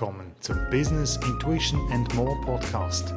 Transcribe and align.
willkommen 0.00 0.32
zum 0.40 0.56
Business 0.70 1.20
Intuition 1.26 1.78
and 1.92 2.14
More 2.14 2.34
Podcast. 2.40 3.14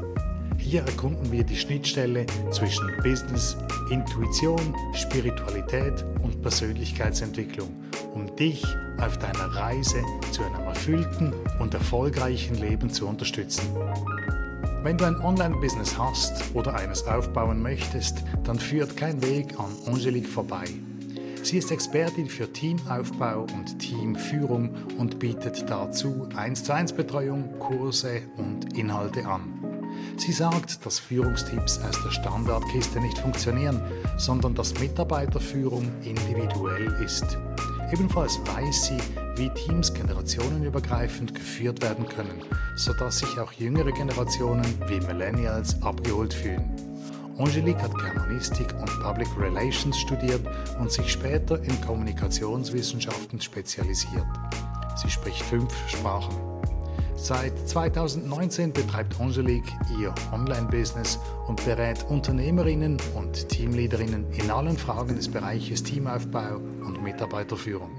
Hier 0.58 0.82
erkunden 0.82 1.32
wir 1.32 1.46
die 1.46 1.56
Schnittstelle 1.56 2.26
zwischen 2.52 2.86
Business, 3.02 3.56
Intuition, 3.90 4.76
Spiritualität 4.94 6.04
und 6.22 6.42
Persönlichkeitsentwicklung, 6.42 7.70
um 8.14 8.36
dich 8.36 8.66
auf 9.00 9.18
deiner 9.18 9.46
Reise 9.56 10.04
zu 10.32 10.44
einem 10.44 10.66
erfüllten 10.66 11.32
und 11.62 11.74
erfolgreichen 11.74 12.56
Leben 12.56 12.90
zu 12.90 13.08
unterstützen. 13.08 13.66
Wenn 14.84 14.98
du 14.98 15.06
ein 15.06 15.22
Online-Business 15.22 15.98
hast 15.98 16.54
oder 16.54 16.76
eines 16.76 17.08
aufbauen 17.08 17.62
möchtest, 17.62 18.26
dann 18.44 18.60
führt 18.60 18.98
kein 18.98 19.22
Weg 19.22 19.58
an 19.58 19.72
Angelique 19.86 20.28
vorbei. 20.28 20.66
Sie 21.44 21.58
ist 21.58 21.72
Expertin 21.72 22.30
für 22.30 22.52
Teamaufbau 22.52 23.42
und 23.42 23.78
Teamführung 23.78 24.74
und 24.98 25.20
bietet 25.20 25.70
dazu 25.70 26.30
1 26.38 26.64
zu 26.64 26.74
1 26.74 26.94
Betreuung, 26.94 27.60
Kurse 27.60 28.22
und 28.38 28.78
Inhalte 28.78 29.26
an. 29.28 29.60
Sie 30.16 30.32
sagt, 30.32 30.86
dass 30.86 31.00
Führungstipps 31.00 31.80
aus 31.80 32.02
der 32.02 32.12
Standardkiste 32.12 33.02
nicht 33.02 33.18
funktionieren, 33.18 33.82
sondern 34.18 34.56
dass 34.56 34.80
Mitarbeiterführung 34.80 35.92
individuell 36.06 36.94
ist. 37.04 37.38
Ebenfalls 37.92 38.40
weiß 38.56 38.86
sie, 38.86 38.98
wie 39.36 39.50
Teams 39.50 39.94
generationenübergreifend 39.94 41.36
geführt 41.36 41.82
werden 41.82 42.08
können, 42.08 42.42
sodass 42.78 43.20
sich 43.20 43.38
auch 43.38 43.52
jüngere 43.52 43.92
Generationen 43.92 44.66
wie 44.88 45.02
Millennials 45.02 45.80
abgeholt 45.84 46.34
fühlen. 46.34 46.93
Angelique 47.38 47.82
hat 47.82 47.98
Germanistik 47.98 48.68
und 48.80 49.00
Public 49.02 49.28
Relations 49.40 49.98
studiert 49.98 50.42
und 50.80 50.92
sich 50.92 51.12
später 51.12 51.62
in 51.64 51.82
Kommunikationswissenschaften 51.82 53.42
spezialisiert. 53.42 54.26
Sie 54.96 55.10
spricht 55.10 55.42
fünf 55.42 55.74
Sprachen. 55.90 56.36
Seit 57.16 57.58
2019 57.68 58.74
betreibt 58.74 59.20
Angelique 59.20 59.72
ihr 60.00 60.14
Online-Business 60.32 61.20
und 61.48 61.64
berät 61.66 62.06
Unternehmerinnen 62.10 62.98
und 63.16 63.50
Teamleaderinnen 63.50 64.32
in 64.34 64.52
allen 64.52 64.78
Fragen 64.78 65.16
des 65.16 65.30
Bereiches 65.30 65.84
Teamaufbau 65.84 66.58
und 66.86 67.02
Mitarbeiterführung. 67.02 67.90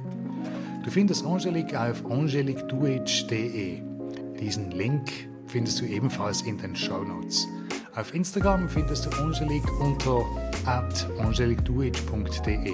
Du 0.85 0.91
findest 0.91 1.25
Angelique 1.25 1.75
auf 1.75 2.05
angeliqueduage.de. 2.05 3.81
Diesen 4.39 4.71
Link 4.71 5.11
findest 5.55 5.81
du 5.81 5.85
ebenfalls 5.85 6.43
in 6.43 6.59
den 6.59 6.75
Show 6.75 7.05
Notes. 7.05 7.47
Auf 7.95 8.13
Instagram 8.13 8.69
findest 8.69 9.07
du 9.07 9.11
Angelique 9.11 9.71
unter 9.79 10.27
angeliqueduage.de. 10.67 12.73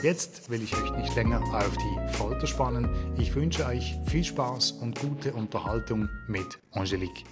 Jetzt 0.00 0.48
will 0.48 0.62
ich 0.62 0.72
euch 0.76 0.92
nicht 0.92 1.12
länger 1.16 1.42
auf 1.42 1.76
die 1.76 2.16
Folter 2.16 2.46
spannen. 2.46 2.88
Ich 3.18 3.34
wünsche 3.34 3.66
euch 3.66 3.96
viel 4.06 4.22
Spaß 4.22 4.70
und 4.80 5.00
gute 5.00 5.32
Unterhaltung 5.32 6.08
mit 6.28 6.60
Angelique. 6.70 7.24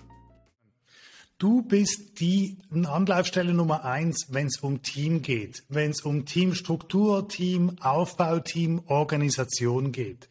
Du 1.39 1.63
bist 1.63 2.19
die 2.19 2.59
Anlaufstelle 2.73 3.55
Nummer 3.55 3.85
eins, 3.85 4.27
wenn 4.31 4.49
es 4.49 4.57
um 4.57 4.83
Team 4.83 5.23
geht, 5.23 5.63
wenn 5.69 5.93
es 5.93 6.01
um 6.01 6.27
Teamstruktur, 6.27 7.29
Teamaufbau, 7.29 8.41
Teamorganisation 8.41 9.93
geht. 9.93 10.29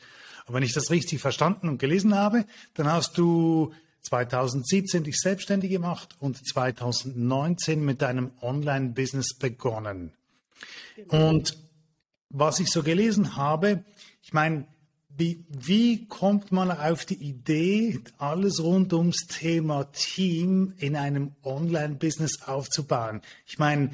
Und 0.47 0.53
wenn 0.53 0.63
ich 0.63 0.73
das 0.73 0.89
richtig 0.89 1.19
verstanden 1.19 1.67
und 1.69 1.77
gelesen 1.77 2.15
habe, 2.15 2.45
dann 2.73 2.91
hast 2.91 3.17
du 3.17 3.73
2017 4.01 5.03
dich 5.03 5.19
selbstständig 5.19 5.69
gemacht 5.69 6.15
und 6.19 6.37
2019 6.47 7.83
mit 7.83 8.01
deinem 8.01 8.31
Online-Business 8.41 9.35
begonnen. 9.37 10.13
Genau. 10.95 11.29
Und 11.29 11.57
was 12.29 12.59
ich 12.59 12.69
so 12.69 12.83
gelesen 12.83 13.35
habe, 13.35 13.83
ich 14.21 14.33
meine, 14.33 14.65
wie, 15.09 15.45
wie 15.49 16.07
kommt 16.07 16.51
man 16.51 16.71
auf 16.71 17.03
die 17.03 17.15
Idee, 17.15 17.99
alles 18.17 18.61
rund 18.61 18.93
ums 18.93 19.25
Thema 19.27 19.85
Team 19.91 20.73
in 20.77 20.95
einem 20.95 21.33
Online-Business 21.43 22.43
aufzubauen? 22.43 23.21
Ich 23.45 23.57
meine, 23.57 23.91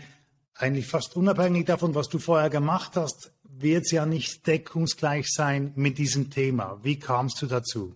eigentlich 0.56 0.88
fast 0.88 1.16
unabhängig 1.16 1.66
davon, 1.66 1.96
was 1.96 2.10
du 2.10 2.20
vorher 2.20 2.50
gemacht 2.50 2.96
hast, 2.96 3.32
wird 3.64 3.86
es 3.86 3.92
ja 3.92 4.06
nicht 4.06 4.46
deckungsgleich 4.46 5.28
sein 5.30 5.72
mit 5.76 5.98
diesem 5.98 6.30
Thema. 6.30 6.80
Wie 6.84 7.00
kamst 7.00 7.42
du 7.42 7.48
dazu? 7.48 7.96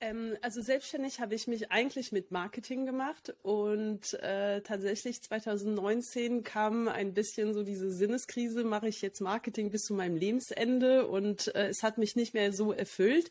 Ähm, 0.00 0.36
also 0.42 0.62
selbstständig 0.62 1.20
habe 1.20 1.34
ich 1.34 1.48
mich 1.48 1.72
eigentlich 1.72 2.12
mit 2.12 2.30
Marketing 2.30 2.86
gemacht 2.86 3.34
und 3.42 4.14
äh, 4.14 4.60
tatsächlich 4.60 5.22
2019 5.22 6.44
kam 6.44 6.86
ein 6.86 7.14
bisschen 7.14 7.52
so 7.52 7.64
diese 7.64 7.90
Sinneskrise, 7.90 8.62
mache 8.62 8.88
ich 8.88 9.02
jetzt 9.02 9.20
Marketing 9.20 9.70
bis 9.70 9.82
zu 9.82 9.94
meinem 9.94 10.16
Lebensende 10.16 11.06
und 11.08 11.54
äh, 11.54 11.68
es 11.68 11.82
hat 11.82 11.98
mich 11.98 12.14
nicht 12.14 12.32
mehr 12.32 12.52
so 12.52 12.72
erfüllt. 12.72 13.30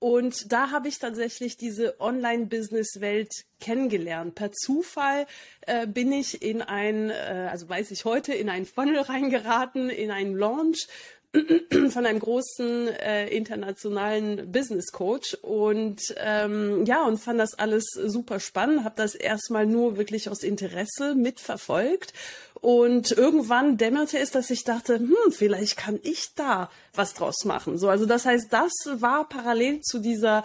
Und 0.00 0.50
da 0.50 0.70
habe 0.70 0.88
ich 0.88 0.98
tatsächlich 0.98 1.58
diese 1.58 2.00
Online-Business-Welt 2.00 3.44
kennengelernt. 3.60 4.34
Per 4.34 4.50
Zufall 4.50 5.26
äh, 5.66 5.86
bin 5.86 6.10
ich 6.10 6.40
in 6.40 6.62
ein, 6.62 7.10
äh, 7.10 7.48
also 7.50 7.68
weiß 7.68 7.90
ich 7.90 8.06
heute, 8.06 8.32
in 8.32 8.48
ein 8.48 8.64
Funnel 8.64 8.98
reingeraten, 9.00 9.90
in 9.90 10.10
einen 10.10 10.34
Launch 10.34 10.88
von 11.90 12.06
einem 12.06 12.18
großen 12.18 12.88
äh, 12.88 13.28
internationalen 13.28 14.50
Business 14.50 14.90
Coach 14.90 15.34
und 15.42 16.00
ähm, 16.16 16.84
ja 16.86 17.04
und 17.04 17.18
fand 17.18 17.38
das 17.38 17.54
alles 17.54 17.84
super 17.92 18.40
spannend, 18.40 18.84
habe 18.84 18.96
das 18.96 19.14
erstmal 19.14 19.66
nur 19.66 19.96
wirklich 19.96 20.28
aus 20.28 20.42
Interesse 20.42 21.14
mitverfolgt 21.14 22.12
und 22.54 23.12
irgendwann 23.12 23.76
dämmerte 23.76 24.18
es, 24.18 24.32
dass 24.32 24.50
ich 24.50 24.64
dachte, 24.64 24.98
hm, 24.98 25.14
vielleicht 25.30 25.76
kann 25.76 26.00
ich 26.02 26.34
da 26.34 26.68
was 26.94 27.14
draus 27.14 27.44
machen. 27.44 27.78
So, 27.78 27.88
also 27.88 28.06
das 28.06 28.26
heißt, 28.26 28.48
das 28.50 28.72
war 28.94 29.28
parallel 29.28 29.80
zu 29.82 30.00
dieser 30.00 30.42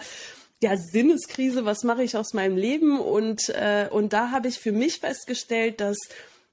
ja, 0.62 0.76
Sinneskrise, 0.76 1.64
was 1.64 1.82
mache 1.82 2.04
ich 2.04 2.16
aus 2.16 2.32
meinem 2.32 2.56
Leben 2.56 3.00
und 3.00 3.48
äh, 3.50 3.88
und 3.90 4.12
da 4.12 4.30
habe 4.30 4.48
ich 4.48 4.58
für 4.58 4.72
mich 4.72 5.00
festgestellt, 5.00 5.80
dass 5.80 5.98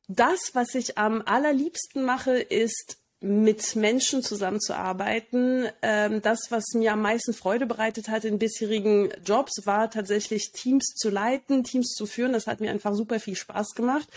das, 0.08 0.52
was 0.54 0.76
ich 0.76 0.98
am 0.98 1.22
allerliebsten 1.26 2.04
mache, 2.04 2.38
ist 2.38 2.98
mit 3.24 3.78
Menschen 3.78 4.22
zusammenzuarbeiten. 4.22 5.68
Ähm, 5.82 6.22
das, 6.22 6.52
was 6.52 6.66
mir 6.74 6.92
am 6.92 7.02
meisten 7.02 7.34
Freude 7.34 7.66
bereitet 7.66 8.10
hat 8.10 8.26
in 8.26 8.38
bisherigen 8.38 9.12
Jobs, 9.26 9.66
war 9.66 9.90
tatsächlich 9.90 10.52
Teams 10.52 10.94
zu 10.96 11.10
leiten, 11.10 11.64
Teams 11.64 11.94
zu 11.96 12.06
führen. 12.06 12.34
Das 12.34 12.48
hat 12.48 12.60
mir 12.60 12.70
einfach 12.70 12.94
super 12.94 13.22
viel 13.22 13.36
Spaß 13.36 13.76
gemacht. 13.76 14.10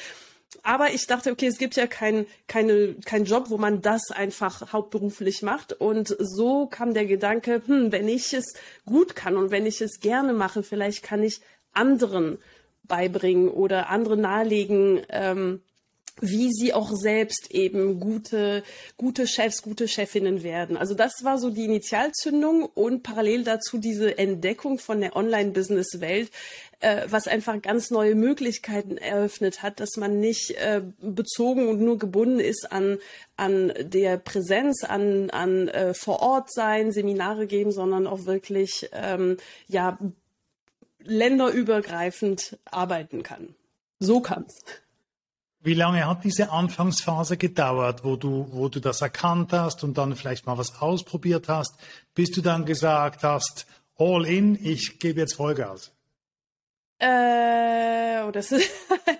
Aber 0.64 0.92
ich 0.92 1.06
dachte, 1.06 1.30
okay, 1.30 1.46
es 1.46 1.58
gibt 1.58 1.76
ja 1.76 1.86
keinen 1.86 2.26
keine, 2.48 2.94
kein 3.04 3.24
Job, 3.24 3.50
wo 3.50 3.58
man 3.58 3.80
das 3.80 4.10
einfach 4.10 4.72
hauptberuflich 4.72 5.42
macht. 5.42 5.72
Und 5.72 6.16
so 6.18 6.66
kam 6.66 6.92
der 6.92 7.06
Gedanke, 7.06 7.62
hm, 7.64 7.92
wenn 7.92 8.08
ich 8.08 8.34
es 8.34 8.54
gut 8.86 9.14
kann 9.14 9.36
und 9.36 9.52
wenn 9.52 9.66
ich 9.66 9.80
es 9.80 10.00
gerne 10.00 10.32
mache, 10.32 10.64
vielleicht 10.64 11.04
kann 11.04 11.22
ich 11.22 11.40
anderen 11.72 12.38
beibringen 12.82 13.48
oder 13.48 13.88
andere 13.88 14.16
nahelegen, 14.16 15.02
ähm, 15.10 15.62
wie 16.20 16.50
sie 16.50 16.72
auch 16.72 16.92
selbst 16.94 17.50
eben 17.50 18.00
gute, 18.00 18.62
gute 18.96 19.26
Chefs, 19.26 19.62
gute 19.62 19.86
Chefinnen 19.86 20.42
werden. 20.42 20.76
Also 20.76 20.94
das 20.94 21.12
war 21.24 21.38
so 21.38 21.50
die 21.50 21.64
Initialzündung 21.64 22.64
und 22.64 23.02
parallel 23.02 23.44
dazu 23.44 23.78
diese 23.78 24.16
Entdeckung 24.16 24.78
von 24.78 25.00
der 25.00 25.14
Online-Business-Welt, 25.14 26.30
äh, 26.80 27.06
was 27.10 27.28
einfach 27.28 27.60
ganz 27.60 27.90
neue 27.90 28.14
Möglichkeiten 28.14 28.96
eröffnet 28.96 29.62
hat, 29.62 29.78
dass 29.78 29.96
man 29.96 30.18
nicht 30.18 30.52
äh, 30.52 30.82
bezogen 31.00 31.68
und 31.68 31.80
nur 31.80 31.98
gebunden 31.98 32.40
ist 32.40 32.72
an, 32.72 32.98
an 33.36 33.74
der 33.78 34.16
Präsenz, 34.16 34.84
an, 34.84 35.28
an 35.30 35.68
äh, 35.68 35.92
vor 35.92 36.20
Ort 36.20 36.50
sein, 36.50 36.92
Seminare 36.92 37.46
geben, 37.46 37.72
sondern 37.72 38.06
auch 38.06 38.24
wirklich 38.24 38.88
ähm, 38.92 39.36
ja 39.68 39.98
länderübergreifend 41.04 42.58
arbeiten 42.64 43.22
kann. 43.22 43.54
So 43.98 44.20
kann's. 44.20 44.62
Wie 45.66 45.74
lange 45.74 46.06
hat 46.06 46.22
diese 46.22 46.52
Anfangsphase 46.52 47.36
gedauert, 47.36 48.04
wo 48.04 48.14
du, 48.14 48.46
wo 48.52 48.68
du 48.68 48.78
das 48.78 49.00
erkannt 49.00 49.52
hast 49.52 49.82
und 49.82 49.98
dann 49.98 50.14
vielleicht 50.14 50.46
mal 50.46 50.56
was 50.56 50.80
ausprobiert 50.80 51.48
hast, 51.48 51.74
bis 52.14 52.30
du 52.30 52.40
dann 52.40 52.64
gesagt 52.64 53.24
hast, 53.24 53.66
all 53.98 54.24
in, 54.26 54.56
ich 54.64 55.00
gebe 55.00 55.18
jetzt 55.18 55.34
Vollgas? 55.34 55.90
Äh, 57.00 58.22
oh, 58.24 58.30
das 58.30 58.52
ist 58.52 58.70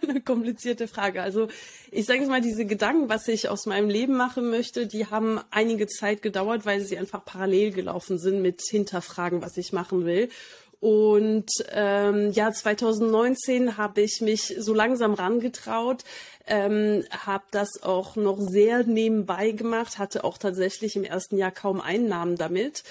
eine 0.08 0.20
komplizierte 0.20 0.86
Frage. 0.86 1.20
Also 1.20 1.48
ich 1.90 2.06
sage 2.06 2.20
jetzt 2.20 2.28
mal, 2.28 2.40
diese 2.40 2.64
Gedanken, 2.64 3.08
was 3.08 3.26
ich 3.26 3.48
aus 3.48 3.66
meinem 3.66 3.90
Leben 3.90 4.16
machen 4.16 4.48
möchte, 4.48 4.86
die 4.86 5.06
haben 5.06 5.40
einige 5.50 5.88
Zeit 5.88 6.22
gedauert, 6.22 6.64
weil 6.64 6.80
sie 6.80 6.96
einfach 6.96 7.24
parallel 7.24 7.72
gelaufen 7.72 8.18
sind 8.18 8.40
mit 8.40 8.62
Hinterfragen, 8.62 9.42
was 9.42 9.56
ich 9.56 9.72
machen 9.72 10.04
will. 10.04 10.28
Und 10.80 11.50
ähm, 11.72 12.30
ja, 12.32 12.52
2019 12.52 13.76
habe 13.76 14.02
ich 14.02 14.20
mich 14.20 14.54
so 14.58 14.74
langsam 14.74 15.14
rangetraut, 15.14 16.04
ähm, 16.46 17.04
habe 17.10 17.44
das 17.50 17.82
auch 17.82 18.16
noch 18.16 18.38
sehr 18.40 18.84
nebenbei 18.84 19.50
gemacht, 19.50 19.98
hatte 19.98 20.24
auch 20.24 20.38
tatsächlich 20.38 20.96
im 20.96 21.04
ersten 21.04 21.38
Jahr 21.38 21.50
kaum 21.50 21.80
Einnahmen 21.80 22.36
damit. 22.36 22.84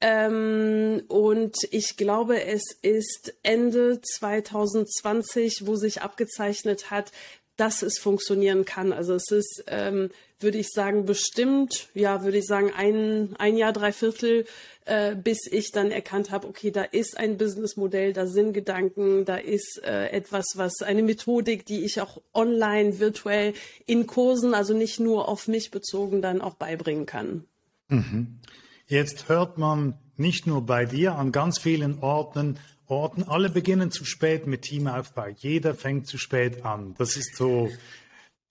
Ähm, 0.00 1.02
und 1.08 1.56
ich 1.70 1.96
glaube, 1.96 2.42
es 2.44 2.64
ist 2.82 3.34
Ende 3.42 4.00
2020, 4.00 5.66
wo 5.66 5.76
sich 5.76 6.02
abgezeichnet 6.02 6.90
hat, 6.90 7.12
dass 7.56 7.82
es 7.82 7.98
funktionieren 7.98 8.64
kann. 8.66 8.92
Also 8.92 9.14
es 9.14 9.30
ist, 9.30 9.64
ähm, 9.68 10.10
würde 10.38 10.58
ich 10.58 10.68
sagen, 10.68 11.06
bestimmt, 11.06 11.88
ja, 11.94 12.22
würde 12.22 12.38
ich 12.38 12.46
sagen, 12.46 12.70
ein, 12.76 13.34
ein 13.38 13.56
Jahr, 13.56 13.72
drei 13.72 13.92
Viertel, 13.92 14.44
äh, 14.86 15.14
bis 15.14 15.46
ich 15.50 15.72
dann 15.72 15.90
erkannt 15.90 16.30
habe, 16.30 16.46
okay, 16.46 16.70
da 16.70 16.82
ist 16.82 17.18
ein 17.18 17.36
Businessmodell, 17.36 18.12
da 18.12 18.26
sind 18.26 18.52
Gedanken, 18.52 19.24
da 19.24 19.36
ist 19.36 19.82
äh, 19.84 20.08
etwas, 20.08 20.52
was 20.54 20.80
eine 20.82 21.02
Methodik, 21.02 21.66
die 21.66 21.84
ich 21.84 22.00
auch 22.00 22.22
online, 22.32 22.98
virtuell 22.98 23.54
in 23.86 24.06
Kursen, 24.06 24.54
also 24.54 24.74
nicht 24.74 25.00
nur 25.00 25.28
auf 25.28 25.48
mich 25.48 25.70
bezogen, 25.70 26.22
dann 26.22 26.40
auch 26.40 26.54
beibringen 26.54 27.04
kann. 27.04 27.44
Mhm. 27.88 28.38
Jetzt 28.86 29.28
hört 29.28 29.58
man 29.58 29.98
nicht 30.16 30.46
nur 30.46 30.64
bei 30.64 30.84
dir 30.84 31.16
an 31.16 31.32
ganz 31.32 31.58
vielen 31.58 31.98
Orten, 31.98 32.58
Orten. 32.86 33.24
Alle 33.24 33.50
beginnen 33.50 33.90
zu 33.90 34.04
spät 34.04 34.46
mit 34.46 34.62
Teamaufbau. 34.62 35.26
Jeder 35.36 35.74
fängt 35.74 36.06
zu 36.06 36.18
spät 36.18 36.64
an. 36.64 36.94
Das 36.98 37.16
ist 37.16 37.36
so 37.36 37.68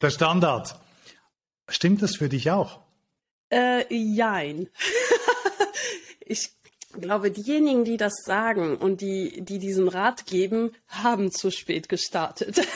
der 0.02 0.10
Standard. 0.10 0.78
Stimmt 1.70 2.02
das 2.02 2.18
für 2.18 2.30
dich 2.30 2.52
auch? 2.52 2.82
Äh, 3.50 3.86
jein. 3.94 4.68
ich 6.26 6.50
glaube, 7.00 7.32
diejenigen, 7.32 7.84
die 7.86 7.98
das 7.98 8.24
sagen 8.24 8.78
und 8.78 9.02
die, 9.02 9.42
die 9.42 9.60
diesen 9.60 9.88
Rat 9.88 10.26
geben, 10.26 10.72
haben 10.88 11.32
zu 11.32 11.52
spät 11.52 11.90
gestartet. 11.90 12.62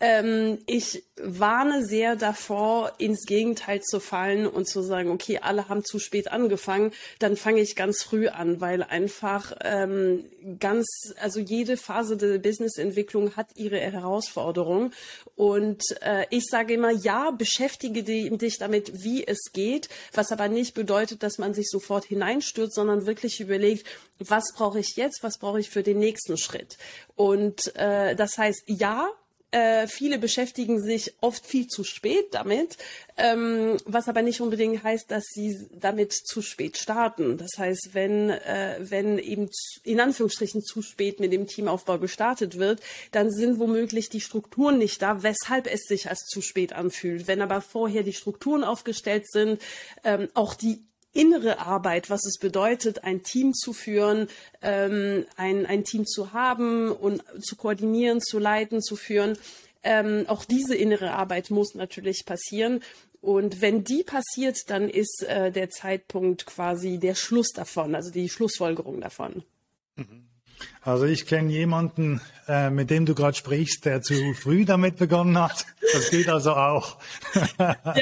ähm, 0.00 0.58
ich 0.66 1.04
warne 1.22 1.84
sehr 1.84 2.16
davor, 2.16 2.94
ins 2.96 3.26
Gegenteil 3.26 3.82
zu 3.82 4.00
fallen 4.00 4.46
und 4.46 4.66
zu 4.66 4.82
sagen, 4.82 5.10
okay, 5.10 5.40
alle 5.42 5.68
haben 5.68 5.84
zu 5.84 5.98
spät 5.98 6.32
angefangen, 6.32 6.92
dann 7.18 7.36
fange 7.36 7.60
ich 7.60 7.76
ganz 7.76 8.02
früh 8.02 8.28
an, 8.28 8.62
weil 8.62 8.82
einfach 8.82 9.54
ähm, 9.62 10.24
ganz, 10.58 10.86
also 11.20 11.38
jede 11.38 11.76
Phase 11.76 12.16
der 12.16 12.38
Businessentwicklung 12.38 13.36
hat 13.36 13.48
ihre 13.56 13.78
Herausforderung. 13.78 14.92
Und 15.36 15.82
äh, 16.00 16.24
ich 16.30 16.46
sage 16.46 16.74
immer, 16.74 16.90
ja, 16.90 17.30
beschäftige 17.30 18.02
dich 18.02 18.58
damit, 18.58 19.02
wie 19.04 19.26
es 19.26 19.52
geht, 19.52 19.90
was 20.14 20.32
aber 20.32 20.48
nicht 20.48 20.72
bedeutet, 20.74 21.22
dass 21.22 21.36
man 21.36 21.52
sich 21.52 21.68
sofort 21.68 22.06
hineinstürzt, 22.06 22.74
sondern 22.74 23.06
wirklich 23.06 23.40
überlegt, 23.40 23.86
was 24.18 24.54
brauche 24.54 24.80
ich 24.80 24.96
jetzt, 24.96 25.22
was 25.22 25.38
brauche 25.38 25.60
ich 25.60 25.68
für 25.68 25.82
den 25.82 25.98
nächsten 25.98 26.38
Schritt. 26.38 26.78
Und 27.16 27.74
äh, 27.76 28.14
das 28.14 28.38
heißt, 28.38 28.62
ja, 28.66 29.10
äh, 29.52 29.88
viele 29.88 30.18
beschäftigen 30.18 30.80
sich 30.80 31.14
oft 31.20 31.44
viel 31.44 31.66
zu 31.66 31.82
spät 31.82 32.32
damit, 32.32 32.76
ähm, 33.16 33.78
was 33.84 34.08
aber 34.08 34.22
nicht 34.22 34.40
unbedingt 34.40 34.82
heißt, 34.82 35.10
dass 35.10 35.24
sie 35.26 35.66
damit 35.72 36.12
zu 36.12 36.40
spät 36.40 36.76
starten. 36.76 37.36
Das 37.36 37.50
heißt, 37.58 37.90
wenn, 37.92 38.30
äh, 38.30 38.76
wenn 38.80 39.18
eben 39.18 39.48
in 39.82 40.00
Anführungsstrichen 40.00 40.62
zu 40.62 40.82
spät 40.82 41.18
mit 41.18 41.32
dem 41.32 41.46
Teamaufbau 41.46 41.98
gestartet 41.98 42.58
wird, 42.58 42.80
dann 43.10 43.30
sind 43.30 43.58
womöglich 43.58 44.08
die 44.08 44.20
Strukturen 44.20 44.78
nicht 44.78 45.02
da, 45.02 45.22
weshalb 45.22 45.66
es 45.66 45.82
sich 45.82 46.08
als 46.08 46.26
zu 46.26 46.40
spät 46.40 46.72
anfühlt. 46.72 47.26
Wenn 47.26 47.42
aber 47.42 47.60
vorher 47.60 48.02
die 48.04 48.12
Strukturen 48.12 48.62
aufgestellt 48.62 49.30
sind, 49.30 49.60
ähm, 50.04 50.28
auch 50.34 50.54
die 50.54 50.84
innere 51.12 51.58
Arbeit, 51.58 52.10
was 52.10 52.24
es 52.24 52.38
bedeutet, 52.38 53.04
ein 53.04 53.22
Team 53.22 53.52
zu 53.54 53.72
führen, 53.72 54.28
ähm, 54.62 55.26
ein, 55.36 55.66
ein 55.66 55.84
Team 55.84 56.06
zu 56.06 56.32
haben 56.32 56.90
und 56.90 57.22
zu 57.40 57.56
koordinieren, 57.56 58.20
zu 58.20 58.38
leiten, 58.38 58.80
zu 58.80 58.96
führen. 58.96 59.36
Ähm, 59.82 60.24
auch 60.28 60.44
diese 60.44 60.76
innere 60.76 61.12
Arbeit 61.12 61.50
muss 61.50 61.74
natürlich 61.74 62.24
passieren. 62.26 62.82
Und 63.20 63.60
wenn 63.60 63.84
die 63.84 64.02
passiert, 64.02 64.70
dann 64.70 64.88
ist 64.88 65.24
äh, 65.26 65.50
der 65.50 65.70
Zeitpunkt 65.70 66.46
quasi 66.46 66.98
der 66.98 67.14
Schluss 67.14 67.50
davon, 67.52 67.94
also 67.94 68.10
die 68.10 68.28
Schlussfolgerung 68.28 69.00
davon. 69.00 69.42
Mhm. 69.96 70.26
Also 70.82 71.06
ich 71.06 71.26
kenne 71.26 71.50
jemanden, 71.50 72.20
äh, 72.46 72.70
mit 72.70 72.90
dem 72.90 73.06
du 73.06 73.14
gerade 73.14 73.36
sprichst, 73.36 73.86
der 73.86 74.02
zu 74.02 74.34
früh 74.34 74.64
damit 74.64 74.96
begonnen 74.96 75.38
hat. 75.38 75.64
Das 75.92 76.10
geht 76.10 76.28
also 76.28 76.52
auch. 76.52 76.98
ja. 77.58 77.94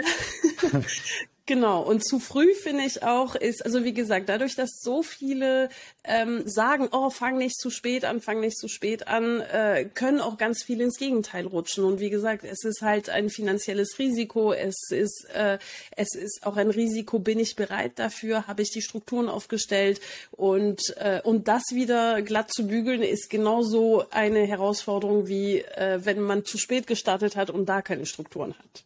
Genau, 1.48 1.80
und 1.80 2.04
zu 2.04 2.18
früh 2.18 2.52
finde 2.52 2.84
ich 2.84 3.02
auch 3.02 3.34
ist, 3.34 3.64
also 3.64 3.82
wie 3.82 3.94
gesagt, 3.94 4.28
dadurch, 4.28 4.54
dass 4.54 4.82
so 4.82 5.02
viele 5.02 5.70
ähm, 6.04 6.42
sagen, 6.44 6.90
oh, 6.92 7.08
fang 7.08 7.38
nicht 7.38 7.56
zu 7.56 7.70
spät 7.70 8.04
an, 8.04 8.20
fang 8.20 8.40
nicht 8.40 8.58
zu 8.58 8.68
spät 8.68 9.08
an, 9.08 9.40
äh, 9.40 9.88
können 9.94 10.20
auch 10.20 10.36
ganz 10.36 10.62
viele 10.62 10.84
ins 10.84 10.98
Gegenteil 10.98 11.46
rutschen. 11.46 11.84
Und 11.84 12.00
wie 12.00 12.10
gesagt, 12.10 12.44
es 12.44 12.64
ist 12.64 12.82
halt 12.82 13.08
ein 13.08 13.30
finanzielles 13.30 13.98
Risiko, 13.98 14.52
es 14.52 14.90
ist, 14.90 15.26
äh, 15.32 15.56
es 15.96 16.14
ist 16.14 16.40
auch 16.42 16.58
ein 16.58 16.68
Risiko, 16.68 17.18
bin 17.18 17.38
ich 17.38 17.56
bereit 17.56 17.92
dafür, 17.98 18.46
habe 18.46 18.60
ich 18.60 18.70
die 18.70 18.82
Strukturen 18.82 19.30
aufgestellt 19.30 20.02
und, 20.32 20.82
äh, 20.98 21.22
und 21.22 21.48
das 21.48 21.62
wieder 21.72 22.20
glatt 22.20 22.52
zu 22.52 22.66
bügeln, 22.66 23.00
ist 23.00 23.30
genauso 23.30 24.04
eine 24.10 24.46
Herausforderung, 24.46 25.28
wie 25.28 25.60
äh, 25.60 26.00
wenn 26.04 26.20
man 26.20 26.44
zu 26.44 26.58
spät 26.58 26.86
gestartet 26.86 27.36
hat 27.36 27.48
und 27.48 27.70
da 27.70 27.80
keine 27.80 28.04
Strukturen 28.04 28.52
hat. 28.52 28.84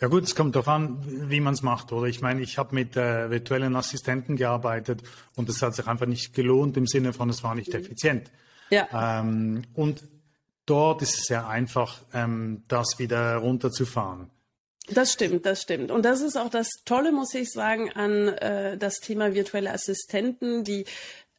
Ja 0.00 0.08
gut, 0.08 0.24
es 0.24 0.34
kommt 0.34 0.54
darauf 0.54 0.68
an, 0.68 1.30
wie 1.30 1.40
man 1.40 1.54
es 1.54 1.62
macht, 1.62 1.90
oder? 1.90 2.06
Ich 2.06 2.20
meine, 2.20 2.42
ich 2.42 2.58
habe 2.58 2.74
mit 2.74 2.96
äh, 2.96 3.30
virtuellen 3.30 3.76
Assistenten 3.76 4.36
gearbeitet 4.36 5.02
und 5.36 5.48
es 5.48 5.62
hat 5.62 5.74
sich 5.74 5.86
einfach 5.86 6.06
nicht 6.06 6.34
gelohnt 6.34 6.76
im 6.76 6.86
Sinne 6.86 7.14
von, 7.14 7.30
es 7.30 7.42
war 7.42 7.54
nicht 7.54 7.74
effizient. 7.74 8.30
Ja. 8.68 9.20
Ähm, 9.20 9.62
und 9.74 10.02
dort 10.66 11.00
ist 11.00 11.18
es 11.18 11.24
sehr 11.24 11.48
einfach, 11.48 12.02
ähm, 12.12 12.64
das 12.68 12.98
wieder 12.98 13.36
runterzufahren. 13.36 14.30
Das 14.88 15.12
stimmt, 15.12 15.46
das 15.46 15.62
stimmt. 15.62 15.90
Und 15.90 16.04
das 16.04 16.20
ist 16.20 16.36
auch 16.36 16.50
das 16.50 16.68
Tolle, 16.84 17.10
muss 17.10 17.34
ich 17.34 17.50
sagen, 17.50 17.90
an 17.92 18.28
äh, 18.28 18.76
das 18.76 18.96
Thema 18.96 19.34
virtuelle 19.34 19.72
Assistenten, 19.72 20.62
die 20.62 20.84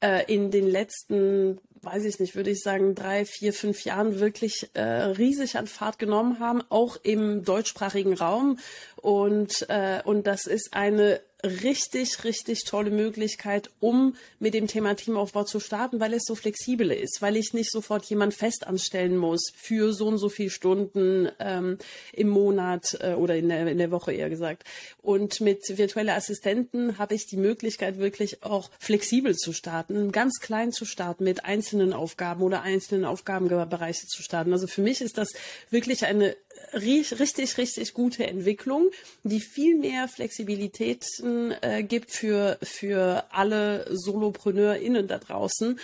äh, 0.02 0.26
in 0.32 0.52
den 0.52 0.68
letzten 0.68 1.60
weiß 1.88 2.06
ich 2.06 2.20
nicht, 2.20 2.36
würde 2.36 2.50
ich 2.50 2.62
sagen, 2.62 2.96
drei, 2.96 3.26
vier, 3.26 3.54
fünf 3.54 3.84
Jahren 3.86 4.20
wirklich 4.20 4.70
äh, 4.74 4.82
riesig 4.82 5.58
an 5.58 5.68
Fahrt 5.68 6.00
genommen 6.00 6.40
haben, 6.40 6.62
auch 6.70 6.98
im 7.04 7.44
deutschsprachigen 7.44 8.14
Raum. 8.14 8.60
Und, 8.98 9.66
äh, 9.70 10.02
und 10.04 10.28
das 10.28 10.48
ist 10.48 10.74
eine 10.74 11.22
richtig, 11.44 12.24
richtig 12.24 12.64
tolle 12.64 12.90
Möglichkeit, 12.90 13.70
um 13.80 14.16
mit 14.40 14.54
dem 14.54 14.68
Thema 14.68 14.96
Teamaufbau 14.96 15.44
zu 15.44 15.60
starten, 15.60 16.00
weil 16.00 16.14
es 16.14 16.24
so 16.26 16.36
flexibel 16.36 16.92
ist, 16.92 17.22
weil 17.22 17.38
ich 17.38 17.54
nicht 17.54 17.72
sofort 17.72 18.06
jemand 18.06 18.34
fest 18.34 18.66
anstellen 18.66 19.18
muss 19.18 19.52
für 19.56 19.94
so 19.94 20.08
und 20.08 20.18
so 20.18 20.30
viele 20.30 20.50
Stunden 20.50 21.30
ähm, 21.40 21.78
im 22.14 22.30
Monat 22.30 22.98
äh, 23.02 23.14
oder 23.14 23.36
in 23.36 23.50
der, 23.50 23.68
in 23.68 23.78
der 23.78 23.92
Woche 23.92 24.14
eher 24.14 24.30
gesagt. 24.30 24.64
Und 25.02 25.40
mit 25.40 25.62
virtuellen 25.78 26.10
Assistenten 26.10 26.98
habe 26.98 27.14
ich 27.14 27.28
die 27.28 27.38
Möglichkeit, 27.38 28.00
wirklich 28.00 28.44
auch 28.44 28.72
flexibel 28.80 29.36
zu 29.36 29.54
starten, 29.54 30.12
ganz 30.12 30.40
klein 30.40 30.72
zu 30.72 30.86
starten, 30.86 31.24
mit 31.24 31.46
einzelnen 31.46 31.94
Aufgaben 31.94 32.42
oder 32.42 32.64
einzelnen 32.64 33.06
Aufgabenbereiche 33.06 34.08
zu 34.08 34.24
starten. 34.24 34.54
Also 34.54 34.66
für 34.66 34.82
mich 34.82 35.02
ist 35.02 35.18
das 35.20 35.34
wirklich 35.70 36.06
eine 36.06 36.36
richtig, 36.74 37.58
richtig 37.58 37.94
gute 37.94 38.26
Entwicklung, 38.28 38.90
die 39.24 39.40
viel 39.40 39.78
mehr 39.78 40.08
Flexibilitäten 40.08 41.54
äh, 41.62 41.84
gibt 41.84 42.12
für, 42.12 42.58
für 42.62 43.26
alle 43.32 43.86
SolopreneurInnen 43.90 45.08
da 45.08 45.18
draußen. 45.18 45.80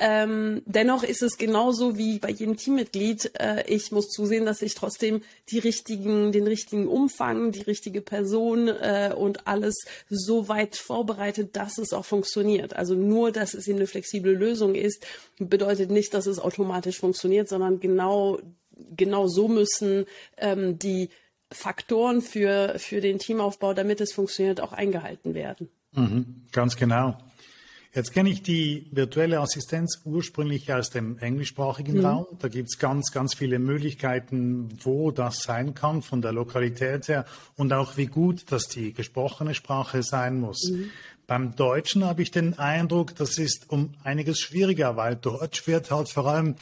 Ähm, 0.00 0.62
dennoch 0.64 1.02
ist 1.02 1.22
es 1.22 1.38
genauso 1.38 1.98
wie 1.98 2.20
bei 2.20 2.30
jedem 2.30 2.56
Teammitglied. 2.56 3.32
Äh, 3.34 3.64
ich 3.66 3.90
muss 3.90 4.08
zusehen, 4.08 4.46
dass 4.46 4.62
ich 4.62 4.76
trotzdem 4.76 5.22
die 5.50 5.58
richtigen, 5.58 6.30
den 6.30 6.46
richtigen 6.46 6.86
Umfang, 6.86 7.50
die 7.50 7.62
richtige 7.62 8.00
Person 8.00 8.68
äh, 8.68 9.12
und 9.16 9.48
alles 9.48 9.74
so 10.08 10.46
weit 10.46 10.76
vorbereitet, 10.76 11.56
dass 11.56 11.78
es 11.78 11.92
auch 11.92 12.04
funktioniert. 12.04 12.76
Also 12.76 12.94
nur, 12.94 13.32
dass 13.32 13.54
es 13.54 13.66
eben 13.66 13.78
eine 13.78 13.88
flexible 13.88 14.32
Lösung 14.32 14.76
ist, 14.76 15.04
bedeutet 15.40 15.90
nicht, 15.90 16.14
dass 16.14 16.26
es 16.26 16.38
automatisch 16.38 17.00
funktioniert, 17.00 17.48
sondern 17.48 17.80
genau 17.80 18.38
genau 18.96 19.26
so 19.26 19.48
müssen 19.48 20.06
ähm, 20.36 20.78
die 20.78 21.10
Faktoren 21.50 22.20
für, 22.20 22.78
für 22.78 23.00
den 23.00 23.18
Teamaufbau, 23.18 23.72
damit 23.74 24.00
es 24.00 24.12
funktioniert, 24.12 24.60
auch 24.60 24.72
eingehalten 24.72 25.34
werden. 25.34 25.68
Mhm, 25.92 26.44
ganz 26.52 26.76
genau. 26.76 27.16
Jetzt 27.94 28.12
kenne 28.12 28.28
ich 28.28 28.42
die 28.42 28.86
virtuelle 28.92 29.40
Assistenz 29.40 30.02
ursprünglich 30.04 30.72
aus 30.72 30.90
dem 30.90 31.18
englischsprachigen 31.18 31.98
mhm. 31.98 32.04
Raum. 32.04 32.26
Da 32.38 32.48
gibt 32.48 32.68
es 32.68 32.78
ganz, 32.78 33.12
ganz 33.12 33.34
viele 33.34 33.58
Möglichkeiten, 33.58 34.68
wo 34.82 35.10
das 35.10 35.42
sein 35.42 35.74
kann, 35.74 36.02
von 36.02 36.20
der 36.20 36.32
Lokalität 36.32 37.08
her 37.08 37.24
und 37.56 37.72
auch 37.72 37.96
wie 37.96 38.06
gut 38.06 38.52
das 38.52 38.68
die 38.68 38.92
gesprochene 38.92 39.54
Sprache 39.54 40.02
sein 40.02 40.38
muss. 40.38 40.70
Mhm. 40.70 40.90
Beim 41.26 41.56
Deutschen 41.56 42.04
habe 42.04 42.22
ich 42.22 42.30
den 42.30 42.58
Eindruck, 42.58 43.14
das 43.14 43.38
ist 43.38 43.70
um 43.70 43.94
einiges 44.04 44.38
schwieriger, 44.38 44.96
weil 44.96 45.16
Deutsch 45.16 45.66
wird 45.66 45.90
halt 45.90 46.10
vor 46.10 46.26
allem 46.26 46.56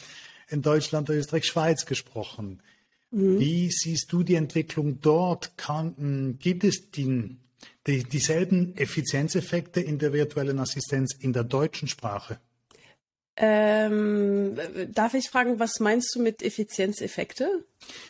in 0.49 0.63
Deutschland, 0.63 1.09
Österreich, 1.09 1.47
Schweiz 1.47 1.87
gesprochen. 1.87 2.63
Mhm. 3.11 3.39
Wie 3.39 3.71
siehst 3.71 4.13
du 4.13 4.23
die 4.23 4.35
Entwicklung 4.35 5.01
dort? 5.01 5.57
Kann, 5.57 6.39
gibt 6.39 6.65
es 6.65 6.91
die, 6.91 7.37
die, 7.87 8.05
dieselben 8.05 8.77
Effizienzeffekte 8.77 9.81
in 9.81 9.99
der 9.99 10.13
virtuellen 10.13 10.59
Assistenz 10.59 11.15
in 11.19 11.33
der 11.33 11.45
deutschen 11.45 11.89
Sprache? 11.89 12.39
Ähm, 13.39 14.57
darf 14.95 15.13
ich 15.13 15.29
fragen, 15.29 15.59
was 15.59 15.79
meinst 15.79 16.15
du 16.15 16.23
mit 16.23 16.43
Effizienzeffekte? 16.43 17.67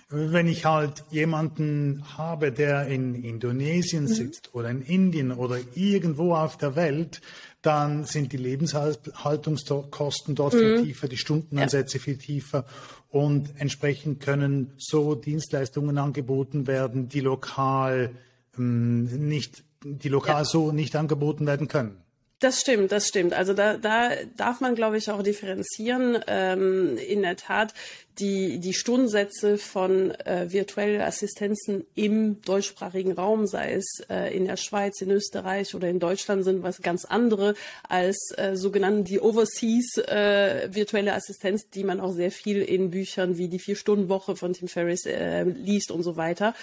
Wenn 0.09 0.47
ich 0.47 0.64
halt 0.64 1.02
jemanden 1.11 2.05
habe, 2.16 2.52
der 2.52 2.87
in 2.87 3.16
Indonesien 3.16 4.05
mhm. 4.05 4.09
sitzt 4.09 4.55
oder 4.55 4.71
in 4.71 4.83
Indien 4.83 5.33
oder 5.33 5.59
irgendwo 5.75 6.37
auf 6.37 6.59
der 6.59 6.76
Welt, 6.76 7.21
dann 7.66 8.04
sind 8.04 8.32
die 8.32 8.37
Lebenshaltungskosten 8.37 10.37
dort 10.37 10.54
mhm. 10.54 10.58
viel 10.58 10.82
tiefer, 10.85 11.08
die 11.08 11.16
Stundenansätze 11.16 11.99
ja. 11.99 12.04
viel 12.04 12.16
tiefer 12.16 12.64
und 13.11 13.50
entsprechend 13.58 14.20
können 14.20 14.73
so 14.78 15.16
Dienstleistungen 15.16 15.99
angeboten 15.99 16.68
werden, 16.68 17.08
die 17.08 17.20
lokal 17.20 18.14
ähm, 18.56 19.04
nicht, 19.28 19.64
die 19.82 20.08
lokal 20.08 20.42
ja. 20.42 20.44
so 20.44 20.70
nicht 20.70 20.94
angeboten 20.94 21.46
werden 21.46 21.66
können. 21.66 21.96
Das 22.38 22.61
stimmt, 22.61 22.93
das 22.93 23.09
stimmt. 23.09 23.33
Also 23.33 23.55
da, 23.55 23.78
da 23.78 24.11
darf 24.37 24.61
man, 24.61 24.75
glaube 24.75 24.99
ich, 24.99 25.11
auch 25.11 25.23
differenzieren. 25.23 26.19
Ähm, 26.26 26.99
in 26.99 27.23
der 27.23 27.37
Tat, 27.37 27.73
die, 28.19 28.59
die 28.59 28.75
Stundensätze 28.75 29.57
von 29.57 30.11
äh, 30.11 30.52
virtuellen 30.52 31.00
Assistenzen 31.00 31.87
im 31.95 32.43
deutschsprachigen 32.43 33.12
Raum, 33.12 33.47
sei 33.47 33.73
es 33.73 34.02
äh, 34.11 34.37
in 34.37 34.45
der 34.45 34.59
Schweiz, 34.59 35.00
in 35.00 35.11
Österreich 35.11 35.75
oder 35.75 35.88
in 35.88 35.99
Deutschland, 35.99 36.45
sind 36.45 36.62
was 36.62 36.83
ganz 36.83 37.07
andere 37.07 37.55
als 37.88 38.35
äh, 38.37 38.55
sogenannten 38.55 39.05
die 39.05 39.19
Overseas 39.19 39.97
äh, 39.97 40.69
virtuelle 40.71 41.14
Assistenz, 41.14 41.71
die 41.71 41.85
man 41.85 42.00
auch 42.00 42.12
sehr 42.12 42.31
viel 42.31 42.61
in 42.61 42.90
Büchern 42.90 43.38
wie 43.38 43.49
die 43.49 43.59
Vier-Stunden-Woche 43.59 44.37
von 44.37 44.52
Tim 44.52 44.69
Ferriss 44.69 45.07
äh, 45.07 45.45
liest 45.45 45.90
und 45.90 46.02
so 46.02 46.19
weiter. 46.19 46.55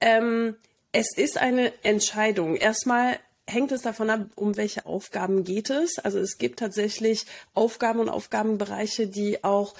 Ähm, 0.00 0.56
es 0.90 1.16
ist 1.16 1.38
eine 1.38 1.72
Entscheidung. 1.84 2.56
Erstmal 2.56 3.18
hängt 3.48 3.72
es 3.72 3.82
davon 3.82 4.10
ab, 4.10 4.26
um 4.34 4.56
welche 4.56 4.86
Aufgaben 4.86 5.44
geht 5.44 5.70
es. 5.70 5.98
Also 5.98 6.18
es 6.18 6.38
gibt 6.38 6.58
tatsächlich 6.58 7.26
Aufgaben 7.54 8.00
und 8.00 8.08
Aufgabenbereiche, 8.08 9.06
die 9.06 9.44
auch 9.44 9.74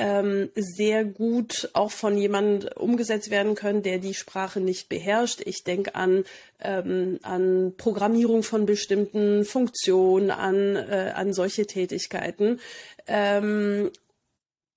ähm, 0.00 0.50
sehr 0.54 1.04
gut 1.04 1.68
auch 1.74 1.90
von 1.90 2.16
jemandem 2.16 2.70
umgesetzt 2.74 3.30
werden 3.30 3.54
können, 3.54 3.82
der 3.82 3.98
die 3.98 4.14
Sprache 4.14 4.58
nicht 4.58 4.88
beherrscht. 4.88 5.42
Ich 5.44 5.62
denke 5.62 5.94
an, 5.94 6.24
ähm, 6.58 7.18
an 7.22 7.74
Programmierung 7.76 8.42
von 8.42 8.64
bestimmten 8.64 9.44
Funktionen, 9.44 10.30
an, 10.30 10.76
äh, 10.76 11.12
an 11.14 11.34
solche 11.34 11.66
Tätigkeiten. 11.66 12.60
Ähm, 13.06 13.90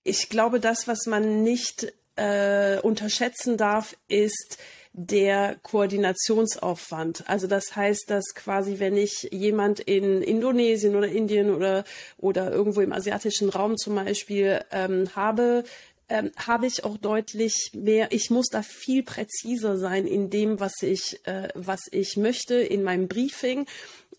ich 0.03 0.27
glaube, 0.27 0.59
das, 0.59 0.89
was 0.89 1.05
man 1.05 1.43
nicht 1.43 1.93
äh, 2.17 2.79
unterschätzen 2.79 3.55
darf, 3.55 3.95
ist, 4.09 4.57
der 4.93 5.57
Koordinationsaufwand. 5.63 7.27
Also 7.27 7.47
das 7.47 7.75
heißt, 7.75 8.09
dass 8.09 8.35
quasi, 8.35 8.77
wenn 8.77 8.95
ich 8.95 9.27
jemand 9.31 9.79
in 9.79 10.21
Indonesien 10.21 10.95
oder 10.95 11.07
Indien 11.07 11.53
oder, 11.53 11.83
oder 12.17 12.51
irgendwo 12.51 12.81
im 12.81 12.93
asiatischen 12.93 13.49
Raum 13.49 13.75
zum 13.75 13.95
Beispiel 13.95 14.63
ähm, 14.71 15.09
habe, 15.15 15.63
ähm, 16.09 16.31
habe 16.37 16.67
ich 16.67 16.83
auch 16.83 16.97
deutlich 16.97 17.71
mehr, 17.73 18.11
ich 18.11 18.29
muss 18.29 18.47
da 18.51 18.61
viel 18.61 19.01
präziser 19.01 19.77
sein 19.77 20.05
in 20.05 20.29
dem, 20.29 20.59
was 20.59 20.83
ich, 20.83 21.19
äh, 21.25 21.49
was 21.55 21.81
ich 21.91 22.15
möchte 22.15 22.55
in 22.55 22.83
meinem 22.83 23.07
Briefing. 23.07 23.65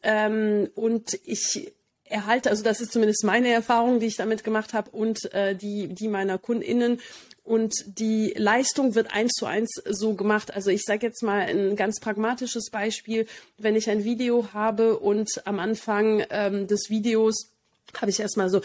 Ähm, 0.03 0.71
und 0.75 1.21
ich 1.25 1.73
erhalte, 2.05 2.51
also 2.51 2.63
das 2.63 2.81
ist 2.81 2.93
zumindest 2.93 3.25
meine 3.25 3.49
Erfahrung, 3.49 4.01
die 4.01 4.07
ich 4.07 4.17
damit 4.17 4.45
gemacht 4.45 4.75
habe 4.75 4.91
und 4.91 5.33
äh, 5.33 5.55
die, 5.55 5.89
die 5.89 6.09
meiner 6.09 6.39
KundInnen, 6.39 7.01
und 7.45 7.75
die 7.99 8.33
Leistung 8.39 8.95
wird 8.95 9.13
eins 9.13 9.33
zu 9.33 9.45
eins 9.45 9.71
so 9.85 10.15
gemacht. 10.15 10.55
Also 10.55 10.71
ich 10.71 10.83
sage 10.83 11.07
jetzt 11.07 11.23
mal 11.23 11.41
ein 11.41 11.77
ganz 11.77 12.01
pragmatisches 12.01 12.71
Beispiel. 12.71 13.27
Wenn 13.59 13.77
ich 13.77 13.91
ein 13.91 14.03
Video 14.03 14.49
habe 14.55 14.99
und 14.99 15.29
am 15.45 15.59
Anfang 15.59 16.25
ähm, 16.31 16.67
des 16.67 16.89
Videos 16.89 17.51
habe 18.01 18.11
ich 18.11 18.19
erstmal 18.19 18.49
so 18.49 18.63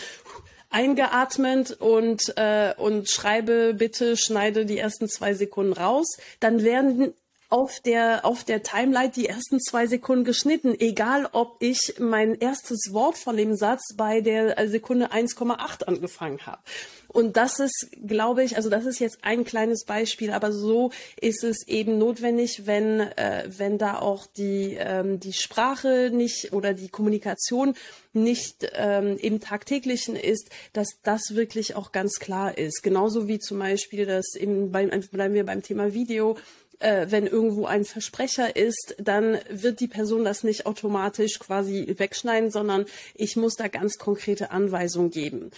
eingeatmet 0.70 1.74
und, 1.74 2.34
äh, 2.38 2.74
und 2.78 3.10
schreibe, 3.10 3.74
bitte 3.74 4.16
schneide 4.16 4.66
die 4.66 4.78
ersten 4.78 5.10
zwei 5.10 5.34
Sekunden 5.34 5.74
raus, 5.74 6.18
dann 6.40 6.64
werden 6.64 7.14
auf 7.50 7.80
der, 7.80 8.26
auf 8.26 8.44
der 8.44 8.62
Timeline 8.62 9.10
die 9.10 9.26
ersten 9.26 9.60
zwei 9.60 9.88
Sekunden 9.88 10.24
geschnitten, 10.24 10.76
egal 10.80 11.28
ob 11.32 11.58
ich 11.60 11.96
mein 12.00 12.36
erstes 12.36 12.94
Wort 12.94 13.18
von 13.18 13.38
dem 13.38 13.56
Satz 13.56 13.96
bei 13.98 14.22
der 14.22 14.70
Sekunde 14.70 15.12
1,8 15.12 15.84
angefangen 15.86 16.46
habe. 16.46 16.62
Und 17.08 17.38
das 17.38 17.60
ist, 17.60 17.88
glaube 18.06 18.44
ich, 18.44 18.56
also 18.56 18.70
das 18.70 18.86
ist 18.86 19.00
jetzt 19.00 19.20
ein 19.24 19.44
kleines 19.44 19.84
Beispiel, 19.86 20.32
aber 20.32 20.52
so 20.52 20.92
ist 21.20 21.44
es 21.44 21.68
eben 21.68 21.98
notwendig, 21.98 22.68
wenn, 22.68 23.00
äh, 23.00 23.50
wenn 23.58 23.80
da 23.80 23.98
auch 23.98 24.28
die, 24.28 24.78
ähm, 24.80 25.20
die 25.20 25.34
Sprache 25.34 26.12
nicht 26.14 26.54
oder 26.54 26.76
die 26.76 26.90
Kommunikation 26.90 27.74
nicht 28.14 28.70
ähm, 28.74 29.18
im 29.18 29.40
tagtäglichen 29.40 30.16
ist, 30.16 30.52
dass 30.74 30.88
das 31.02 31.34
wirklich 31.34 31.76
auch 31.76 31.92
ganz 31.92 32.20
klar 32.20 32.60
ist. 32.60 32.84
Genauso 32.84 33.28
wie 33.28 33.40
zum 33.40 33.58
Beispiel 33.58 34.06
das 34.06 34.36
im, 34.36 34.72
beim, 34.72 34.92
bleiben 35.12 35.34
wir 35.34 35.46
beim 35.48 35.64
Thema 35.64 35.94
Video, 35.94 36.38
äh, 36.80 37.08
wenn 37.10 37.28
irgendwo 37.28 37.66
ein 37.66 37.86
Versprecher 37.86 38.56
ist, 38.56 38.96
dann 38.98 39.38
wird 39.50 39.80
die 39.80 39.88
Person 39.88 40.24
das 40.24 40.44
nicht 40.44 40.66
automatisch 40.66 41.40
quasi 41.40 41.96
wegschneiden, 41.98 42.52
sondern 42.52 42.86
ich 43.16 43.36
muss 43.36 43.56
da 43.56 43.68
ganz 43.68 43.98
konkrete 43.98 44.52
Anweisungen 44.52 45.12
geben. 45.12 45.52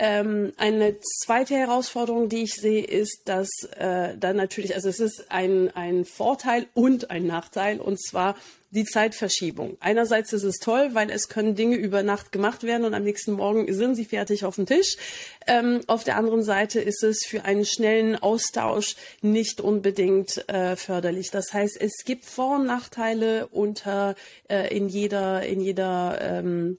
Ähm, 0.00 0.52
eine 0.56 1.00
zweite 1.00 1.56
Herausforderung, 1.56 2.28
die 2.28 2.44
ich 2.44 2.54
sehe, 2.54 2.84
ist, 2.84 3.22
dass 3.24 3.48
äh, 3.76 4.16
dann 4.16 4.36
natürlich, 4.36 4.76
also 4.76 4.88
es 4.88 5.00
ist 5.00 5.26
ein, 5.28 5.74
ein 5.74 6.04
Vorteil 6.04 6.66
und 6.74 7.10
ein 7.10 7.26
Nachteil, 7.26 7.80
und 7.80 8.00
zwar 8.00 8.36
die 8.70 8.84
Zeitverschiebung. 8.84 9.78
Einerseits 9.80 10.32
ist 10.32 10.42
es 10.42 10.58
toll, 10.58 10.90
weil 10.92 11.10
es 11.10 11.28
können 11.28 11.54
Dinge 11.54 11.76
über 11.76 12.02
Nacht 12.02 12.32
gemacht 12.32 12.64
werden 12.64 12.84
und 12.84 12.92
am 12.92 13.02
nächsten 13.02 13.32
Morgen 13.32 13.72
sind 13.72 13.94
sie 13.94 14.04
fertig 14.04 14.44
auf 14.44 14.56
dem 14.56 14.66
Tisch. 14.66 14.96
Ähm, 15.46 15.80
auf 15.86 16.04
der 16.04 16.16
anderen 16.16 16.42
Seite 16.42 16.80
ist 16.80 17.02
es 17.02 17.24
für 17.24 17.44
einen 17.44 17.64
schnellen 17.64 18.16
Austausch 18.16 18.96
nicht 19.22 19.60
unbedingt 19.60 20.48
äh, 20.48 20.76
förderlich. 20.76 21.30
Das 21.30 21.52
heißt, 21.54 21.80
es 21.80 22.04
gibt 22.04 22.26
Vor- 22.26 22.56
und 22.56 22.66
Nachteile 22.66 23.46
unter 23.46 24.14
äh, 24.48 24.74
in 24.76 24.88
jeder 24.88 25.46
in 25.46 25.60
jeder 25.60 26.18
ähm, 26.20 26.78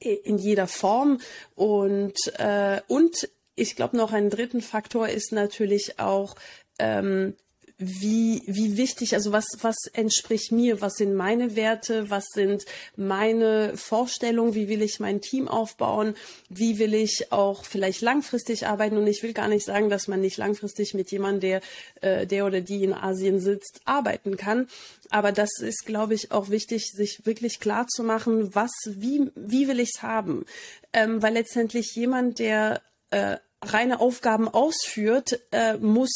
in 0.00 0.38
jeder 0.38 0.66
Form 0.66 1.20
und 1.54 2.18
äh, 2.38 2.80
und 2.88 3.28
ich 3.54 3.76
glaube 3.76 3.96
noch 3.96 4.12
einen 4.12 4.30
dritten 4.30 4.60
Faktor 4.60 5.08
ist 5.08 5.32
natürlich 5.32 6.00
auch 6.00 6.34
ähm, 6.78 7.36
wie, 7.76 8.42
wie 8.46 8.76
wichtig, 8.76 9.14
also 9.14 9.32
was, 9.32 9.46
was 9.60 9.76
entspricht 9.92 10.52
mir, 10.52 10.80
was 10.80 10.94
sind 10.94 11.14
meine 11.14 11.56
Werte, 11.56 12.08
was 12.08 12.26
sind 12.32 12.64
meine 12.96 13.76
Vorstellungen, 13.76 14.54
wie 14.54 14.68
will 14.68 14.80
ich 14.80 15.00
mein 15.00 15.20
Team 15.20 15.48
aufbauen, 15.48 16.14
wie 16.48 16.78
will 16.78 16.94
ich 16.94 17.32
auch 17.32 17.64
vielleicht 17.64 18.00
langfristig 18.00 18.68
arbeiten? 18.68 18.96
Und 18.96 19.08
ich 19.08 19.22
will 19.24 19.32
gar 19.32 19.48
nicht 19.48 19.66
sagen, 19.66 19.90
dass 19.90 20.06
man 20.06 20.20
nicht 20.20 20.36
langfristig 20.36 20.94
mit 20.94 21.10
jemandem, 21.10 21.40
der, 21.40 21.60
äh, 22.00 22.26
der 22.26 22.46
oder 22.46 22.60
die 22.60 22.84
in 22.84 22.92
Asien 22.92 23.40
sitzt, 23.40 23.80
arbeiten 23.84 24.36
kann, 24.36 24.68
aber 25.10 25.32
das 25.32 25.58
ist, 25.60 25.84
glaube 25.84 26.14
ich, 26.14 26.30
auch 26.30 26.50
wichtig, 26.50 26.92
sich 26.92 27.26
wirklich 27.26 27.58
klar 27.58 27.88
zu 27.88 28.04
machen, 28.04 28.54
was, 28.54 28.72
wie, 28.86 29.30
wie 29.34 29.66
will 29.66 29.80
ich 29.80 29.90
es 29.96 30.02
haben, 30.02 30.46
ähm, 30.92 31.22
weil 31.22 31.34
letztendlich 31.34 31.94
jemand, 31.96 32.38
der 32.38 32.82
äh, 33.10 33.38
reine 33.62 34.00
Aufgaben 34.00 34.48
ausführt, 34.48 35.40
äh, 35.50 35.76
muss 35.78 36.12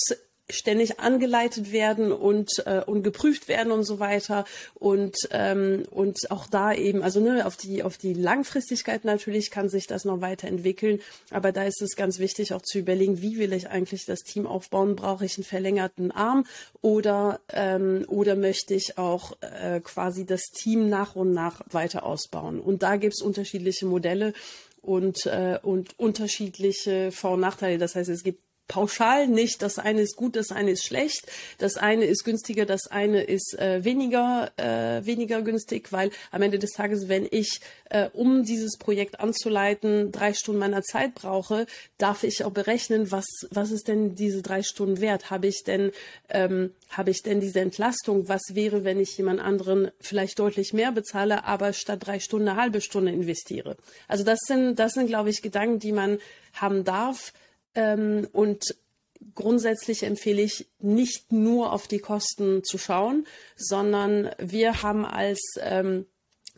ständig 0.51 0.99
angeleitet 1.01 1.73
werden 1.73 2.13
und, 2.13 2.51
äh, 2.67 2.83
und 2.85 3.03
geprüft 3.03 3.49
werden 3.49 3.73
und 3.73 3.85
so 3.85 3.99
weiter. 3.99 4.45
Und, 4.75 5.17
ähm, 5.31 5.85
und 5.91 6.31
auch 6.31 6.47
da 6.47 6.73
eben, 6.73 7.03
also 7.03 7.21
ne, 7.21 7.47
auf 7.47 7.57
die, 7.57 7.83
auf 7.83 7.99
die 7.99 8.15
Langfristigkeit 8.15 9.05
natürlich 9.05 9.51
kann 9.51 9.69
sich 9.69 9.87
das 9.87 10.05
noch 10.05 10.21
weiterentwickeln. 10.21 11.01
Aber 11.31 11.53
da 11.53 11.65
ist 11.65 11.83
es 11.83 11.97
ganz 11.97 12.19
wichtig 12.19 12.53
auch 12.53 12.63
zu 12.63 12.79
überlegen, 12.79 13.21
wie 13.21 13.39
will 13.39 13.53
ich 13.53 13.69
eigentlich 13.69 14.07
das 14.07 14.21
Team 14.21 14.47
aufbauen? 14.47 14.97
Brauche 14.97 15.25
ich 15.25 15.37
einen 15.37 15.45
verlängerten 15.45 16.11
Arm 16.11 16.47
oder, 16.81 17.41
ähm, 17.53 18.05
oder 18.09 18.35
möchte 18.37 18.75
ich 18.75 18.99
auch 18.99 19.37
äh, 19.41 19.81
quasi 19.81 20.25
das 20.25 20.45
Team 20.45 20.89
nach 20.89 21.15
und 21.17 21.33
nach 21.33 21.61
weiter 21.71 22.05
ausbauen? 22.05 22.61
Und 22.61 22.83
da 22.83 22.97
gibt 22.97 23.15
es 23.15 23.23
unterschiedliche 23.23 23.87
Modelle 23.87 24.33
und, 24.81 25.27
äh, 25.27 25.59
und 25.63 25.99
unterschiedliche 25.99 27.13
Vor- 27.13 27.33
und 27.33 27.41
Nachteile. 27.41 27.79
Das 27.79 27.95
heißt, 27.95 28.09
es 28.09 28.23
gibt 28.23 28.48
pauschal 28.69 29.27
nicht, 29.27 29.63
das 29.63 29.79
eine 29.79 30.03
ist 30.03 30.17
gut, 30.17 30.37
das 30.37 30.53
eine 30.53 30.73
ist 30.73 30.85
schlecht, 30.85 31.27
das 31.57 31.77
eine 31.77 32.05
ist 32.05 32.25
günstiger, 32.25 32.67
das 32.67 32.87
eine 32.87 33.23
ist 33.23 33.59
äh, 33.59 33.83
weniger, 33.83 34.53
äh, 34.57 35.05
weniger 35.05 35.43
günstig, 35.43 35.91
weil 35.91 36.11
am 36.31 36.43
Ende 36.43 36.59
des 36.59 36.73
Tages, 36.73 37.09
wenn 37.09 37.27
ich, 37.31 37.61
äh, 37.89 38.09
um 38.13 38.45
dieses 38.45 38.77
Projekt 38.77 39.21
anzuleiten, 39.21 40.13
drei 40.13 40.35
Stunden 40.35 40.61
meiner 40.61 40.83
Zeit 40.83 41.15
brauche, 41.15 41.67
darf 41.97 42.23
ich 42.23 42.45
auch 42.45 42.51
berechnen, 42.51 43.11
was, 43.11 43.27
was 43.51 43.71
ist 43.71 43.89
denn 43.89 44.15
diese 44.15 44.43
drei 44.43 44.63
Stunden 44.63 45.01
wert? 45.01 45.31
Habe 45.31 45.47
ich 45.47 45.65
denn, 45.65 45.91
ähm, 46.29 46.73
habe 46.91 47.11
ich 47.11 47.23
denn 47.23 47.41
diese 47.41 47.61
Entlastung? 47.61 48.29
Was 48.29 48.43
wäre, 48.55 48.85
wenn 48.85 49.01
ich 49.01 49.17
jemand 49.17 49.41
anderen 49.41 49.91
vielleicht 49.99 50.39
deutlich 50.39 50.75
mehr 50.75 50.93
bezahle, 50.93 51.45
aber 51.45 51.73
statt 51.73 52.01
drei 52.07 52.21
Stunden 52.21 52.49
eine 52.49 52.61
halbe 52.61 52.83
Stunde 52.83 53.13
investiere? 53.13 53.79
Also 54.07 54.25
das 54.25 54.41
sind, 54.47 54.79
das 54.79 54.93
sind, 54.93 55.07
glaube 55.07 55.31
ich, 55.31 55.41
Gedanken, 55.41 55.79
die 55.79 55.93
man 55.93 56.19
haben 56.53 56.85
darf 56.85 57.33
ähm, 57.79 58.27
und 58.33 58.75
grundsätzlich 59.37 60.03
empfehle 60.03 60.43
ich 60.43 60.67
nicht 60.81 61.31
nur 61.31 61.73
auf 61.73 61.87
die 61.87 62.01
Kosten 62.01 62.65
zu 62.65 62.77
schauen, 62.77 63.25
sondern 63.57 64.31
wir 64.39 64.83
haben 64.83 65.05
als 65.05 65.41
ähm, 65.61 66.07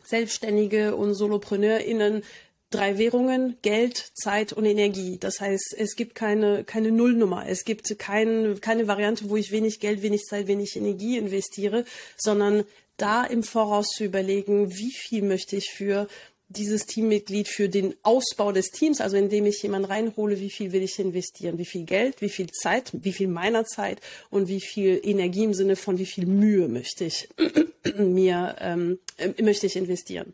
Selbstständige 0.03 0.95
und 0.95 1.13
SolopreneurInnen 1.13 2.23
drei 2.71 2.97
Währungen, 2.97 3.57
Geld, 3.61 4.11
Zeit 4.15 4.51
und 4.51 4.65
Energie. 4.65 5.17
Das 5.19 5.39
heißt, 5.41 5.75
es 5.77 5.95
gibt 5.95 6.15
keine, 6.15 6.63
keine 6.63 6.91
Nullnummer. 6.91 7.45
Es 7.47 7.65
gibt 7.65 7.99
kein, 7.99 8.59
keine 8.61 8.87
Variante, 8.87 9.29
wo 9.29 9.35
ich 9.35 9.51
wenig 9.51 9.79
Geld, 9.79 10.01
wenig 10.01 10.23
Zeit, 10.23 10.47
wenig 10.47 10.75
Energie 10.75 11.17
investiere, 11.17 11.85
sondern 12.17 12.63
da 12.97 13.25
im 13.25 13.43
Voraus 13.43 13.87
zu 13.89 14.05
überlegen, 14.05 14.73
wie 14.73 14.91
viel 14.91 15.21
möchte 15.21 15.55
ich 15.55 15.69
für 15.69 16.07
dieses 16.51 16.85
Teammitglied 16.85 17.47
für 17.47 17.69
den 17.69 17.95
Ausbau 18.03 18.51
des 18.51 18.69
Teams, 18.71 19.01
also 19.01 19.17
indem 19.17 19.45
ich 19.45 19.61
jemanden 19.61 19.85
reinhole, 19.89 20.39
wie 20.39 20.49
viel 20.49 20.71
will 20.71 20.83
ich 20.83 20.99
investieren, 20.99 21.57
wie 21.57 21.65
viel 21.65 21.85
Geld, 21.85 22.21
wie 22.21 22.29
viel 22.29 22.49
Zeit, 22.51 22.91
wie 22.93 23.13
viel 23.13 23.27
meiner 23.27 23.65
Zeit 23.65 24.01
und 24.29 24.47
wie 24.47 24.61
viel 24.61 24.99
Energie 25.03 25.43
im 25.43 25.53
Sinne 25.53 25.75
von 25.75 25.97
wie 25.97 26.05
viel 26.05 26.25
Mühe 26.25 26.67
möchte 26.67 27.05
ich 27.05 27.29
mir 27.97 28.55
ähm, 28.59 28.99
äh, 29.17 29.41
möchte 29.41 29.67
ich 29.67 29.75
investieren. 29.75 30.33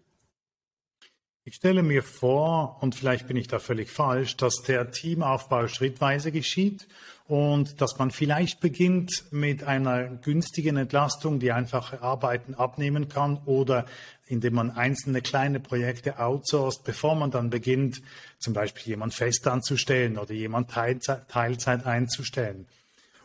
Ich 1.47 1.55
stelle 1.55 1.81
mir 1.81 2.03
vor, 2.03 2.77
und 2.81 2.93
vielleicht 2.93 3.29
bin 3.29 3.37
ich 3.37 3.47
da 3.47 3.59
völlig 3.59 3.89
falsch, 3.89 4.35
dass 4.35 4.63
der 4.63 4.91
Teamaufbau 4.91 5.69
schrittweise 5.69 6.33
geschieht 6.33 6.89
und 7.27 7.79
dass 7.79 7.97
man 7.97 8.11
vielleicht 8.11 8.59
beginnt 8.59 9.31
mit 9.31 9.63
einer 9.63 10.09
günstigen 10.09 10.75
Entlastung, 10.75 11.39
die 11.39 11.53
einfache 11.53 12.01
Arbeiten 12.01 12.53
abnehmen 12.53 13.07
kann 13.07 13.39
oder 13.45 13.85
indem 14.27 14.55
man 14.55 14.71
einzelne 14.71 15.21
kleine 15.21 15.59
Projekte 15.59 16.19
outsourced, 16.19 16.83
bevor 16.83 17.15
man 17.15 17.31
dann 17.31 17.49
beginnt, 17.49 18.01
zum 18.39 18.53
Beispiel 18.53 18.91
jemand 18.91 19.13
fest 19.13 19.47
anzustellen 19.47 20.17
oder 20.17 20.33
jemand 20.33 20.69
Teilzeit, 20.71 21.27
Teilzeit 21.29 21.85
einzustellen. 21.85 22.67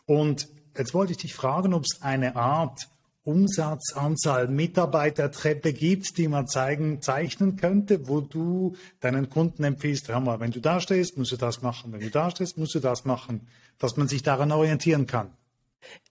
Und 0.07 0.49
jetzt 0.77 0.95
wollte 0.95 1.13
ich 1.13 1.19
dich 1.19 1.35
fragen, 1.35 1.75
ob 1.75 1.85
es 1.85 2.03
eine 2.03 2.37
Art 2.37 2.89
Umsatzanzahl 3.25 4.49
Mitarbeitertreppe 4.49 5.73
gibt, 5.73 6.19
die 6.19 6.27
man 6.27 6.49
zeigen, 6.49 7.01
zeichnen 7.03 7.57
könnte, 7.57 8.09
wo 8.09 8.21
du 8.21 8.75
deinen 9.01 9.31
Kunden 9.31 9.63
empfiehlst, 9.63 10.09
hör 10.09 10.19
mal, 10.19 10.41
wenn 10.41 10.51
du 10.51 10.61
da 10.61 10.81
stehst, 10.81 11.17
musst 11.17 11.31
du 11.31 11.37
das 11.37 11.63
machen, 11.63 11.93
wenn 11.93 12.01
du 12.01 12.11
da 12.11 12.31
stehst, 12.31 12.59
musst 12.59 12.75
du 12.75 12.81
das 12.81 13.05
machen, 13.05 13.47
dass 13.79 13.97
man 13.97 14.09
sich 14.09 14.23
daran 14.23 14.51
orientieren 14.51 15.07
kann? 15.07 15.31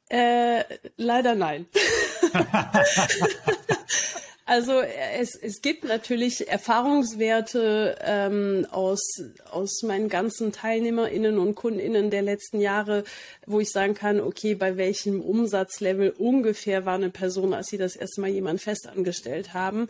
Äh, 0.10 0.64
leider 0.96 1.36
nein. 1.36 1.66
Also 4.46 4.82
es, 4.82 5.36
es 5.36 5.62
gibt 5.62 5.84
natürlich 5.84 6.48
Erfahrungswerte 6.50 7.98
ähm, 8.02 8.68
aus, 8.72 9.02
aus 9.52 9.84
meinen 9.84 10.10
ganzen 10.10 10.52
TeilnehmerInnen 10.52 11.38
und 11.38 11.56
KundInnen 11.56 12.10
der 12.10 12.24
letzten 12.24 12.60
Jahre, 12.60 13.04
wo 13.46 13.60
ich 13.60 13.72
sagen 13.72 13.94
kann, 13.94 14.20
okay, 14.20 14.56
bei 14.56 14.78
welchem 14.78 15.22
Umsatzlevel 15.22 16.12
ungefähr 16.18 16.86
war 16.86 16.96
eine 16.96 17.12
Person, 17.12 17.54
als 17.54 17.68
sie 17.68 17.78
das 17.78 17.96
erste 17.96 18.22
Mal 18.22 18.32
jemand 18.32 18.62
festangestellt 18.62 19.54
haben. 19.54 19.90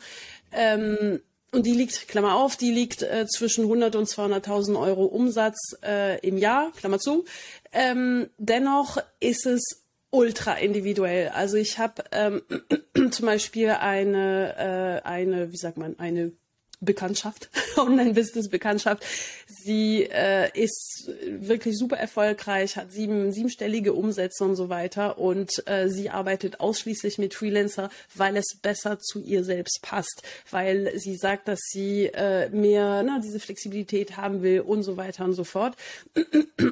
Ähm, 0.52 1.22
und 1.54 1.66
die 1.66 1.74
liegt, 1.74 2.08
Klammer 2.08 2.36
auf, 2.36 2.56
die 2.56 2.72
liegt 2.72 3.02
äh, 3.02 3.28
zwischen 3.28 3.66
100 3.66 3.96
und 3.98 4.08
200.000 4.08 4.80
Euro 4.80 5.06
Umsatz 5.06 5.76
äh, 5.84 6.20
im 6.26 6.38
Jahr, 6.38 6.72
Klammer 6.78 6.98
zu. 6.98 7.26
Ähm, 7.74 8.30
dennoch 8.38 8.98
ist 9.20 9.46
es 9.46 9.81
ultra 10.12 10.54
individuell. 10.54 11.30
Also 11.30 11.58
ich 11.58 11.80
habe 11.80 12.04
ähm, 12.12 12.42
zum 13.12 13.26
Beispiel 13.26 13.70
eine, 13.70 15.02
äh, 15.04 15.08
eine, 15.08 15.52
wie 15.52 15.58
sagt 15.58 15.78
man, 15.78 15.98
eine 16.00 16.34
Bekanntschaft, 16.82 17.50
Online-Business-Bekanntschaft. 17.78 19.06
Sie 19.48 20.04
äh, 20.04 20.50
ist 20.60 21.12
wirklich 21.26 21.78
super 21.78 21.98
erfolgreich, 21.98 22.76
hat 22.76 22.92
sieben, 22.92 23.32
siebenstellige 23.32 23.94
Umsätze 23.94 24.44
und 24.44 24.56
so 24.56 24.70
weiter. 24.70 25.20
Und 25.20 25.68
äh, 25.68 25.88
sie 25.90 26.10
arbeitet 26.10 26.60
ausschließlich 26.60 27.20
mit 27.20 27.36
Freelancer, 27.36 27.90
weil 28.16 28.36
es 28.36 28.58
besser 28.60 29.00
zu 29.00 29.22
ihr 29.22 29.44
selbst 29.44 29.82
passt. 29.84 30.24
Weil 30.50 30.98
sie 30.98 31.16
sagt, 31.16 31.48
dass 31.48 31.60
sie 31.72 32.08
äh, 32.08 32.50
mehr 32.50 33.04
na, 33.04 33.20
diese 33.20 33.40
Flexibilität 33.40 34.18
haben 34.18 34.42
will 34.42 34.62
und 34.62 34.82
so 34.82 34.98
weiter 34.98 35.26
und 35.26 35.34
so 35.34 35.44
fort. 35.44 35.76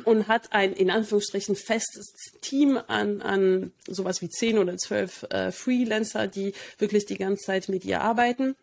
Und 0.06 0.28
hat 0.28 0.54
ein 0.54 0.74
in 0.74 0.92
Anführungsstrichen 0.92 1.56
festes 1.56 2.14
Team 2.42 2.80
an, 2.88 3.22
an 3.22 3.72
sowas 3.88 4.22
wie 4.22 4.30
zehn 4.30 4.58
oder 4.58 4.78
zwölf 4.78 5.24
äh, 5.30 5.52
Freelancer, 5.52 6.28
die 6.28 6.54
wirklich 6.78 7.06
die 7.06 7.18
ganze 7.18 7.46
Zeit 7.46 7.70
mit 7.70 7.86
ihr 7.86 8.02
arbeiten. 8.02 8.56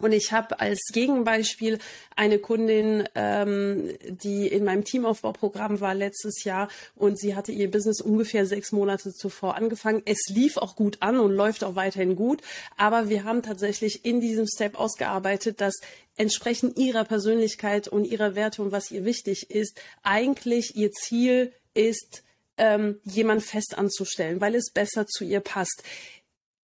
Und 0.00 0.12
ich 0.12 0.32
habe 0.32 0.60
als 0.60 0.80
Gegenbeispiel 0.92 1.78
eine 2.16 2.38
Kundin, 2.38 3.08
ähm, 3.14 3.90
die 4.08 4.48
in 4.48 4.64
meinem 4.64 4.84
Teamaufbauprogramm 4.84 5.80
war 5.80 5.94
letztes 5.94 6.44
Jahr 6.44 6.68
und 6.96 7.18
sie 7.18 7.34
hatte 7.34 7.52
ihr 7.52 7.70
Business 7.70 8.00
ungefähr 8.00 8.46
sechs 8.46 8.72
Monate 8.72 9.12
zuvor 9.12 9.56
angefangen. 9.56 10.02
Es 10.06 10.28
lief 10.28 10.56
auch 10.56 10.76
gut 10.76 10.98
an 11.00 11.18
und 11.18 11.32
läuft 11.32 11.64
auch 11.64 11.76
weiterhin 11.76 12.16
gut, 12.16 12.42
aber 12.76 13.08
wir 13.08 13.24
haben 13.24 13.42
tatsächlich 13.42 14.04
in 14.04 14.20
diesem 14.20 14.46
Step 14.46 14.78
ausgearbeitet, 14.78 15.60
dass 15.60 15.80
entsprechend 16.16 16.78
ihrer 16.78 17.04
Persönlichkeit 17.04 17.88
und 17.88 18.04
ihrer 18.04 18.34
Werte 18.34 18.62
und 18.62 18.72
was 18.72 18.90
ihr 18.90 19.04
wichtig 19.04 19.50
ist, 19.50 19.80
eigentlich 20.02 20.76
ihr 20.76 20.92
Ziel 20.92 21.52
ist, 21.74 22.22
ähm, 22.58 23.00
jemand 23.04 23.42
fest 23.42 23.76
anzustellen, 23.78 24.40
weil 24.40 24.54
es 24.54 24.70
besser 24.70 25.06
zu 25.06 25.24
ihr 25.24 25.40
passt. 25.40 25.82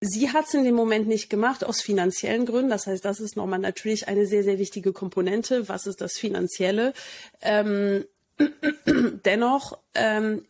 Sie 0.01 0.31
hat 0.31 0.47
es 0.47 0.55
in 0.55 0.65
dem 0.65 0.75
Moment 0.75 1.09
nicht 1.09 1.31
gemacht 1.31 1.65
aus 1.65 1.81
finanziellen 1.81 2.45
Gründen. 2.45 2.71
Das 2.71 2.87
heißt, 2.87 3.05
das 3.05 3.19
ist 3.21 3.37
nochmal 3.37 3.59
natürlich 3.59 4.09
eine 4.09 4.27
sehr, 4.27 4.45
sehr 4.45 4.59
wichtige 4.59 4.93
Komponente. 4.93 5.69
Was 5.69 5.87
ist 5.87 6.01
das 6.01 6.19
Finanzielle? 6.19 6.93
Ähm, 7.41 8.05
dennoch 9.25 9.79
ähm, 9.95 10.45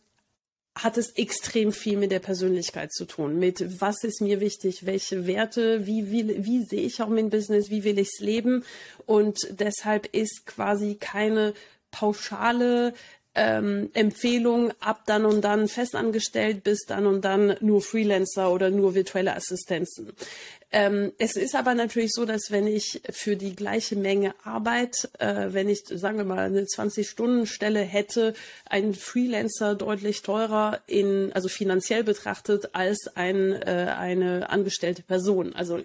hat 0.75 0.97
es 0.97 1.11
extrem 1.11 1.71
viel 1.71 1.97
mit 1.97 2.11
der 2.11 2.19
Persönlichkeit 2.19 2.91
zu 2.91 3.05
tun. 3.05 3.39
Mit 3.39 3.81
was 3.81 4.03
ist 4.03 4.21
mir 4.21 4.39
wichtig, 4.39 4.85
welche 4.85 5.25
Werte, 5.25 5.87
wie, 5.87 6.11
wie, 6.11 6.45
wie 6.45 6.63
sehe 6.63 6.81
ich 6.81 7.01
auch 7.01 7.07
mein 7.07 7.29
Business, 7.29 7.69
wie 7.69 7.83
will 7.83 7.99
ich 7.99 8.09
es 8.13 8.19
leben. 8.19 8.63
Und 9.05 9.39
deshalb 9.51 10.13
ist 10.13 10.45
quasi 10.45 10.95
keine 10.95 11.53
pauschale 11.89 12.93
ähm, 13.37 13.89
Empfehlung 13.93 14.73
ab 14.79 15.03
dann 15.05 15.23
und 15.23 15.41
dann 15.41 15.67
festangestellt 15.67 16.63
bis 16.63 16.85
dann 16.85 17.05
und 17.05 17.23
dann 17.23 17.55
nur 17.61 17.81
Freelancer 17.81 18.51
oder 18.51 18.71
nur 18.71 18.95
virtuelle 18.95 19.35
Assistenzen. 19.35 20.11
Ähm, 20.69 21.13
es 21.17 21.37
ist 21.37 21.55
aber 21.55 21.75
natürlich 21.75 22.11
so, 22.11 22.25
dass 22.25 22.51
wenn 22.51 22.67
ich 22.67 23.01
für 23.09 23.37
die 23.37 23.55
gleiche 23.55 23.95
Menge 23.95 24.33
Arbeit, 24.43 25.09
äh, 25.19 25.53
wenn 25.53 25.69
ich, 25.69 25.83
sagen 25.85 26.17
wir 26.17 26.25
mal, 26.25 26.39
eine 26.39 26.63
20-Stunden-Stelle 26.63 27.79
hätte, 27.79 28.33
ein 28.65 28.93
Freelancer 28.93 29.75
deutlich 29.75 30.23
teurer 30.23 30.81
in, 30.87 31.31
also 31.33 31.47
finanziell 31.47 32.03
betrachtet, 32.03 32.71
als 32.73 33.07
ein, 33.15 33.53
äh, 33.53 33.93
eine 33.97 34.49
angestellte 34.49 35.03
Person. 35.03 35.55
Also 35.55 35.79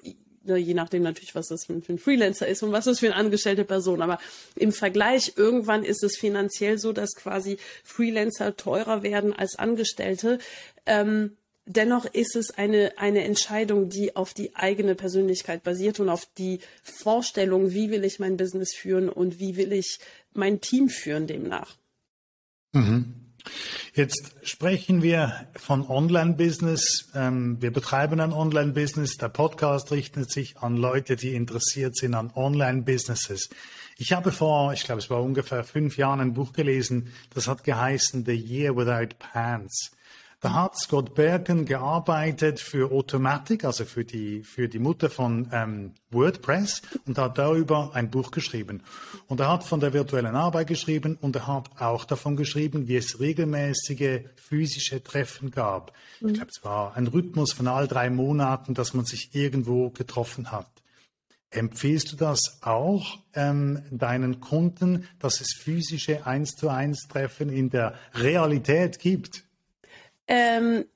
je 0.44 0.74
nachdem 0.74 1.02
natürlich, 1.02 1.34
was 1.34 1.48
das 1.48 1.64
für 1.66 1.74
ein 1.74 1.98
Freelancer 1.98 2.46
ist 2.46 2.62
und 2.62 2.72
was 2.72 2.86
das 2.86 3.00
für 3.00 3.06
eine 3.06 3.16
angestellte 3.16 3.64
Person. 3.64 4.02
Aber 4.02 4.18
im 4.56 4.72
Vergleich, 4.72 5.34
irgendwann 5.36 5.84
ist 5.84 6.02
es 6.02 6.16
finanziell 6.16 6.78
so, 6.78 6.92
dass 6.92 7.14
quasi 7.14 7.58
Freelancer 7.84 8.56
teurer 8.56 9.02
werden 9.02 9.32
als 9.32 9.58
Angestellte. 9.58 10.38
Ähm, 10.86 11.36
dennoch 11.66 12.06
ist 12.06 12.36
es 12.36 12.50
eine, 12.50 12.92
eine 12.96 13.24
Entscheidung, 13.24 13.88
die 13.88 14.16
auf 14.16 14.34
die 14.34 14.54
eigene 14.56 14.94
Persönlichkeit 14.94 15.62
basiert 15.62 16.00
und 16.00 16.08
auf 16.08 16.26
die 16.38 16.60
Vorstellung, 16.82 17.72
wie 17.72 17.90
will 17.90 18.04
ich 18.04 18.18
mein 18.18 18.36
Business 18.36 18.74
führen 18.74 19.08
und 19.08 19.38
wie 19.38 19.56
will 19.56 19.72
ich 19.72 19.98
mein 20.32 20.60
Team 20.60 20.88
führen 20.88 21.26
demnach. 21.26 21.76
Mhm. 22.72 23.21
Jetzt 23.94 24.34
sprechen 24.42 25.02
wir 25.02 25.46
von 25.56 25.86
Online-Business. 25.88 27.10
Ähm, 27.14 27.60
wir 27.60 27.72
betreiben 27.72 28.20
ein 28.20 28.32
Online-Business. 28.32 29.16
Der 29.16 29.28
Podcast 29.28 29.92
richtet 29.92 30.30
sich 30.30 30.58
an 30.58 30.76
Leute, 30.76 31.16
die 31.16 31.34
interessiert 31.34 31.96
sind 31.96 32.14
an 32.14 32.30
Online-Businesses. 32.34 33.50
Ich 33.98 34.12
habe 34.12 34.32
vor, 34.32 34.72
ich 34.72 34.84
glaube, 34.84 35.00
es 35.00 35.10
war 35.10 35.22
ungefähr 35.22 35.64
fünf 35.64 35.96
Jahren 35.96 36.20
ein 36.20 36.34
Buch 36.34 36.52
gelesen, 36.52 37.12
das 37.34 37.46
hat 37.46 37.64
geheißen 37.64 38.24
The 38.24 38.32
Year 38.34 38.76
Without 38.76 39.14
Pants. 39.18 39.92
Da 40.42 40.54
hat 40.54 40.76
Scott 40.76 41.14
Bergen 41.14 41.66
gearbeitet 41.66 42.58
für 42.58 42.90
Automatic, 42.90 43.64
also 43.64 43.84
für 43.84 44.04
die, 44.04 44.42
für 44.42 44.68
die 44.68 44.80
Mutter 44.80 45.08
von 45.08 45.48
ähm, 45.52 45.94
WordPress 46.10 46.82
und 47.06 47.16
hat 47.16 47.38
darüber 47.38 47.92
ein 47.94 48.10
Buch 48.10 48.32
geschrieben. 48.32 48.82
Und 49.28 49.38
er 49.38 49.48
hat 49.48 49.62
von 49.62 49.78
der 49.78 49.92
virtuellen 49.92 50.34
Arbeit 50.34 50.66
geschrieben 50.66 51.16
und 51.20 51.36
er 51.36 51.46
hat 51.46 51.80
auch 51.80 52.04
davon 52.04 52.34
geschrieben, 52.34 52.88
wie 52.88 52.96
es 52.96 53.20
regelmäßige 53.20 54.22
physische 54.34 55.00
Treffen 55.00 55.52
gab. 55.52 55.92
Mhm. 56.20 56.30
Ich 56.30 56.34
glaube, 56.34 56.50
es 56.52 56.64
war 56.64 56.96
ein 56.96 57.06
Rhythmus 57.06 57.52
von 57.52 57.68
all 57.68 57.86
drei 57.86 58.10
Monaten, 58.10 58.74
dass 58.74 58.94
man 58.94 59.04
sich 59.04 59.36
irgendwo 59.36 59.90
getroffen 59.90 60.50
hat. 60.50 60.66
Empfiehlst 61.50 62.10
du 62.10 62.16
das 62.16 62.58
auch 62.62 63.20
ähm, 63.34 63.84
deinen 63.92 64.40
Kunden, 64.40 65.06
dass 65.20 65.40
es 65.40 65.54
physische 65.56 66.26
eins 66.26 66.56
zu 66.56 66.68
eins 66.68 67.06
Treffen 67.06 67.48
in 67.48 67.70
der 67.70 67.94
Realität 68.14 68.98
gibt? 68.98 69.44
Ähm, 70.32 70.86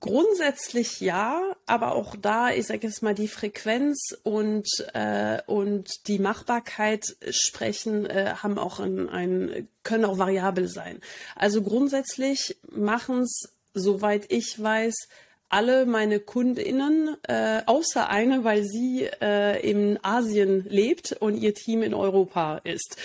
grundsätzlich 0.00 0.98
ja, 1.00 1.54
aber 1.66 1.94
auch 1.94 2.16
da, 2.16 2.50
ich 2.50 2.66
sage 2.66 2.86
jetzt 2.86 3.02
mal, 3.02 3.14
die 3.14 3.28
Frequenz 3.28 4.16
und, 4.22 4.66
äh, 4.94 5.42
und 5.46 6.08
die 6.08 6.18
Machbarkeit 6.18 7.04
sprechen, 7.28 8.06
äh, 8.06 8.36
haben 8.42 8.58
auch 8.58 8.80
ein, 8.80 9.10
ein, 9.10 9.68
können 9.82 10.06
auch 10.06 10.16
variabel 10.16 10.66
sein. 10.66 10.98
Also 11.36 11.60
grundsätzlich 11.60 12.56
machen 12.70 13.20
es, 13.24 13.54
soweit 13.74 14.32
ich 14.32 14.62
weiß, 14.62 15.08
alle 15.50 15.84
meine 15.84 16.20
KundInnen, 16.20 17.18
äh, 17.28 17.60
außer 17.66 18.08
eine, 18.08 18.44
weil 18.44 18.64
sie 18.64 19.10
äh, 19.20 19.60
in 19.60 19.98
Asien 20.02 20.64
lebt 20.70 21.12
und 21.12 21.36
ihr 21.36 21.52
Team 21.52 21.82
in 21.82 21.92
Europa 21.92 22.62
ist. 22.64 22.96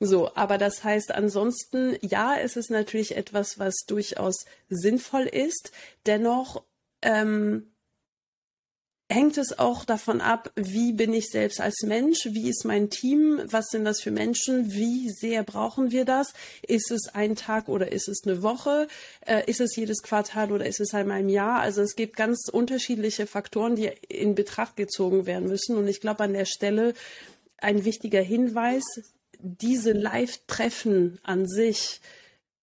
So, 0.00 0.34
aber 0.34 0.58
das 0.58 0.82
heißt 0.84 1.12
ansonsten, 1.12 1.96
ja, 2.02 2.36
es 2.36 2.56
ist 2.56 2.70
natürlich 2.70 3.16
etwas, 3.16 3.58
was 3.58 3.74
durchaus 3.86 4.44
sinnvoll 4.68 5.22
ist. 5.22 5.72
Dennoch 6.06 6.64
ähm, 7.02 7.74
hängt 9.10 9.38
es 9.38 9.58
auch 9.58 9.84
davon 9.84 10.20
ab, 10.20 10.50
wie 10.56 10.92
bin 10.92 11.12
ich 11.12 11.28
selbst 11.28 11.60
als 11.60 11.82
Mensch, 11.82 12.26
wie 12.32 12.48
ist 12.48 12.64
mein 12.64 12.90
Team, 12.90 13.40
was 13.46 13.66
sind 13.70 13.84
das 13.84 14.00
für 14.00 14.10
Menschen, 14.10 14.72
wie 14.72 15.10
sehr 15.10 15.42
brauchen 15.42 15.90
wir 15.90 16.04
das, 16.04 16.32
ist 16.66 16.90
es 16.90 17.08
ein 17.14 17.36
Tag 17.36 17.68
oder 17.68 17.92
ist 17.92 18.08
es 18.08 18.22
eine 18.24 18.42
Woche, 18.42 18.88
äh, 19.26 19.48
ist 19.48 19.60
es 19.60 19.76
jedes 19.76 20.02
Quartal 20.02 20.52
oder 20.52 20.66
ist 20.66 20.80
es 20.80 20.94
einmal 20.94 21.20
im 21.20 21.28
Jahr. 21.28 21.60
Also 21.60 21.82
es 21.82 21.96
gibt 21.96 22.16
ganz 22.16 22.48
unterschiedliche 22.50 23.26
Faktoren, 23.26 23.76
die 23.76 23.90
in 24.08 24.34
Betracht 24.34 24.76
gezogen 24.76 25.26
werden 25.26 25.48
müssen. 25.48 25.76
Und 25.76 25.86
ich 25.86 26.00
glaube 26.00 26.24
an 26.24 26.32
der 26.32 26.46
Stelle 26.46 26.94
ein 27.58 27.84
wichtiger 27.84 28.22
Hinweis, 28.22 28.82
diese 29.44 29.92
Live-Treffen 29.92 31.18
an 31.22 31.46
sich 31.46 32.00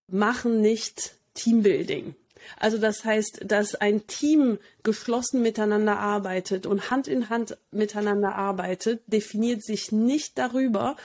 machen 0.08 0.62
nicht 0.62 1.14
Teambuilding. 1.36 2.16
Also 2.58 2.80
das 2.80 3.06
heißt, 3.06 3.42
dass 3.46 3.76
ein 3.76 4.08
Team 4.08 4.58
geschlossen 4.84 5.44
miteinander 5.44 6.00
arbeitet 6.00 6.66
und 6.66 6.90
Hand 6.90 7.08
in 7.08 7.30
Hand 7.30 7.56
miteinander 7.72 8.36
arbeitet, 8.36 9.02
definiert 9.06 9.64
sich 9.64 9.92
nicht 9.92 10.40
darüber, 10.40 10.98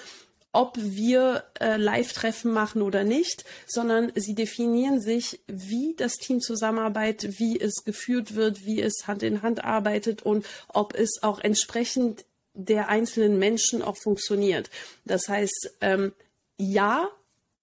ob 0.53 0.79
wir 0.79 1.45
äh, 1.61 1.77
Live-Treffen 1.77 2.51
machen 2.51 2.81
oder 2.81 3.05
nicht, 3.05 3.45
sondern 3.67 4.11
sie 4.15 4.35
definieren 4.35 5.03
sich, 5.03 5.41
wie 5.47 5.95
das 5.95 6.15
Team 6.15 6.41
zusammenarbeitet, 6.41 7.39
wie 7.39 7.61
es 7.61 7.85
geführt 7.85 8.35
wird, 8.35 8.65
wie 8.65 8.81
es 8.81 9.07
Hand 9.07 9.23
in 9.23 9.43
Hand 9.43 9.62
arbeitet 9.62 10.23
und 10.23 10.47
ob 10.69 10.95
es 10.95 11.19
auch 11.21 11.41
entsprechend 11.41 12.25
der 12.57 12.88
einzelnen 12.88 13.38
Menschen 13.38 13.83
auch 13.83 13.97
funktioniert. 13.97 14.71
Das 15.05 15.29
heißt, 15.29 15.77
ähm, 15.81 16.12
ja, 16.57 17.09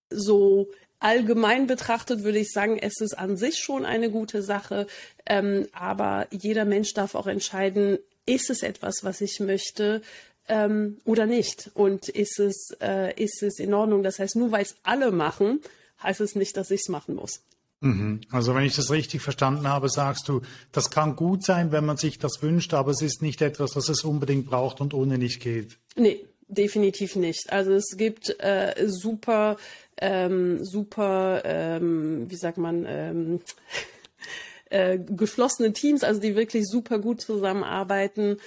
so 0.10 0.70
allgemein 1.00 1.68
betrachtet 1.68 2.24
würde 2.24 2.40
ich 2.40 2.52
sagen, 2.52 2.78
es 2.78 3.02
ist 3.02 3.18
an 3.18 3.36
sich 3.36 3.58
schon 3.58 3.86
eine 3.86 4.10
gute 4.10 4.42
Sache, 4.42 4.88
ähm, 5.26 5.68
aber 5.74 6.28
jeder 6.32 6.66
Mensch 6.66 6.94
darf 6.94 7.16
auch 7.16 7.28
entscheiden, 7.28 7.98
ist 8.26 8.50
es 8.50 8.64
etwas, 8.64 9.04
was 9.04 9.20
ich 9.20 9.40
möchte 9.40 10.02
ähm, 10.48 11.00
oder 11.04 11.26
nicht? 11.26 11.72
Und 11.74 12.08
ist 12.10 12.40
es, 12.40 12.76
äh, 12.82 13.14
ist 13.22 13.44
es 13.44 13.60
in 13.60 13.74
Ordnung? 13.74 14.04
Das 14.04 14.20
heißt, 14.20 14.36
nur 14.36 14.52
weil 14.52 14.64
es 14.64 14.76
alle 14.84 15.12
machen, 15.12 15.62
heißt 16.02 16.22
es 16.22 16.36
nicht, 16.36 16.56
dass 16.56 16.72
ich 16.72 16.82
es 16.82 16.90
machen 16.90 17.16
muss. 17.16 17.42
Mhm. 17.84 18.22
Also 18.32 18.56
wenn 18.56 18.64
ich 18.64 18.76
das 18.76 18.92
richtig 18.92 19.22
verstanden 19.22 19.68
habe, 19.68 19.90
sagst 19.90 20.28
du, 20.30 20.42
das 20.72 20.90
kann 20.90 21.16
gut 21.16 21.44
sein, 21.44 21.72
wenn 21.72 21.86
man 21.86 21.98
sich 21.98 22.18
das 22.18 22.42
wünscht, 22.42 22.74
aber 22.74 22.92
es 22.92 23.02
ist 23.02 23.22
nicht 23.22 23.42
etwas, 23.42 23.76
was 23.76 23.90
es 23.90 24.04
unbedingt 24.04 24.48
braucht 24.48 24.82
und 24.82 24.94
ohne 24.94 25.18
nicht 25.18 25.42
geht. 25.42 25.78
Nee, 25.96 26.26
definitiv 26.48 27.16
nicht. 27.16 27.52
Also 27.52 27.74
es 27.74 27.96
gibt 27.98 28.36
äh, 28.40 28.74
super 28.88 29.58
ähm, 29.98 30.64
super, 30.64 31.42
ähm, 31.46 32.30
wie 32.30 32.36
sagt 32.36 32.58
man, 32.58 32.86
ähm, 32.88 33.40
äh, 34.70 35.00
geschlossene 35.00 35.74
Teams, 35.74 36.04
also 36.04 36.20
die 36.20 36.36
wirklich 36.36 36.66
super 36.68 37.00
gut 37.00 37.22
zusammenarbeiten, 37.22 38.38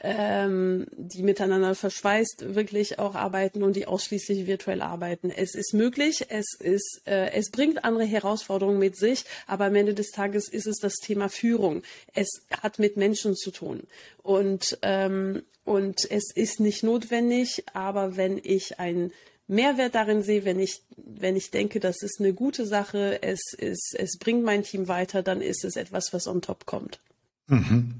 ähm, 0.00 0.86
die 0.96 1.22
miteinander 1.22 1.74
verschweißt 1.74 2.54
wirklich 2.54 2.98
auch 2.98 3.14
arbeiten 3.14 3.62
und 3.62 3.76
die 3.76 3.86
ausschließlich 3.86 4.46
virtuell 4.46 4.82
arbeiten. 4.82 5.30
Es 5.30 5.54
ist 5.54 5.72
möglich, 5.74 6.26
es 6.28 6.54
ist, 6.58 7.02
äh, 7.06 7.30
es 7.32 7.50
bringt 7.50 7.84
andere 7.84 8.04
Herausforderungen 8.04 8.78
mit 8.78 8.96
sich, 8.96 9.24
aber 9.46 9.66
am 9.66 9.74
Ende 9.74 9.94
des 9.94 10.10
Tages 10.10 10.48
ist 10.48 10.66
es 10.66 10.78
das 10.78 10.96
Thema 10.96 11.28
Führung. 11.28 11.82
Es 12.14 12.42
hat 12.62 12.78
mit 12.78 12.96
Menschen 12.96 13.34
zu 13.34 13.50
tun 13.50 13.82
und 14.22 14.78
ähm, 14.82 15.42
und 15.64 16.08
es 16.12 16.30
ist 16.32 16.60
nicht 16.60 16.84
notwendig, 16.84 17.64
aber 17.74 18.16
wenn 18.16 18.38
ich 18.40 18.78
ein 18.78 19.10
Mehrwert 19.48 19.96
darin 19.96 20.22
sehe, 20.22 20.44
wenn 20.44 20.60
ich, 20.60 20.82
wenn 20.96 21.34
ich 21.34 21.50
denke, 21.50 21.80
das 21.80 22.02
ist 22.02 22.20
eine 22.20 22.32
gute 22.32 22.66
Sache, 22.66 23.20
es, 23.22 23.52
ist, 23.52 23.96
es 23.98 24.16
bringt 24.18 24.44
mein 24.44 24.62
Team 24.62 24.86
weiter, 24.86 25.24
dann 25.24 25.40
ist 25.40 25.64
es 25.64 25.74
etwas, 25.74 26.12
was 26.12 26.28
on 26.28 26.40
top 26.40 26.66
kommt. 26.66 27.00
Mhm. 27.48 27.94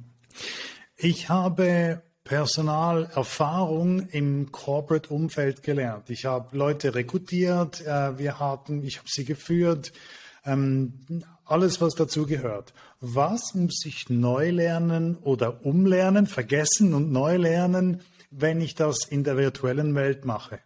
Ich 0.99 1.29
habe 1.29 2.03
Personalerfahrung 2.25 4.09
im 4.09 4.51
Corporate-Umfeld 4.51 5.63
gelernt. 5.63 6.09
Ich 6.09 6.25
habe 6.25 6.57
Leute 6.57 6.95
rekrutiert, 6.95 7.87
äh, 7.87 8.19
wir 8.19 8.41
hatten, 8.41 8.83
ich 8.83 8.97
habe 8.97 9.09
sie 9.11 9.27
geführt, 9.27 9.93
ähm, 10.47 10.95
alles, 11.45 11.83
was 11.83 11.95
dazu 11.95 12.25
gehört. 12.25 12.73
Was 13.01 13.55
muss 13.55 13.85
ich 13.85 14.09
neu 14.09 14.51
lernen 14.51 15.17
oder 15.19 15.67
umlernen, 15.67 16.27
vergessen 16.27 16.95
und 16.95 17.13
neu 17.13 17.37
lernen, 17.37 18.01
wenn 18.31 18.63
ich 18.63 18.75
das 18.75 19.05
in 19.05 19.23
der 19.23 19.37
virtuellen 19.37 19.95
Welt 19.95 20.25
mache? 20.25 20.61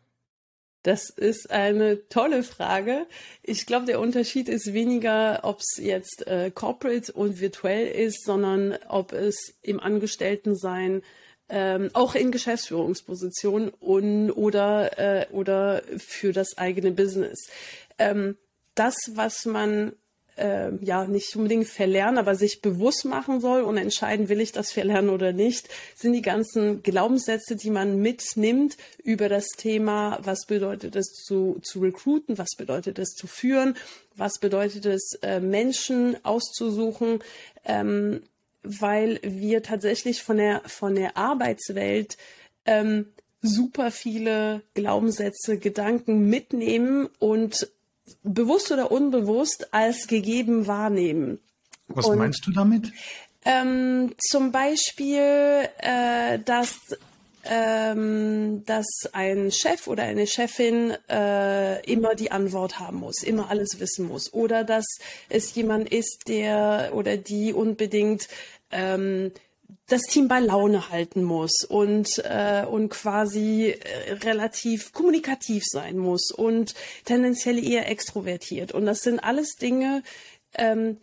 Das 0.83 1.11
ist 1.11 1.51
eine 1.51 2.09
tolle 2.09 2.43
Frage. 2.43 3.07
Ich 3.43 3.67
glaube, 3.67 3.85
der 3.85 4.01
Unterschied 4.01 4.49
ist 4.49 4.73
weniger, 4.73 5.41
ob 5.43 5.61
es 5.61 5.77
jetzt 5.77 6.27
äh, 6.27 6.51
corporate 6.51 7.13
und 7.13 7.41
virtuell 7.41 7.87
ist, 7.87 8.25
sondern 8.25 8.79
ob 8.89 9.13
es 9.13 9.59
im 9.61 9.79
Angestelltensein 9.79 11.03
ähm, 11.51 11.91
auch 11.93 12.15
in 12.15 12.31
Geschäftsführungspositionen 12.31 13.71
und, 13.81 14.31
oder, 14.31 14.99
äh, 14.99 15.27
oder 15.33 15.83
für 15.99 16.33
das 16.33 16.57
eigene 16.57 16.93
Business. 16.93 17.51
Ähm, 17.99 18.39
das, 18.75 18.97
was 19.15 19.45
man 19.45 19.93
äh, 20.41 20.73
ja 20.81 21.05
nicht 21.05 21.37
unbedingt 21.37 21.69
verlernen, 21.69 22.19
aber 22.19 22.35
sich 22.35 22.63
bewusst 22.63 23.05
machen 23.05 23.41
soll 23.41 23.63
und 23.63 23.77
entscheiden, 23.77 24.29
will 24.29 24.41
ich 24.41 24.53
das 24.53 24.73
verlernen 24.73 25.11
oder 25.11 25.33
nicht, 25.33 25.69
sind 25.95 26.13
die 26.13 26.23
ganzen 26.23 26.83
Glaubenssätze, 26.83 27.57
die 27.57 27.71
man 27.71 28.01
mitnimmt 28.01 28.77
über 29.05 29.29
das 29.29 29.49
Thema, 29.57 30.19
was 30.23 30.47
bedeutet 30.47 30.97
es 30.97 31.13
zu, 31.13 31.61
zu 31.63 31.81
recruiten, 31.81 32.39
was 32.39 32.57
bedeutet 32.57 32.99
es 32.99 33.11
zu 33.11 33.27
führen, 33.27 33.77
was 34.17 34.39
bedeutet 34.41 34.87
es, 34.87 35.19
äh, 35.23 35.41
Menschen 35.41 36.17
auszusuchen, 36.25 37.21
ähm, 37.65 38.23
weil 38.63 39.21
wir 39.23 39.63
tatsächlich 39.63 40.23
von 40.23 40.37
der, 40.37 40.63
von 40.67 40.95
der 40.95 41.17
Arbeitswelt 41.17 42.17
ähm, 42.67 43.07
super 43.43 43.91
viele 43.91 44.63
Glaubenssätze, 44.75 45.59
Gedanken 45.59 46.29
mitnehmen 46.29 47.09
und 47.19 47.71
bewusst 48.23 48.71
oder 48.71 48.91
unbewusst 48.91 49.73
als 49.73 50.07
gegeben 50.07 50.67
wahrnehmen. 50.67 51.39
Was 51.89 52.07
Und, 52.07 52.19
meinst 52.19 52.47
du 52.47 52.53
damit? 52.53 52.93
Ähm, 53.45 54.15
zum 54.19 54.53
Beispiel, 54.53 55.69
äh, 55.79 56.39
dass 56.45 56.79
ähm, 57.45 58.65
dass 58.67 58.87
ein 59.13 59.51
Chef 59.51 59.87
oder 59.87 60.03
eine 60.03 60.27
Chefin 60.27 60.95
äh, 61.09 61.81
immer 61.91 62.15
die 62.15 62.31
Antwort 62.31 62.79
haben 62.79 62.99
muss, 62.99 63.23
immer 63.23 63.51
alles 63.51 63.81
wissen 63.81 64.07
muss. 64.07 64.33
Oder 64.33 64.65
dass 64.65 64.85
es 65.29 65.55
jemand 65.55 65.91
ist, 65.91 66.25
der 66.29 66.91
oder 66.93 67.17
die 67.17 67.53
unbedingt 67.53 68.29
ähm, 68.71 69.33
das 69.91 70.03
Team 70.03 70.29
bei 70.29 70.41
Laune 70.41 70.91
halten 70.91 71.23
muss 71.23 71.65
und, 71.69 72.19
äh, 72.25 72.65
und 72.65 72.91
quasi 72.91 73.71
äh, 73.71 74.13
relativ 74.25 74.93
kommunikativ 74.93 75.65
sein 75.67 75.99
muss 75.99 76.31
und 76.31 76.75
tendenziell 77.05 77.63
eher 77.63 77.89
extrovertiert. 77.91 78.73
Und 78.73 78.87
das 78.87 79.01
sind 79.01 79.19
alles 79.19 79.57
Dinge, 79.57 80.03
ähm, 80.55 80.99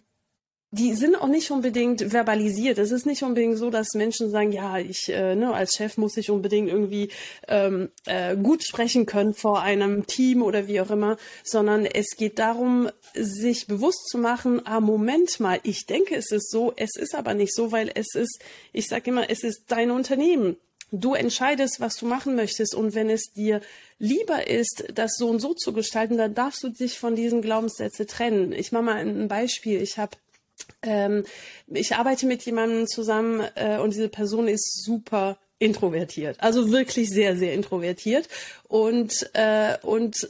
die 0.71 0.93
sind 0.95 1.15
auch 1.15 1.27
nicht 1.27 1.49
unbedingt 1.49 2.01
verbalisiert. 2.01 2.77
Es 2.77 2.91
ist 2.91 3.06
nicht 3.06 3.23
unbedingt 3.23 3.58
so, 3.58 3.69
dass 3.69 3.93
Menschen 3.93 4.30
sagen, 4.30 4.51
ja, 4.51 4.77
ich 4.77 5.08
äh, 5.08 5.34
ne, 5.34 5.53
als 5.53 5.75
Chef 5.75 5.97
muss 5.97 6.17
ich 6.17 6.30
unbedingt 6.30 6.67
irgendwie 6.67 7.10
ähm, 7.47 7.89
äh, 8.06 8.36
gut 8.36 8.63
sprechen 8.63 9.06
können 9.06 9.34
vor 9.34 9.62
einem 9.62 10.08
Team 10.08 10.43
oder 10.43 10.67
wie 10.67 10.82
auch 10.82 10.91
immer, 10.91 11.15
sondern 11.45 11.86
es 11.86 12.17
geht 12.17 12.38
darum, 12.38 12.89
sich 13.15 13.67
bewusst 13.67 14.10
zu 14.10 14.17
machen, 14.17 14.62
ah, 14.65 14.82
Moment 14.82 15.39
mal, 15.39 15.60
ich 15.63 15.86
denke, 15.86 16.15
es 16.15 16.32
ist 16.32 16.51
so, 16.51 16.73
es 16.75 16.97
ist 16.97 17.15
aber 17.15 17.34
nicht 17.34 17.56
so, 17.56 17.71
weil 17.71 17.89
es 17.95 18.13
ist, 18.13 18.39
ich 18.73 18.88
sage 18.88 19.12
immer, 19.12 19.30
es 19.30 19.43
ist 19.43 19.63
dein 19.69 19.89
Unternehmen. 19.89 20.58
Du 20.91 21.13
entscheidest, 21.13 21.80
was 21.80 21.97
du 21.97 22.06
machen 22.06 22.36
möchtest 22.36 22.73
und 22.75 22.93
wenn 22.93 23.10
es 23.10 23.34
dir 23.34 23.62
lieber 23.99 24.47
ist, 24.47 24.86
das 24.93 25.15
so 25.17 25.30
und 25.30 25.39
so 25.39 25.53
zu 25.53 25.73
gestalten, 25.73 26.17
dann 26.17 26.34
darfst 26.34 26.63
du 26.63 26.69
dich 26.69 26.97
von 26.97 27.15
diesen 27.15 27.41
Glaubenssätzen 27.41 28.08
trennen. 28.08 28.51
Ich 28.53 28.71
mache 28.71 28.84
mal 28.84 28.95
ein 28.95 29.27
Beispiel. 29.27 29.82
Ich 29.82 29.97
habe 29.97 30.17
ähm, 30.82 31.23
ich 31.67 31.95
arbeite 31.95 32.25
mit 32.25 32.43
jemandem 32.43 32.88
zusammen 32.88 33.43
äh, 33.56 33.77
und 33.77 33.93
diese 33.93 34.10
Person 34.10 34.47
ist 34.47 34.84
super 34.84 35.38
introvertiert, 35.60 36.38
also 36.39 36.71
wirklich 36.71 37.10
sehr, 37.10 37.36
sehr 37.36 37.53
introvertiert 37.53 38.27
und 38.67 39.30
äh, 39.34 39.77
und 39.82 40.27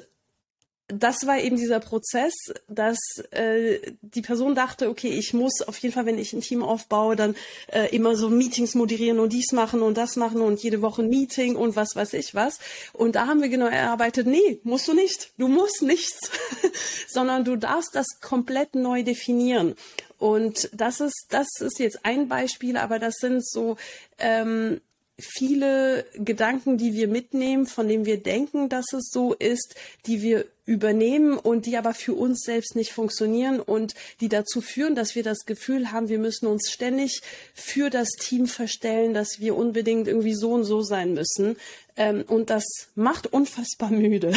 das 0.88 1.28
war 1.28 1.38
eben 1.40 1.58
dieser 1.58 1.82
Prozess, 1.82 2.34
dass 2.70 2.98
äh, 3.32 3.80
die 4.02 4.22
Person 4.22 4.56
dachte, 4.56 4.90
okay, 4.90 5.10
ich 5.10 5.34
muss 5.34 5.62
auf 5.62 5.78
jeden 5.80 5.94
Fall, 5.94 6.06
wenn 6.06 6.18
ich 6.18 6.32
ein 6.32 6.40
Team 6.40 6.64
aufbaue, 6.64 7.18
dann 7.18 7.36
äh, 7.68 7.94
immer 7.94 8.16
so 8.16 8.30
Meetings 8.30 8.74
moderieren 8.74 9.20
und 9.20 9.34
dies 9.34 9.52
machen 9.52 9.82
und 9.82 9.98
das 9.98 10.16
machen 10.16 10.40
und 10.40 10.64
jede 10.64 10.82
Woche 10.82 11.04
ein 11.04 11.10
Meeting 11.10 11.58
und 11.58 11.76
was 11.76 11.98
weiß 11.98 12.14
ich 12.14 12.36
was. 12.36 12.60
Und 12.94 13.16
da 13.16 13.28
haben 13.28 13.42
wir 13.42 13.50
genau 13.50 13.68
erarbeitet, 13.68 14.28
nee, 14.28 14.62
musst 14.64 14.88
du 14.88 14.94
nicht. 14.94 15.34
Du 15.38 15.50
musst 15.50 15.82
nichts, 15.82 16.32
sondern 17.10 17.44
du 17.44 17.58
darfst 17.58 17.94
das 17.94 18.08
komplett 18.22 18.74
neu 18.74 19.04
definieren. 19.04 19.76
Und 20.18 20.70
das 20.74 21.00
ist, 21.00 21.28
das 21.30 21.48
ist 21.60 21.80
jetzt 21.80 22.00
ein 22.04 22.28
Beispiel, 22.28 22.78
aber 22.78 23.00
das 23.00 23.16
sind 23.20 23.46
so 23.46 23.78
ähm, 24.18 24.82
viele 25.20 26.06
Gedanken, 26.14 26.78
die 26.78 26.94
wir 26.94 27.08
mitnehmen, 27.08 27.66
von 27.66 27.88
denen 27.88 28.06
wir 28.06 28.22
denken, 28.22 28.70
dass 28.70 28.94
es 28.94 29.10
so 29.12 29.34
ist, 29.34 29.76
die 30.06 30.22
wir 30.22 30.46
übernehmen 30.66 31.38
und 31.38 31.66
die 31.66 31.78
aber 31.78 31.94
für 31.94 32.14
uns 32.14 32.42
selbst 32.44 32.76
nicht 32.76 32.92
funktionieren 32.92 33.60
und 33.60 33.96
die 34.22 34.30
dazu 34.30 34.62
führen, 34.62 34.96
dass 34.96 35.16
wir 35.16 35.24
das 35.24 35.46
Gefühl 35.46 35.92
haben, 35.92 36.10
wir 36.10 36.20
müssen 36.20 36.46
uns 36.46 36.70
ständig 36.72 37.22
für 37.54 37.90
das 37.90 38.10
Team 38.20 38.48
verstellen, 38.48 39.14
dass 39.14 39.40
wir 39.40 39.56
unbedingt 39.56 40.08
irgendwie 40.08 40.36
so 40.36 40.52
und 40.52 40.66
so 40.66 40.82
sein 40.82 41.14
müssen. 41.14 41.58
Ähm, 41.96 42.24
und 42.28 42.50
das 42.50 42.66
macht 42.96 43.32
unfassbar 43.34 43.90
müde. 43.92 44.34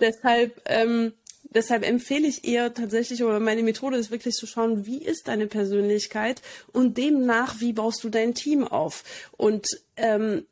Deshalb 0.00 0.62
ähm, 0.66 1.12
Deshalb 1.56 1.88
empfehle 1.88 2.28
ich 2.28 2.46
eher 2.46 2.74
tatsächlich, 2.74 3.24
oder 3.24 3.40
meine 3.40 3.62
Methode 3.62 3.96
ist 3.96 4.10
wirklich 4.10 4.34
zu 4.34 4.46
schauen, 4.46 4.84
wie 4.84 4.98
ist 4.98 5.26
deine 5.26 5.46
Persönlichkeit 5.46 6.42
und 6.70 6.98
demnach, 6.98 7.60
wie 7.60 7.72
baust 7.72 8.04
du 8.04 8.10
dein 8.10 8.34
Team 8.34 8.62
auf. 8.62 9.04
Und 9.38 9.66
ähm, 9.96 10.44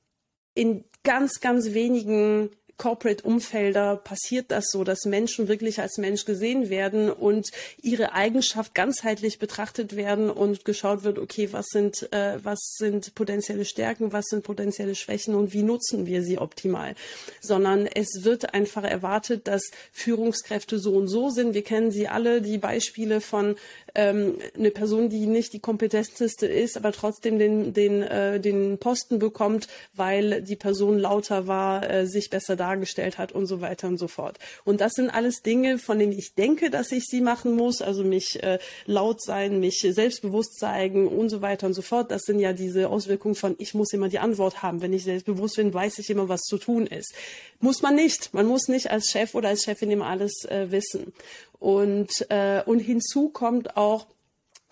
in 0.55 0.85
ganz, 1.03 1.41
ganz 1.41 1.75
wenigen 1.75 2.49
Corporate-Umfelder 2.77 3.97
passiert 3.97 4.51
das 4.51 4.67
so, 4.71 4.85
dass 4.85 5.05
Menschen 5.05 5.49
wirklich 5.49 5.81
als 5.81 5.99
Mensch 5.99 6.25
gesehen 6.25 6.69
werden 6.69 7.11
und 7.11 7.51
ihre 7.81 8.13
Eigenschaft 8.13 8.75
ganzheitlich 8.75 9.39
betrachtet 9.39 9.97
werden 9.97 10.31
und 10.31 10.65
geschaut 10.65 11.05
wird, 11.05 11.19
okay, 11.19 11.53
was 11.53 11.67
sind, 11.71 12.13
äh, 12.13 12.39
was 12.43 12.75
sind 12.77 13.15
potenzielle 13.15 13.65
Stärken, 13.65 14.13
was 14.13 14.27
sind 14.27 14.43
potenzielle 14.45 14.95
Schwächen 14.95 15.35
und 15.35 15.53
wie 15.53 15.63
nutzen 15.63 16.07
wir 16.07 16.23
sie 16.23 16.39
optimal. 16.39 16.95
Sondern 17.41 17.87
es 17.87 18.25
wird 18.25 18.55
einfach 18.55 18.85
erwartet, 18.85 19.47
dass 19.47 19.63
Führungskräfte 19.93 20.79
so 20.79 20.95
und 20.95 21.09
so 21.09 21.31
sind. 21.31 21.55
Wir 21.55 21.65
kennen 21.65 21.91
sie 21.91 22.09
alle, 22.09 22.43
die 22.43 22.59
Beispiele 22.59 23.21
von 23.21 23.57
ähm, 23.95 24.39
eine 24.57 24.71
Person, 24.71 25.09
die 25.09 25.27
nicht 25.27 25.53
die 25.53 25.61
kompetenteste 25.61 26.47
ist, 26.47 26.77
aber 26.77 26.93
trotzdem 26.93 27.39
den, 27.39 27.73
den, 27.73 28.03
äh, 28.03 28.41
den 28.41 28.79
Posten 28.79 29.19
bekommt, 29.19 29.69
weil 29.95 30.43
die 30.43 30.57
Person 30.57 30.99
lauter 30.99 31.47
war, 31.47 31.89
äh, 31.89 32.07
sich 32.07 32.31
besser 32.31 32.57
dargestellt 32.65 33.19
hat 33.19 33.33
und 33.33 33.45
so 33.47 33.61
weiter 33.61 33.89
und 33.89 33.99
so 33.99 34.09
fort. 34.09 34.39
Und 34.65 34.81
das 34.81 34.93
sind 34.95 35.11
alles 35.11 35.43
Dinge, 35.43 35.79
von 35.79 35.99
denen 35.99 36.13
ich 36.13 36.35
denke, 36.35 36.71
dass 36.71 36.93
ich 36.93 37.05
sie 37.05 37.21
machen 37.21 37.55
muss, 37.55 37.83
also 37.83 38.05
mich 38.05 38.43
äh, 38.43 38.59
laut 38.87 39.23
sein, 39.23 39.61
mich 39.61 39.81
selbstbewusst 39.87 40.59
zeigen 40.59 41.07
und 41.07 41.29
so 41.29 41.43
weiter 41.43 41.67
und 41.67 41.75
so 41.75 41.83
fort. 41.83 42.11
Das 42.11 42.23
sind 42.23 42.39
ja 42.41 42.55
diese 42.55 42.89
Auswirkungen 42.89 43.35
von, 43.35 43.55
ich 43.59 43.75
muss 43.75 43.93
immer 43.93 44.09
die 44.09 44.19
Antwort 44.19 44.63
haben. 44.63 44.81
Wenn 44.81 44.95
ich 44.95 45.05
selbstbewusst 45.05 45.57
bin, 45.57 45.75
weiß 45.75 45.99
ich 45.99 46.09
immer, 46.09 46.31
was 46.31 46.41
zu 46.41 46.57
tun 46.57 46.87
ist. 46.87 47.15
Muss 47.61 47.83
man 47.83 47.95
nicht. 47.95 48.33
Man 48.33 48.47
muss 48.47 48.69
nicht 48.69 48.91
als 48.91 49.11
Chef 49.11 49.35
oder 49.35 49.51
als 49.51 49.65
Chefin 49.65 49.91
immer 49.91 50.07
alles 50.07 50.47
äh, 50.47 50.71
wissen. 50.71 51.13
Und, 51.61 52.27
äh, 52.31 52.63
und 52.65 52.79
hinzu 52.79 53.29
kommt 53.29 53.77
auch, 53.77 54.07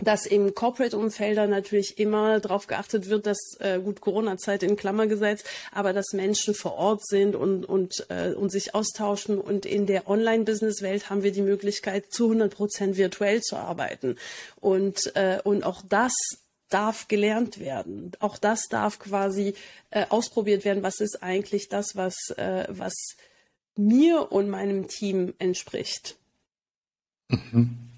dass 0.02 0.26
im 0.26 0.54
Corporate-Umfelder 0.54 1.46
natürlich 1.46 1.98
immer 1.98 2.40
darauf 2.40 2.66
geachtet 2.66 3.08
wird, 3.08 3.26
dass 3.26 3.38
äh, 3.60 3.80
gut 3.80 4.00
Corona-Zeit 4.00 4.62
in 4.62 4.76
Klammer 4.76 5.06
gesetzt, 5.06 5.46
aber 5.70 5.92
dass 5.92 6.12
Menschen 6.12 6.54
vor 6.54 6.74
Ort 6.74 7.06
sind 7.06 7.36
und 7.36 7.64
und 7.64 8.06
äh, 8.08 8.32
und 8.32 8.50
sich 8.50 8.74
austauschen. 8.74 9.38
Und 9.38 9.64
in 9.64 9.86
der 9.86 10.08
Online-Business-Welt 10.08 11.08
haben 11.08 11.22
wir 11.22 11.32
die 11.32 11.42
Möglichkeit, 11.42 12.12
zu 12.12 12.24
100 12.24 12.52
Prozent 12.52 12.96
virtuell 12.96 13.40
zu 13.40 13.56
arbeiten. 13.56 14.16
Und 14.60 15.12
äh, 15.14 15.38
und 15.44 15.64
auch 15.64 15.82
das 15.88 16.12
darf 16.68 17.06
gelernt 17.06 17.60
werden. 17.60 18.12
Auch 18.18 18.38
das 18.38 18.68
darf 18.68 18.98
quasi 18.98 19.54
äh, 19.90 20.06
ausprobiert 20.08 20.64
werden. 20.64 20.82
Was 20.82 21.00
ist 21.00 21.22
eigentlich 21.22 21.68
das, 21.68 21.94
was 21.94 22.14
äh, 22.36 22.66
was 22.68 22.94
mir 23.76 24.32
und 24.32 24.50
meinem 24.50 24.88
Team 24.88 25.34
entspricht? 25.38 26.16
Mhm. 27.28 27.91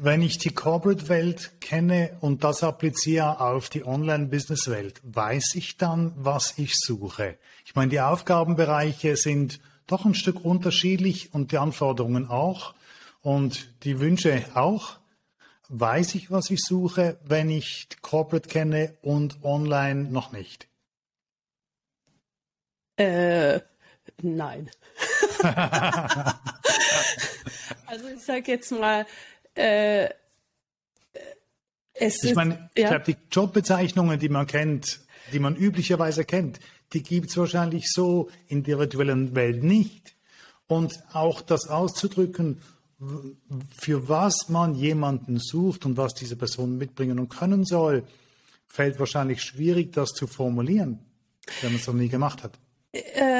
Wenn 0.00 0.22
ich 0.22 0.38
die 0.38 0.54
Corporate-Welt 0.54 1.60
kenne 1.60 2.16
und 2.20 2.44
das 2.44 2.62
appliziere 2.62 3.40
auf 3.40 3.68
die 3.68 3.84
Online-Business-Welt, 3.84 5.00
weiß 5.02 5.56
ich 5.56 5.76
dann, 5.76 6.12
was 6.14 6.56
ich 6.56 6.76
suche. 6.76 7.36
Ich 7.64 7.74
meine, 7.74 7.90
die 7.90 8.00
Aufgabenbereiche 8.00 9.16
sind 9.16 9.58
doch 9.88 10.04
ein 10.04 10.14
Stück 10.14 10.44
unterschiedlich 10.44 11.34
und 11.34 11.50
die 11.50 11.58
Anforderungen 11.58 12.28
auch 12.28 12.76
und 13.22 13.74
die 13.82 13.98
Wünsche 13.98 14.44
auch. 14.54 15.00
Weiß 15.68 16.14
ich, 16.14 16.30
was 16.30 16.48
ich 16.50 16.60
suche, 16.60 17.18
wenn 17.24 17.50
ich 17.50 17.88
Corporate 18.00 18.48
kenne 18.48 18.96
und 19.02 19.42
online 19.42 20.04
noch 20.04 20.30
nicht? 20.30 20.68
Äh, 22.96 23.58
nein. 24.22 24.70
Also 27.88 28.08
ich 28.08 28.20
sage 28.20 28.52
jetzt 28.52 28.70
mal, 28.70 29.06
äh, 29.58 30.08
es 31.94 32.22
ich 32.22 32.34
meine, 32.34 32.70
ich 32.74 32.82
ja. 32.82 32.90
glaube, 32.90 33.04
die 33.06 33.16
Jobbezeichnungen, 33.30 34.18
die 34.20 34.28
man 34.28 34.46
kennt, 34.46 35.00
die 35.32 35.40
man 35.40 35.56
üblicherweise 35.56 36.24
kennt, 36.24 36.60
die 36.92 37.02
gibt 37.02 37.30
es 37.30 37.36
wahrscheinlich 37.36 37.90
so 37.90 38.30
in 38.46 38.62
der 38.62 38.78
virtuellen 38.78 39.34
Welt 39.34 39.62
nicht. 39.62 40.14
Und 40.68 41.00
auch 41.12 41.40
das 41.40 41.66
auszudrücken, 41.68 42.60
für 43.76 44.08
was 44.08 44.48
man 44.48 44.74
jemanden 44.74 45.38
sucht 45.38 45.86
und 45.86 45.96
was 45.96 46.14
diese 46.14 46.36
Person 46.36 46.78
mitbringen 46.78 47.18
und 47.18 47.28
können 47.28 47.64
soll, 47.64 48.04
fällt 48.66 48.98
wahrscheinlich 48.98 49.42
schwierig, 49.42 49.92
das 49.92 50.10
zu 50.10 50.26
formulieren, 50.26 51.00
wenn 51.62 51.72
man 51.72 51.80
es 51.80 51.86
noch 51.86 51.94
nie 51.94 52.08
gemacht 52.08 52.42
hat. 52.42 52.58
Äh, 52.92 53.37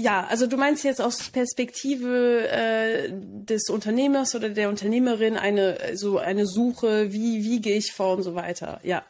ja, 0.00 0.26
also 0.26 0.46
du 0.46 0.56
meinst 0.56 0.84
jetzt 0.84 1.00
aus 1.00 1.30
Perspektive 1.30 2.48
äh, 2.48 3.10
des 3.10 3.68
Unternehmers 3.68 4.34
oder 4.34 4.48
der 4.48 4.68
Unternehmerin 4.68 5.36
eine 5.36 5.96
so 5.96 6.18
eine 6.18 6.46
Suche, 6.46 7.12
wie 7.12 7.44
wie 7.44 7.60
gehe 7.60 7.76
ich 7.76 7.92
vor 7.92 8.16
und 8.16 8.22
so 8.22 8.34
weiter. 8.34 8.80
Ja, 8.82 9.04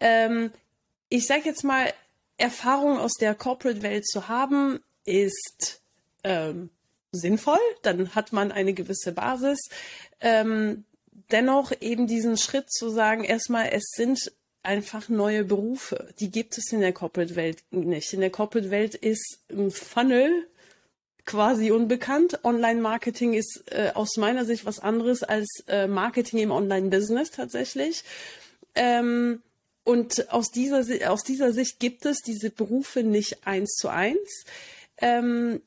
ähm, 0.00 0.52
ich 1.08 1.26
sage 1.26 1.42
jetzt 1.44 1.64
mal, 1.64 1.92
Erfahrung 2.36 2.98
aus 2.98 3.14
der 3.14 3.34
Corporate-Welt 3.34 4.06
zu 4.06 4.28
haben 4.28 4.80
ist 5.04 5.80
ähm, 6.22 6.70
sinnvoll. 7.12 7.58
Dann 7.82 8.14
hat 8.14 8.32
man 8.32 8.52
eine 8.52 8.74
gewisse 8.74 9.12
Basis. 9.12 9.58
Ähm, 10.20 10.84
dennoch 11.30 11.72
eben 11.80 12.06
diesen 12.06 12.36
Schritt 12.36 12.70
zu 12.70 12.90
sagen, 12.90 13.24
erstmal, 13.24 13.70
es 13.72 13.90
sind 13.96 14.32
einfach 14.62 15.08
neue 15.08 15.44
Berufe. 15.44 16.08
Die 16.20 16.30
gibt 16.30 16.58
es 16.58 16.72
in 16.72 16.80
der 16.80 16.92
Corporate-Welt 16.92 17.62
nicht. 17.70 18.12
In 18.12 18.20
der 18.20 18.30
Corporate-Welt 18.30 18.94
ist 18.94 19.40
ein 19.50 19.70
Funnel 19.70 20.46
quasi 21.24 21.70
unbekannt. 21.70 22.44
Online-Marketing 22.44 23.34
ist 23.34 23.64
äh, 23.70 23.92
aus 23.94 24.16
meiner 24.16 24.44
Sicht 24.44 24.64
was 24.64 24.78
anderes 24.78 25.22
als 25.22 25.62
äh, 25.68 25.86
Marketing 25.86 26.40
im 26.40 26.50
Online-Business 26.50 27.30
tatsächlich. 27.30 28.02
Ähm, 28.74 29.42
und 29.84 30.30
aus 30.32 30.50
dieser, 30.50 30.84
aus 31.10 31.22
dieser 31.22 31.52
Sicht 31.52 31.80
gibt 31.80 32.04
es 32.04 32.18
diese 32.18 32.50
Berufe 32.50 33.02
nicht 33.02 33.46
eins 33.46 33.74
zu 33.76 33.88
eins. 33.88 34.44
Ähm, 34.98 35.62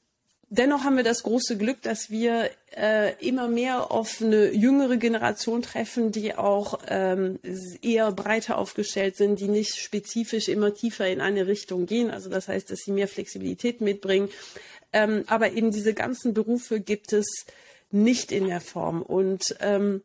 Dennoch 0.53 0.83
haben 0.83 0.97
wir 0.97 1.05
das 1.05 1.23
große 1.23 1.57
Glück, 1.57 1.81
dass 1.81 2.09
wir 2.09 2.49
äh, 2.75 3.13
immer 3.25 3.47
mehr 3.47 3.89
auf 3.89 4.21
eine 4.21 4.51
jüngere 4.51 4.97
Generation 4.97 5.61
treffen, 5.61 6.11
die 6.11 6.35
auch 6.35 6.77
ähm, 6.89 7.39
eher 7.81 8.11
breiter 8.11 8.57
aufgestellt 8.57 9.15
sind, 9.15 9.39
die 9.39 9.47
nicht 9.47 9.77
spezifisch 9.77 10.49
immer 10.49 10.73
tiefer 10.73 11.07
in 11.07 11.21
eine 11.21 11.47
Richtung 11.47 11.85
gehen. 11.85 12.11
Also 12.11 12.29
das 12.29 12.49
heißt, 12.49 12.69
dass 12.69 12.79
sie 12.79 12.91
mehr 12.91 13.07
Flexibilität 13.07 13.79
mitbringen. 13.79 14.27
Ähm, 14.91 15.23
aber 15.27 15.53
eben 15.53 15.71
diese 15.71 15.93
ganzen 15.93 16.33
Berufe 16.33 16.81
gibt 16.81 17.13
es 17.13 17.45
nicht 17.89 18.33
in 18.33 18.47
der 18.47 18.59
Form. 18.59 19.03
Und 19.03 19.55
ähm, 19.61 20.01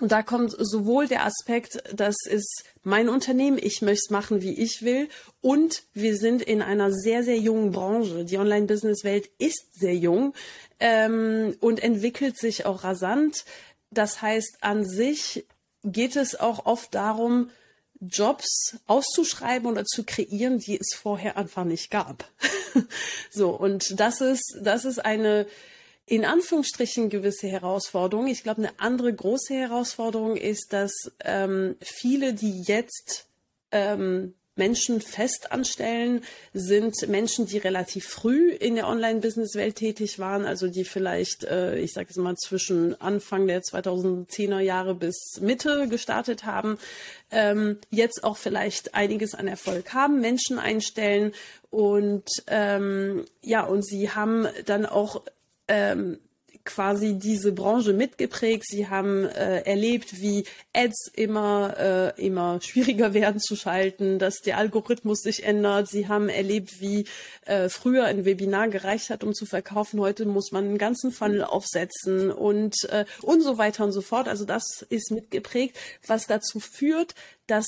und 0.00 0.10
da 0.10 0.22
kommt 0.22 0.54
sowohl 0.58 1.06
der 1.06 1.24
Aspekt, 1.24 1.82
das 1.94 2.16
ist 2.26 2.64
mein 2.82 3.08
Unternehmen, 3.08 3.58
ich 3.58 3.80
möchte 3.80 4.02
es 4.06 4.10
machen, 4.10 4.42
wie 4.42 4.60
ich 4.60 4.82
will. 4.82 5.08
Und 5.40 5.84
wir 5.92 6.16
sind 6.16 6.42
in 6.42 6.62
einer 6.62 6.92
sehr, 6.92 7.22
sehr 7.22 7.38
jungen 7.38 7.70
Branche. 7.70 8.24
Die 8.24 8.38
Online-Business-Welt 8.38 9.30
ist 9.38 9.78
sehr 9.78 9.94
jung 9.94 10.34
ähm, 10.80 11.56
und 11.60 11.80
entwickelt 11.80 12.36
sich 12.36 12.66
auch 12.66 12.82
rasant. 12.82 13.44
Das 13.90 14.20
heißt, 14.20 14.58
an 14.62 14.84
sich 14.84 15.46
geht 15.84 16.16
es 16.16 16.38
auch 16.40 16.66
oft 16.66 16.92
darum, 16.94 17.50
Jobs 18.00 18.76
auszuschreiben 18.86 19.68
oder 19.70 19.84
zu 19.84 20.02
kreieren, 20.02 20.58
die 20.58 20.78
es 20.78 20.96
vorher 20.96 21.36
einfach 21.36 21.64
nicht 21.64 21.90
gab. 21.90 22.28
so, 23.30 23.50
und 23.50 24.00
das 24.00 24.20
ist, 24.20 24.58
das 24.60 24.84
ist 24.84 25.04
eine 25.04 25.46
in 26.06 26.24
Anführungsstrichen 26.24 27.08
gewisse 27.08 27.48
Herausforderungen. 27.48 28.28
Ich 28.28 28.42
glaube, 28.42 28.62
eine 28.62 28.78
andere 28.78 29.12
große 29.12 29.54
Herausforderung 29.54 30.36
ist, 30.36 30.72
dass 30.72 30.92
ähm, 31.24 31.76
viele, 31.80 32.34
die 32.34 32.62
jetzt 32.62 33.26
ähm, 33.70 34.34
Menschen 34.56 35.00
fest 35.00 35.50
anstellen, 35.50 36.22
sind 36.52 37.08
Menschen, 37.08 37.46
die 37.46 37.58
relativ 37.58 38.06
früh 38.06 38.50
in 38.50 38.76
der 38.76 38.86
Online-Business-Welt 38.86 39.74
tätig 39.76 40.18
waren, 40.20 40.44
also 40.44 40.68
die 40.68 40.84
vielleicht, 40.84 41.44
äh, 41.44 41.76
ich 41.78 41.92
sage 41.92 42.08
es 42.10 42.16
mal, 42.16 42.36
zwischen 42.36 43.00
Anfang 43.00 43.48
der 43.48 43.62
2010er 43.62 44.60
Jahre 44.60 44.94
bis 44.94 45.40
Mitte 45.40 45.88
gestartet 45.88 46.44
haben, 46.44 46.78
ähm, 47.32 47.78
jetzt 47.90 48.22
auch 48.22 48.36
vielleicht 48.36 48.94
einiges 48.94 49.34
an 49.34 49.48
Erfolg 49.48 49.92
haben, 49.92 50.20
Menschen 50.20 50.60
einstellen 50.60 51.32
und 51.70 52.28
ähm, 52.46 53.24
ja, 53.42 53.64
und 53.64 53.84
sie 53.84 54.10
haben 54.10 54.46
dann 54.66 54.86
auch 54.86 55.24
ähm, 55.68 56.18
quasi 56.64 57.18
diese 57.18 57.52
Branche 57.52 57.92
mitgeprägt. 57.92 58.64
Sie 58.66 58.88
haben 58.88 59.24
äh, 59.26 59.60
erlebt, 59.60 60.20
wie 60.20 60.44
Ads 60.72 61.10
immer, 61.14 61.74
äh, 61.78 62.24
immer 62.24 62.60
schwieriger 62.62 63.12
werden 63.14 63.40
zu 63.40 63.54
schalten, 63.54 64.18
dass 64.18 64.40
der 64.40 64.58
Algorithmus 64.58 65.20
sich 65.20 65.44
ändert. 65.44 65.88
Sie 65.88 66.08
haben 66.08 66.28
erlebt, 66.28 66.80
wie 66.80 67.06
äh, 67.44 67.68
früher 67.68 68.04
ein 68.04 68.24
Webinar 68.24 68.68
gereicht 68.68 69.10
hat, 69.10 69.24
um 69.24 69.34
zu 69.34 69.46
verkaufen. 69.46 70.00
Heute 70.00 70.24
muss 70.24 70.52
man 70.52 70.64
einen 70.64 70.78
ganzen 70.78 71.12
Funnel 71.12 71.44
aufsetzen 71.44 72.30
und, 72.30 72.74
äh, 72.90 73.04
und 73.20 73.42
so 73.42 73.58
weiter 73.58 73.84
und 73.84 73.92
so 73.92 74.00
fort. 74.00 74.26
Also 74.26 74.44
das 74.44 74.84
ist 74.88 75.10
mitgeprägt, 75.10 75.76
was 76.06 76.26
dazu 76.26 76.60
führt, 76.60 77.14
dass 77.46 77.66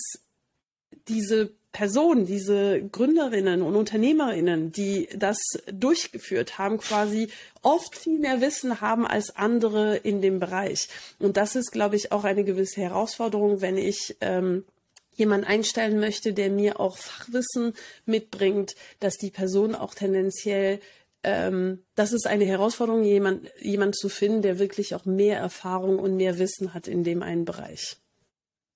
diese 1.09 1.53
Personen, 1.77 2.25
diese 2.25 2.81
Gründerinnen 2.91 3.61
und 3.61 3.77
Unternehmerinnen, 3.77 4.73
die 4.73 5.11
das 5.15 5.37
durchgeführt 5.71 6.57
haben, 6.57 6.79
quasi 6.79 7.29
oft 7.61 7.95
viel 7.95 8.19
mehr 8.19 8.41
Wissen 8.41 8.81
haben 8.81 9.07
als 9.07 9.37
andere 9.37 9.99
in 9.99 10.23
dem 10.23 10.41
Bereich. 10.41 10.89
Und 11.19 11.37
das 11.37 11.55
ist, 11.55 11.73
glaube 11.73 11.97
ich, 11.97 12.13
auch 12.13 12.25
eine 12.25 12.45
gewisse 12.45 12.81
Herausforderung, 12.81 13.61
wenn 13.61 13.77
ich 13.77 14.17
ähm, 14.23 14.65
jemand 15.13 15.47
einstellen 15.47 16.01
möchte, 16.01 16.33
der 16.33 16.49
mir 16.49 16.81
auch 16.81 16.97
Fachwissen 16.97 17.75
mitbringt, 18.07 18.75
dass 19.01 19.19
die 19.19 19.31
Person 19.31 19.75
auch 19.75 19.95
tendenziell 19.95 20.81
ähm, 21.25 21.81
das 21.95 22.15
ist 22.15 22.27
eine 22.27 22.47
Herausforderung, 22.47 23.05
jemand, 23.05 23.51
jemand 23.61 23.97
zu 23.97 24.09
finden, 24.09 24.41
der 24.41 24.59
wirklich 24.59 24.95
auch 24.95 25.05
mehr 25.05 25.39
Erfahrung 25.39 25.99
und 25.99 26.17
mehr 26.17 26.39
Wissen 26.39 26.73
hat 26.73 26.89
in 26.89 27.05
dem 27.05 27.23
einen 27.23 27.45
Bereich. 27.45 27.99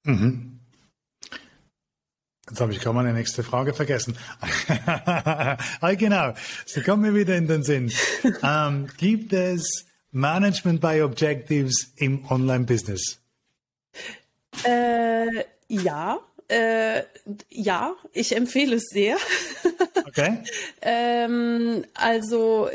Mhm. 0.04 0.59
Jetzt 2.50 2.60
habe 2.60 2.72
ich 2.72 2.80
gerade 2.80 2.96
meine 2.96 3.12
nächste 3.12 3.44
Frage 3.44 3.72
vergessen. 3.72 4.18
ah, 4.86 5.56
genau, 5.96 6.34
so 6.66 6.80
kommt 6.82 7.02
mir 7.02 7.14
wieder 7.14 7.36
in 7.36 7.46
den 7.46 7.62
Sinn. 7.62 7.92
Ähm, 8.42 8.88
gibt 8.98 9.32
es 9.32 9.86
Management 10.10 10.80
by 10.80 11.00
Objectives 11.02 11.92
im 11.96 12.28
Online-Business? 12.28 13.20
Äh, 14.64 15.44
ja, 15.68 16.18
äh, 16.48 17.02
ja, 17.50 17.94
ich 18.12 18.34
empfehle 18.34 18.76
es 18.76 18.88
sehr. 18.90 19.16
Okay. 20.06 20.42
ähm, 20.82 21.84
also 21.94 22.68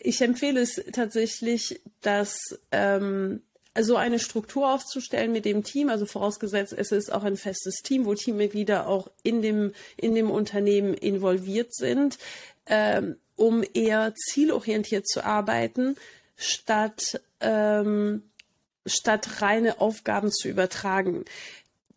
ich 0.00 0.22
empfehle 0.22 0.60
es 0.60 0.80
tatsächlich, 0.92 1.78
dass 2.00 2.38
ähm, 2.72 3.42
so 3.78 3.96
eine 3.96 4.18
Struktur 4.18 4.72
aufzustellen 4.72 5.32
mit 5.32 5.44
dem 5.44 5.62
Team, 5.62 5.90
also 5.90 6.06
vorausgesetzt, 6.06 6.74
es 6.76 6.90
ist 6.90 7.12
auch 7.12 7.22
ein 7.22 7.36
festes 7.36 7.76
Team, 7.82 8.04
wo 8.04 8.14
Teammitglieder 8.14 8.88
auch 8.88 9.10
in 9.22 9.42
dem, 9.42 9.72
in 9.96 10.14
dem 10.14 10.30
Unternehmen 10.30 10.94
involviert 10.94 11.74
sind, 11.74 12.18
ähm, 12.66 13.16
um 13.36 13.64
eher 13.74 14.14
zielorientiert 14.14 15.06
zu 15.06 15.24
arbeiten, 15.24 15.96
statt, 16.36 17.20
ähm, 17.40 18.22
statt 18.86 19.40
reine 19.40 19.80
Aufgaben 19.80 20.32
zu 20.32 20.48
übertragen 20.48 21.24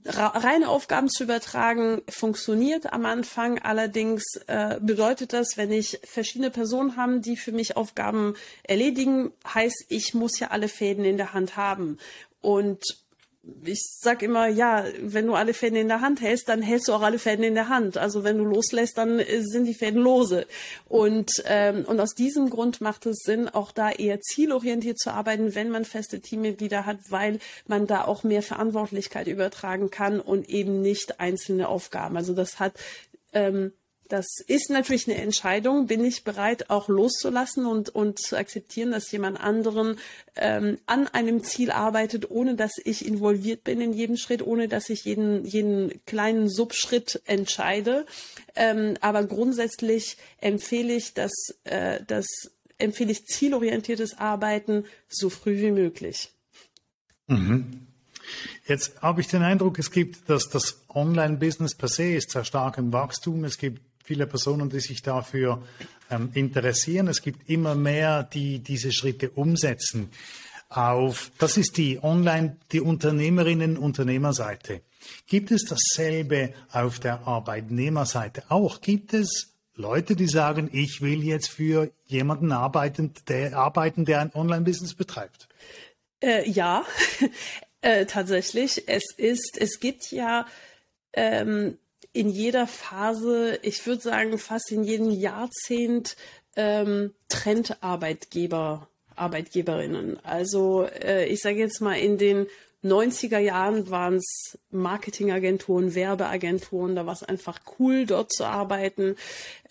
reine 0.05 0.69
Aufgaben 0.69 1.09
zu 1.09 1.23
übertragen 1.23 2.01
funktioniert 2.09 2.91
am 2.91 3.05
Anfang. 3.05 3.59
Allerdings 3.59 4.23
äh, 4.47 4.79
bedeutet 4.81 5.33
das, 5.33 5.55
wenn 5.55 5.71
ich 5.71 5.99
verschiedene 6.03 6.51
Personen 6.51 6.97
habe, 6.97 7.19
die 7.19 7.37
für 7.37 7.51
mich 7.51 7.77
Aufgaben 7.77 8.35
erledigen, 8.63 9.31
heißt, 9.53 9.85
ich 9.89 10.13
muss 10.13 10.39
ja 10.39 10.49
alle 10.49 10.67
Fäden 10.67 11.05
in 11.05 11.17
der 11.17 11.33
Hand 11.33 11.57
haben. 11.57 11.97
Und 12.41 12.83
ich 13.65 13.81
sag 13.99 14.21
immer, 14.23 14.47
ja, 14.47 14.85
wenn 15.01 15.27
du 15.27 15.33
alle 15.33 15.53
Fäden 15.53 15.75
in 15.75 15.89
der 15.89 15.99
Hand 15.99 16.21
hältst, 16.21 16.47
dann 16.47 16.61
hältst 16.61 16.87
du 16.87 16.93
auch 16.93 17.01
alle 17.01 17.19
Fäden 17.19 17.43
in 17.43 17.55
der 17.55 17.67
Hand. 17.67 17.97
Also 17.97 18.23
wenn 18.23 18.37
du 18.37 18.45
loslässt, 18.45 18.97
dann 18.97 19.19
äh, 19.19 19.41
sind 19.41 19.65
die 19.65 19.73
Fäden 19.73 20.01
lose. 20.01 20.47
Und, 20.87 21.43
ähm, 21.45 21.83
und 21.85 21.99
aus 21.99 22.13
diesem 22.13 22.49
Grund 22.49 22.79
macht 22.79 23.05
es 23.05 23.17
Sinn, 23.23 23.49
auch 23.49 23.71
da 23.71 23.91
eher 23.91 24.21
zielorientiert 24.21 24.97
zu 24.97 25.11
arbeiten, 25.11 25.55
wenn 25.55 25.69
man 25.69 25.83
feste 25.83 26.21
Teammitglieder 26.21 26.85
hat, 26.85 26.99
weil 27.09 27.39
man 27.67 27.85
da 27.85 28.05
auch 28.05 28.23
mehr 28.23 28.43
Verantwortlichkeit 28.43 29.27
übertragen 29.27 29.89
kann 29.89 30.21
und 30.21 30.49
eben 30.49 30.81
nicht 30.81 31.19
einzelne 31.19 31.67
Aufgaben. 31.67 32.15
Also 32.15 32.33
das 32.33 32.59
hat 32.59 32.73
ähm, 33.33 33.73
das 34.13 34.27
ist 34.45 34.69
natürlich 34.69 35.09
eine 35.09 35.19
Entscheidung. 35.19 35.87
Bin 35.87 36.05
ich 36.05 36.23
bereit, 36.23 36.69
auch 36.69 36.87
loszulassen 36.87 37.65
und, 37.65 37.89
und 37.89 38.19
zu 38.19 38.37
akzeptieren, 38.37 38.91
dass 38.91 39.11
jemand 39.11 39.39
anderen 39.39 39.97
ähm, 40.35 40.77
an 40.85 41.07
einem 41.07 41.43
Ziel 41.43 41.71
arbeitet, 41.71 42.29
ohne 42.29 42.53
dass 42.53 42.73
ich 42.85 43.07
involviert 43.07 43.63
bin 43.63 43.81
in 43.81 43.91
jedem 43.91 44.15
Schritt, 44.17 44.43
ohne 44.43 44.67
dass 44.67 44.91
ich 44.91 45.05
jeden, 45.05 45.45
jeden 45.45 45.99
kleinen 46.05 46.47
Subschritt 46.47 47.23
entscheide. 47.25 48.05
Ähm, 48.55 48.97
aber 49.01 49.23
grundsätzlich 49.23 50.17
empfehle 50.37 50.93
ich, 50.93 51.15
dass, 51.15 51.33
äh, 51.63 52.01
das 52.05 52.27
empfehle 52.77 53.11
ich 53.11 53.25
zielorientiertes 53.25 54.19
Arbeiten 54.19 54.85
so 55.09 55.31
früh 55.31 55.57
wie 55.57 55.71
möglich. 55.71 56.29
Mhm. 57.25 57.87
Jetzt 58.67 59.01
habe 59.01 59.21
ich 59.21 59.27
den 59.27 59.41
Eindruck, 59.41 59.79
es 59.79 59.89
gibt, 59.89 60.29
dass 60.29 60.49
das 60.49 60.83
Online-Business 60.89 61.73
per 61.73 61.89
se 61.89 62.13
ist 62.13 62.29
sehr 62.29 62.45
stark 62.45 62.77
im 62.77 62.93
Wachstum. 62.93 63.43
Es 63.43 63.57
gibt 63.57 63.81
viele 64.03 64.27
Personen, 64.27 64.69
die 64.69 64.79
sich 64.79 65.01
dafür 65.01 65.63
ähm, 66.11 66.29
interessieren. 66.33 67.07
Es 67.07 67.21
gibt 67.21 67.49
immer 67.49 67.75
mehr, 67.75 68.23
die 68.23 68.59
diese 68.59 68.91
Schritte 68.91 69.29
umsetzen. 69.29 70.09
Auf, 70.69 71.31
das 71.37 71.57
ist 71.57 71.77
die 71.77 72.03
Online, 72.03 72.57
die 72.71 72.81
Unternehmerinnen, 72.81 73.77
Unternehmerseite. 73.77 74.81
Gibt 75.27 75.51
es 75.51 75.65
dasselbe 75.65 76.53
auf 76.71 76.99
der 76.99 77.27
Arbeitnehmerseite 77.27 78.43
auch? 78.49 78.81
Gibt 78.81 79.13
es 79.13 79.53
Leute, 79.75 80.15
die 80.15 80.27
sagen, 80.27 80.69
ich 80.71 81.01
will 81.01 81.23
jetzt 81.23 81.49
für 81.49 81.91
jemanden 82.05 82.51
arbeiten, 82.51 83.13
der, 83.27 83.57
arbeiten, 83.57 84.05
der 84.05 84.21
ein 84.21 84.31
Online-Business 84.33 84.93
betreibt? 84.93 85.47
Äh, 86.21 86.49
ja, 86.49 86.85
äh, 87.81 88.05
tatsächlich. 88.05 88.87
Es 88.87 89.03
ist, 89.15 89.57
es 89.59 89.79
gibt 89.79 90.11
ja 90.11 90.45
ähm, 91.13 91.77
in 92.13 92.29
jeder 92.29 92.67
Phase, 92.67 93.59
ich 93.63 93.85
würde 93.85 94.01
sagen 94.01 94.37
fast 94.37 94.71
in 94.71 94.83
jedem 94.83 95.09
Jahrzehnt 95.09 96.15
ähm, 96.55 97.13
Trendarbeitgeber, 97.27 98.87
Arbeitgeberinnen. 99.15 100.23
Also 100.23 100.85
äh, 100.85 101.25
ich 101.25 101.41
sage 101.41 101.57
jetzt 101.57 101.81
mal 101.81 101.95
in 101.95 102.17
den 102.17 102.47
90er 102.83 103.39
Jahren 103.39 103.89
waren 103.89 104.15
es 104.15 104.59
Marketingagenturen, 104.69 105.95
Werbeagenturen, 105.95 106.95
da 106.95 107.05
war 107.05 107.13
es 107.13 107.23
einfach 107.23 107.59
cool, 107.79 108.05
dort 108.05 108.33
zu 108.33 108.43
arbeiten. 108.43 109.15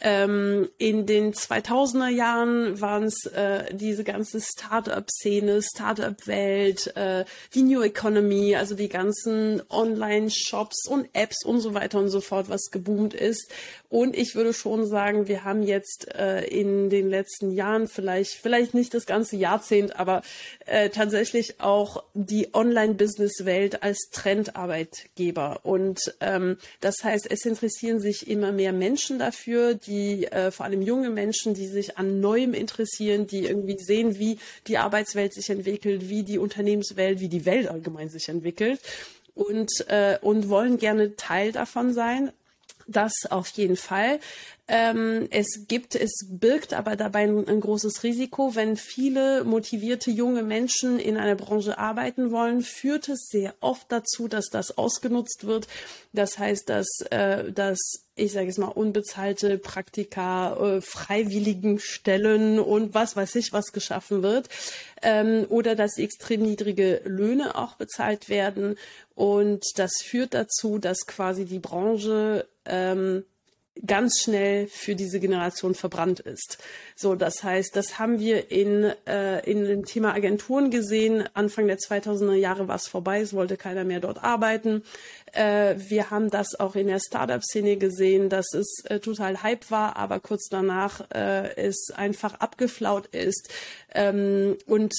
Ähm, 0.05 0.69
in 0.79 1.07
den 1.07 1.33
2000er 1.33 2.09
Jahren 2.09 2.81
waren 2.81 3.05
es 3.05 3.25
äh, 3.27 3.73
diese 3.73 4.03
ganze 4.03 4.41
Startup-Szene, 4.41 5.63
Startup-Welt, 5.63 6.97
äh, 6.97 7.25
die 7.55 7.63
New 7.63 7.83
Economy, 7.83 8.57
also 8.57 8.75
die 8.75 8.89
ganzen 8.89 9.63
Online-Shops 9.71 10.89
und 10.89 11.09
Apps 11.13 11.45
und 11.45 11.61
so 11.61 11.75
weiter 11.75 12.01
und 12.01 12.09
so 12.09 12.21
fort, 12.21 12.49
was 12.49 12.73
geboomt 12.73 13.15
ist. 13.15 13.49
Und 13.91 14.17
ich 14.17 14.35
würde 14.35 14.55
schon 14.55 14.87
sagen, 14.87 15.29
wir 15.29 15.45
haben 15.45 15.63
jetzt 15.63 16.13
äh, 16.15 16.47
in 16.47 16.91
den 16.91 17.09
letzten 17.09 17.53
Jahren 17.53 17.87
vielleicht, 17.87 18.33
vielleicht 18.33 18.75
nicht 18.75 18.95
das 18.95 19.07
ganze 19.07 19.37
Jahrzehnt, 19.37 20.01
aber 20.01 20.23
äh, 20.67 20.89
tatsächlich 20.89 21.61
auch 21.61 22.03
die 22.15 22.55
Online-Business-Welt 22.55 23.85
als 23.85 24.09
Trendarbeitgeber. 24.11 25.61
Und 25.63 26.15
ähm, 26.21 26.57
das 26.81 27.05
heißt, 27.05 27.31
es 27.31 27.45
interessieren 27.45 28.01
sich 28.01 28.29
immer 28.29 28.51
mehr 28.51 28.73
Menschen 28.73 29.21
dafür, 29.21 29.75
die 29.75 29.92
die 29.93 30.27
äh, 30.27 30.51
vor 30.51 30.65
allem 30.65 30.83
junge 30.83 31.11
Menschen, 31.11 31.53
die 31.55 31.67
sich 31.67 31.99
an 31.99 32.21
Neuem 32.21 32.55
interessieren, 32.55 33.27
die 33.27 33.45
irgendwie 33.45 33.79
sehen, 33.79 34.19
wie 34.19 34.39
die 34.67 34.79
Arbeitswelt 34.79 35.35
sich 35.35 35.51
entwickelt, 35.51 36.09
wie 36.09 36.23
die 36.23 36.39
Unternehmenswelt, 36.39 37.21
wie 37.21 37.29
die 37.29 37.45
Welt 37.45 37.69
allgemein 37.69 38.09
sich 38.09 38.29
entwickelt 38.29 38.81
und, 39.35 39.71
äh, 39.89 40.19
und 40.23 40.49
wollen 40.49 40.79
gerne 40.79 41.17
Teil 41.17 41.53
davon 41.53 41.93
sein. 41.93 42.33
Das 42.89 43.13
auf 43.31 43.49
jeden 43.51 43.77
Fall. 43.77 44.19
Ähm, 44.67 45.29
es 45.31 45.67
gibt, 45.69 45.95
es 45.95 46.27
birgt 46.29 46.75
aber 46.75 46.97
dabei 46.97 47.25
ein, 47.25 47.47
ein, 47.47 47.61
großes 47.61 48.03
Risiko. 48.03 48.55
Wenn 48.55 48.77
viele 48.77 49.45
motivierte 49.45 50.11
junge 50.11 50.43
Menschen 50.43 50.99
in 50.99 51.17
einer 51.17 51.37
Branche 51.37 51.79
arbeiten 51.79 52.33
wollen, 52.33 52.63
führt 52.63 53.09
es 53.09 53.29
sehr 53.31 53.55
oft 53.61 53.91
dazu, 53.91 54.27
dass 54.27 54.47
das 54.47 54.77
ausgenutzt 54.79 55.47
wird. 55.47 55.69
Das 56.13 56.39
heißt, 56.39 56.69
dass, 56.69 56.89
äh, 57.11 57.53
dass 57.53 57.79
ich 58.23 58.33
sage 58.33 58.49
es 58.49 58.59
mal, 58.59 58.69
unbezahlte 58.69 59.59
Praktika, 59.59 60.57
äh, 60.57 60.81
freiwilligen 60.81 61.79
Stellen 61.79 62.59
und 62.61 62.95
was 62.95 63.17
weiß 63.17 63.35
ich, 63.35 63.53
was 63.53 63.73
geschaffen 63.73 64.23
wird. 64.23 64.49
Ähm, 65.03 65.47
oder 65.49 65.75
dass 65.75 65.99
extrem 65.99 66.43
niedrige 66.43 67.01
Löhne 67.05 67.57
auch 67.57 67.75
bezahlt 67.75 68.29
werden. 68.29 68.77
Und 69.15 69.65
das 69.77 69.93
führt 70.03 70.35
dazu, 70.35 70.79
dass 70.79 71.07
quasi 71.07 71.45
die 71.45 71.59
Branche 71.59 72.47
ähm, 72.65 73.25
ganz 73.87 74.21
schnell 74.23 74.67
für 74.67 74.95
diese 74.95 75.19
Generation 75.19 75.75
verbrannt 75.75 76.21
ist. 76.21 76.59
So, 76.95 77.15
das 77.15 77.43
heißt, 77.43 77.75
das 77.75 77.99
haben 77.99 78.21
wir 78.21 78.51
in, 78.51 78.93
äh, 79.07 79.41
in 79.51 79.65
dem 79.65 79.85
Thema 79.85 80.13
Agenturen 80.15 80.71
gesehen. 80.71 81.25
Anfang 81.35 81.67
der 81.67 81.79
2000er 81.79 82.35
Jahre 82.35 82.69
war 82.69 82.77
es 82.77 82.87
vorbei, 82.87 83.21
es 83.21 83.33
wollte 83.33 83.57
keiner 83.57 83.85
mehr 83.85 84.01
dort 84.01 84.23
arbeiten. 84.23 84.83
Äh, 85.33 85.77
wir 85.79 86.11
haben 86.11 86.31
das 86.31 86.59
auch 86.61 86.77
in 86.77 86.87
der 86.87 87.01
Startup-Szene 87.01 87.77
gesehen, 87.77 88.29
dass 88.29 88.53
es 88.53 88.85
äh, 88.85 89.01
total 89.01 89.43
Hype 89.43 89.71
war, 89.71 89.97
aber 89.97 90.21
kurz 90.21 90.49
danach 90.51 91.11
äh, 91.11 91.57
es 91.57 91.91
einfach 91.95 92.35
abgeflaut 92.35 93.07
ist. 93.07 93.49
Ähm, 93.95 94.59
und 94.67 94.95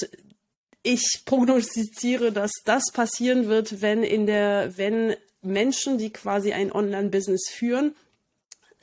ich 0.82 1.22
prognostiziere, 1.24 2.32
dass 2.32 2.50
das 2.64 2.92
passieren 2.92 3.48
wird, 3.48 3.80
wenn 3.80 4.02
in 4.02 4.26
der, 4.26 4.76
wenn 4.76 5.14
Menschen, 5.40 5.96
die 5.98 6.12
quasi 6.12 6.52
ein 6.52 6.72
Online-Business 6.72 7.48
führen, 7.50 7.94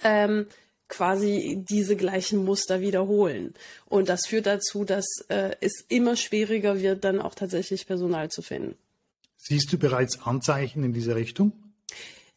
ähm, 0.03 0.47
quasi 0.87 1.63
diese 1.67 1.95
gleichen 1.95 2.43
Muster 2.43 2.81
wiederholen. 2.81 3.53
Und 3.85 4.09
das 4.09 4.27
führt 4.27 4.45
dazu, 4.45 4.83
dass 4.83 5.05
äh, 5.29 5.55
es 5.61 5.85
immer 5.87 6.15
schwieriger 6.15 6.81
wird, 6.81 7.03
dann 7.03 7.21
auch 7.21 7.33
tatsächlich 7.33 7.87
Personal 7.87 8.29
zu 8.29 8.41
finden. 8.41 8.75
Siehst 9.37 9.71
du 9.73 9.77
bereits 9.79 10.21
Anzeichen 10.21 10.83
in 10.83 10.93
diese 10.93 11.15
Richtung? 11.15 11.53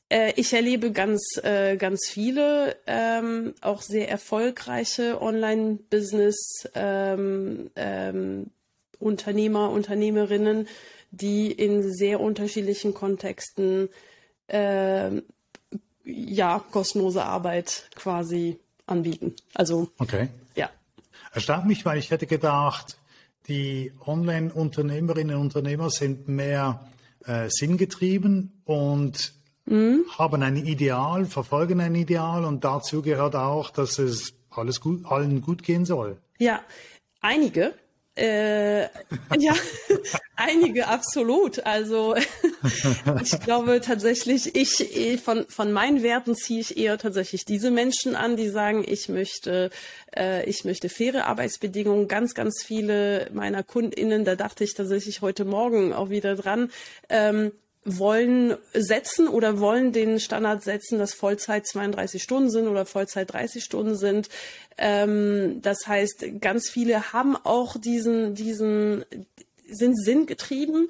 Äh, 0.09 0.33
ich 0.37 0.53
erlebe 0.53 0.93
ganz, 0.93 1.39
äh, 1.43 1.77
ganz 1.77 2.07
viele, 2.09 2.77
ähm, 2.87 3.55
auch 3.61 3.83
sehr 3.83 4.09
erfolgreiche 4.09 5.21
Online-Business 5.21 6.69
ähm, 6.75 7.71
ähm, 7.75 8.51
Unternehmer, 8.99 9.71
Unternehmerinnen, 9.71 10.69
die 11.11 11.51
in 11.51 11.93
sehr 11.93 12.21
unterschiedlichen 12.21 12.95
Kontexten 12.95 13.89
äh, 14.47 15.11
ja, 16.05 16.63
kostenlose 16.71 17.25
Arbeit 17.25 17.89
quasi 17.95 18.59
anbieten. 18.87 19.35
Also, 19.55 19.91
okay. 19.99 20.29
ja. 20.55 20.71
Erstaunt 21.33 21.67
mich, 21.67 21.85
weil 21.85 21.99
ich 21.99 22.11
hätte 22.11 22.27
gedacht, 22.27 22.99
die 23.49 23.93
Online-Unternehmerinnen 24.07 25.37
und 25.37 25.43
Unternehmer 25.43 25.91
sind 25.91 26.29
mehr 26.29 26.87
äh, 27.27 27.49
sinngetrieben 27.49 28.53
und 28.65 29.35
mhm. 29.67 30.05
haben 30.17 30.43
ein 30.43 30.57
Ideal, 30.57 31.27
verfolgen 31.27 31.81
ein 31.81 31.95
Ideal 31.95 32.45
und 32.45 32.65
dazu 32.65 33.03
gehört 33.03 33.37
auch, 33.37 33.71
dass 33.71 33.99
es 33.99 34.35
alles 34.51 34.81
gut, 34.81 35.05
allen 35.07 35.41
gut 35.41 35.63
gehen 35.63 35.85
soll. 35.85 36.19
Ja, 36.39 36.61
einige, 37.21 37.75
äh, 38.17 38.83
ja, 39.37 39.55
einige 40.37 40.87
absolut. 40.87 41.67
Also 41.67 42.15
ich 43.23 43.41
glaube 43.41 43.81
tatsächlich, 43.81 44.55
ich 44.55 45.21
von 45.21 45.47
von 45.49 45.73
meinen 45.73 46.03
Werten 46.03 46.37
ziehe 46.37 46.61
ich 46.61 46.77
eher 46.77 46.97
tatsächlich 46.99 47.45
diese 47.45 47.73
Menschen 47.73 48.15
an, 48.15 48.37
die 48.37 48.49
sagen, 48.49 48.85
ich 48.87 49.09
möchte 49.09 49.71
äh, 50.17 50.49
ich 50.49 50.65
möchte 50.65 50.89
faire 50.89 51.27
Arbeitsbedingungen. 51.27 52.07
Ganz 52.07 52.35
ganz 52.35 52.63
viele 52.65 53.29
meiner 53.33 53.65
Kundinnen, 53.65 54.25
da 54.25 54.37
dachte 54.37 54.63
ich 54.63 54.75
tatsächlich 54.75 55.21
heute 55.21 55.45
Morgen 55.45 55.93
auch 55.93 56.11
wieder 56.11 56.37
dran. 56.37 56.71
Ähm, 57.09 57.51
wollen 57.85 58.57
setzen 58.73 59.29
oder 59.29 59.61
wollen 59.61 59.93
den 59.93 60.19
Standard 60.19 60.63
setzen, 60.63 60.99
dass 60.99 61.15
Vollzeit 61.15 61.67
32 61.67 62.23
Stunden 62.23 62.51
sind 62.51 62.67
oder 62.67 62.87
Vollzeit 62.87 63.33
30 63.33 63.63
Stunden 63.63 63.95
sind. 63.95 64.29
Ähm, 64.79 65.61
das 65.63 65.87
heißt, 65.87 66.41
ganz 66.41 66.69
viele 66.71 67.13
haben 67.13 67.37
auch 67.37 67.77
diesen, 67.77 68.35
diesen, 68.35 69.05
sind 69.69 69.97
sinngetrieben. 69.99 70.89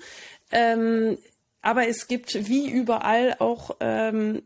Ähm, 0.53 1.19
aber 1.63 1.89
es 1.89 2.07
gibt 2.09 2.49
wie 2.49 2.71
überall 2.71 3.37
auch, 3.39 3.77
ähm, 3.81 4.43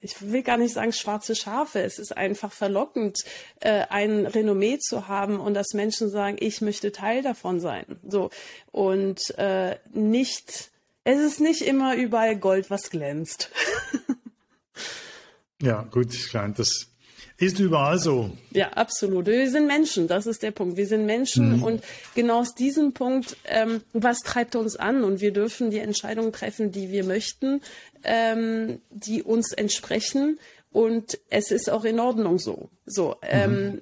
ich 0.00 0.22
will 0.22 0.42
gar 0.42 0.56
nicht 0.56 0.74
sagen 0.74 0.92
schwarze 0.92 1.34
Schafe. 1.34 1.80
Es 1.80 1.98
ist 1.98 2.16
einfach 2.16 2.52
verlockend, 2.52 3.18
äh, 3.60 3.84
ein 3.90 4.26
Renommee 4.26 4.78
zu 4.78 5.08
haben 5.08 5.40
und 5.40 5.54
dass 5.54 5.74
Menschen 5.74 6.08
sagen, 6.08 6.36
ich 6.38 6.60
möchte 6.60 6.92
Teil 6.92 7.22
davon 7.22 7.60
sein. 7.60 7.84
So 8.06 8.30
und 8.70 9.36
äh, 9.38 9.76
nicht 9.92 10.70
es 11.06 11.20
ist 11.20 11.40
nicht 11.40 11.62
immer 11.62 11.94
überall 11.94 12.36
Gold, 12.36 12.68
was 12.68 12.90
glänzt. 12.90 13.52
ja, 15.62 15.82
gut, 15.82 16.12
ich 16.12 16.28
glaube, 16.30 16.54
das 16.56 16.88
ist 17.38 17.60
überall 17.60 18.00
so. 18.00 18.32
Ja, 18.50 18.70
absolut. 18.70 19.26
Wir 19.26 19.48
sind 19.48 19.68
Menschen, 19.68 20.08
das 20.08 20.26
ist 20.26 20.42
der 20.42 20.50
Punkt. 20.50 20.76
Wir 20.76 20.88
sind 20.88 21.06
Menschen 21.06 21.58
mhm. 21.58 21.62
und 21.62 21.84
genau 22.16 22.40
aus 22.40 22.56
diesem 22.56 22.92
Punkt, 22.92 23.36
ähm, 23.44 23.82
was 23.92 24.18
treibt 24.22 24.56
uns 24.56 24.74
an? 24.74 25.04
Und 25.04 25.20
wir 25.20 25.32
dürfen 25.32 25.70
die 25.70 25.78
Entscheidungen 25.78 26.32
treffen, 26.32 26.72
die 26.72 26.90
wir 26.90 27.04
möchten, 27.04 27.62
ähm, 28.02 28.80
die 28.90 29.22
uns 29.22 29.52
entsprechen. 29.52 30.40
Und 30.72 31.20
es 31.30 31.52
ist 31.52 31.70
auch 31.70 31.84
in 31.84 32.00
Ordnung 32.00 32.40
so. 32.40 32.68
So, 32.84 33.14
ähm, 33.22 33.80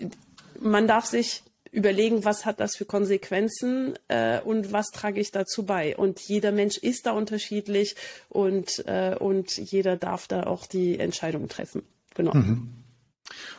mhm. 0.00 0.10
man 0.58 0.88
darf 0.88 1.06
sich 1.06 1.44
überlegen, 1.72 2.24
was 2.24 2.44
hat 2.44 2.60
das 2.60 2.76
für 2.76 2.84
Konsequenzen 2.84 3.94
äh, 4.08 4.40
und 4.40 4.72
was 4.72 4.90
trage 4.90 5.20
ich 5.20 5.32
dazu 5.32 5.64
bei. 5.64 5.96
Und 5.96 6.20
jeder 6.20 6.52
Mensch 6.52 6.76
ist 6.76 7.06
da 7.06 7.12
unterschiedlich 7.12 7.96
und, 8.28 8.84
äh, 8.86 9.16
und 9.18 9.56
jeder 9.56 9.96
darf 9.96 10.28
da 10.28 10.44
auch 10.44 10.66
die 10.66 11.00
Entscheidung 11.00 11.48
treffen. 11.48 11.82
Genau. 12.14 12.34
Mhm. 12.34 12.68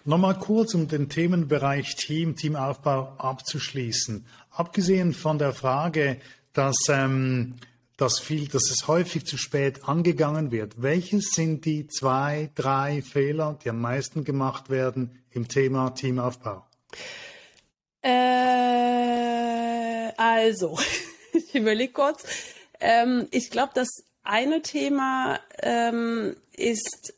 Nochmal 0.06 0.38
kurz, 0.38 0.76
um 0.76 0.88
den 0.88 1.10
Themenbereich 1.10 1.96
Team, 1.96 2.36
Teamaufbau 2.36 3.16
abzuschließen. 3.18 4.26
Abgesehen 4.52 5.14
von 5.14 5.40
der 5.40 5.54
Frage, 5.54 6.18
dass, 6.54 6.76
ähm, 6.90 7.56
dass, 7.98 8.20
viel, 8.20 8.48
dass 8.48 8.70
es 8.70 8.88
häufig 8.88 9.26
zu 9.26 9.38
spät 9.38 9.86
angegangen 9.86 10.52
wird, 10.52 10.84
welches 10.84 11.32
sind 11.32 11.66
die 11.66 11.88
zwei, 11.88 12.52
drei 12.54 13.02
Fehler, 13.02 13.58
die 13.64 13.72
am 13.72 13.82
meisten 13.82 14.24
gemacht 14.24 14.70
werden 14.70 15.18
im 15.32 15.48
Thema 15.48 15.90
Teamaufbau? 15.92 16.64
Äh, 18.04 18.12
also, 20.18 20.78
ich 21.34 21.56
überlege 21.56 21.94
kurz. 21.94 22.26
Ähm, 22.80 23.28
ich 23.32 23.50
glaube, 23.50 23.72
das 23.74 23.88
eine 24.24 24.62
Thema 24.62 25.40
ähm, 25.62 26.36
ist, 26.52 27.14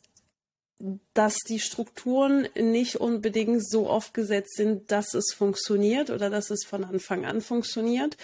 dass 1.14 1.38
die 1.48 1.60
Strukturen 1.60 2.48
nicht 2.56 2.98
unbedingt 2.98 3.68
so 3.68 3.90
aufgesetzt 3.90 4.56
sind, 4.56 4.92
dass 4.92 5.14
es 5.14 5.34
funktioniert 5.34 6.10
oder 6.10 6.30
dass 6.30 6.50
es 6.50 6.66
von 6.66 6.84
Anfang 6.84 7.26
an 7.26 7.42
funktioniert. 7.42 8.18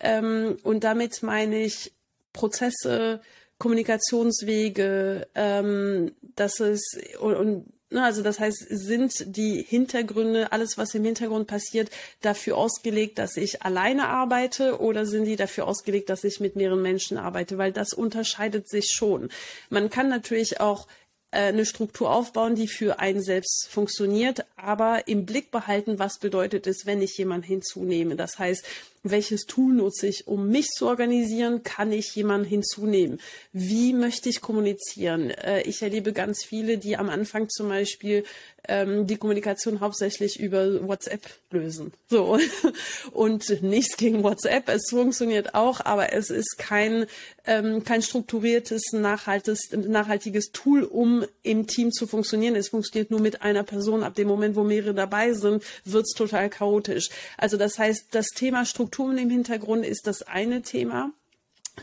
Ähm, 0.00 0.56
und 0.62 0.84
damit 0.84 1.22
meine 1.22 1.60
ich 1.60 1.92
Prozesse, 2.32 3.20
Kommunikationswege, 3.58 5.26
ähm, 5.34 6.14
dass 6.36 6.60
es 6.60 6.82
und, 7.20 7.34
und 7.34 7.73
also 8.02 8.22
das 8.22 8.40
heißt, 8.40 8.66
sind 8.68 9.36
die 9.36 9.62
Hintergründe, 9.62 10.52
alles, 10.52 10.78
was 10.78 10.94
im 10.94 11.04
Hintergrund 11.04 11.46
passiert, 11.46 11.90
dafür 12.20 12.56
ausgelegt, 12.56 13.18
dass 13.18 13.36
ich 13.36 13.62
alleine 13.62 14.08
arbeite 14.08 14.80
oder 14.80 15.06
sind 15.06 15.24
die 15.24 15.36
dafür 15.36 15.66
ausgelegt, 15.66 16.08
dass 16.08 16.24
ich 16.24 16.40
mit 16.40 16.56
mehreren 16.56 16.82
Menschen 16.82 17.18
arbeite? 17.18 17.58
Weil 17.58 17.72
das 17.72 17.92
unterscheidet 17.92 18.68
sich 18.68 18.90
schon. 18.92 19.28
Man 19.70 19.90
kann 19.90 20.08
natürlich 20.08 20.60
auch 20.60 20.86
äh, 21.30 21.48
eine 21.48 21.66
Struktur 21.66 22.10
aufbauen, 22.10 22.54
die 22.54 22.68
für 22.68 23.00
einen 23.00 23.22
selbst 23.22 23.68
funktioniert, 23.68 24.44
aber 24.56 25.08
im 25.08 25.26
Blick 25.26 25.50
behalten, 25.50 25.98
was 25.98 26.18
bedeutet 26.18 26.66
es, 26.66 26.86
wenn 26.86 27.02
ich 27.02 27.18
jemanden 27.18 27.46
hinzunehme. 27.46 28.16
Das 28.16 28.38
heißt, 28.38 28.64
welches 29.04 29.44
Tool 29.44 29.74
nutze 29.74 30.06
ich, 30.06 30.26
um 30.26 30.48
mich 30.48 30.68
zu 30.68 30.86
organisieren? 30.86 31.62
Kann 31.62 31.92
ich 31.92 32.14
jemanden 32.14 32.46
hinzunehmen? 32.46 33.20
Wie 33.52 33.92
möchte 33.92 34.28
ich 34.30 34.40
kommunizieren? 34.40 35.30
Äh, 35.30 35.62
ich 35.62 35.82
erlebe 35.82 36.12
ganz 36.12 36.42
viele, 36.42 36.78
die 36.78 36.96
am 36.96 37.10
Anfang 37.10 37.48
zum 37.50 37.68
Beispiel 37.68 38.24
ähm, 38.66 39.06
die 39.06 39.16
Kommunikation 39.16 39.80
hauptsächlich 39.80 40.40
über 40.40 40.88
WhatsApp 40.88 41.22
lösen. 41.50 41.92
So. 42.08 42.38
Und 43.12 43.62
nichts 43.62 43.96
gegen 43.96 44.22
WhatsApp. 44.22 44.68
Es 44.68 44.88
funktioniert 44.88 45.54
auch, 45.54 45.80
aber 45.84 46.12
es 46.12 46.30
ist 46.30 46.56
kein, 46.58 47.06
ähm, 47.46 47.84
kein 47.84 48.02
strukturiertes, 48.02 48.92
nachhaltiges, 48.92 50.50
Tool, 50.52 50.84
um 50.84 51.24
im 51.42 51.66
Team 51.66 51.92
zu 51.92 52.06
funktionieren. 52.06 52.56
Es 52.56 52.68
funktioniert 52.68 53.10
nur 53.10 53.20
mit 53.20 53.42
einer 53.42 53.64
Person. 53.64 54.02
Ab 54.02 54.14
dem 54.14 54.28
Moment, 54.28 54.56
wo 54.56 54.64
mehrere 54.64 54.94
dabei 54.94 55.34
sind, 55.34 55.62
wird 55.84 56.04
es 56.04 56.14
total 56.16 56.48
chaotisch. 56.48 57.10
Also 57.36 57.56
das 57.56 57.78
heißt, 57.78 58.06
das 58.12 58.28
Thema 58.28 58.64
Struktur 58.64 58.93
Strukturen 58.94 59.18
im 59.18 59.30
Hintergrund 59.30 59.84
ist 59.84 60.06
das 60.06 60.22
eine 60.22 60.62
Thema. 60.62 61.10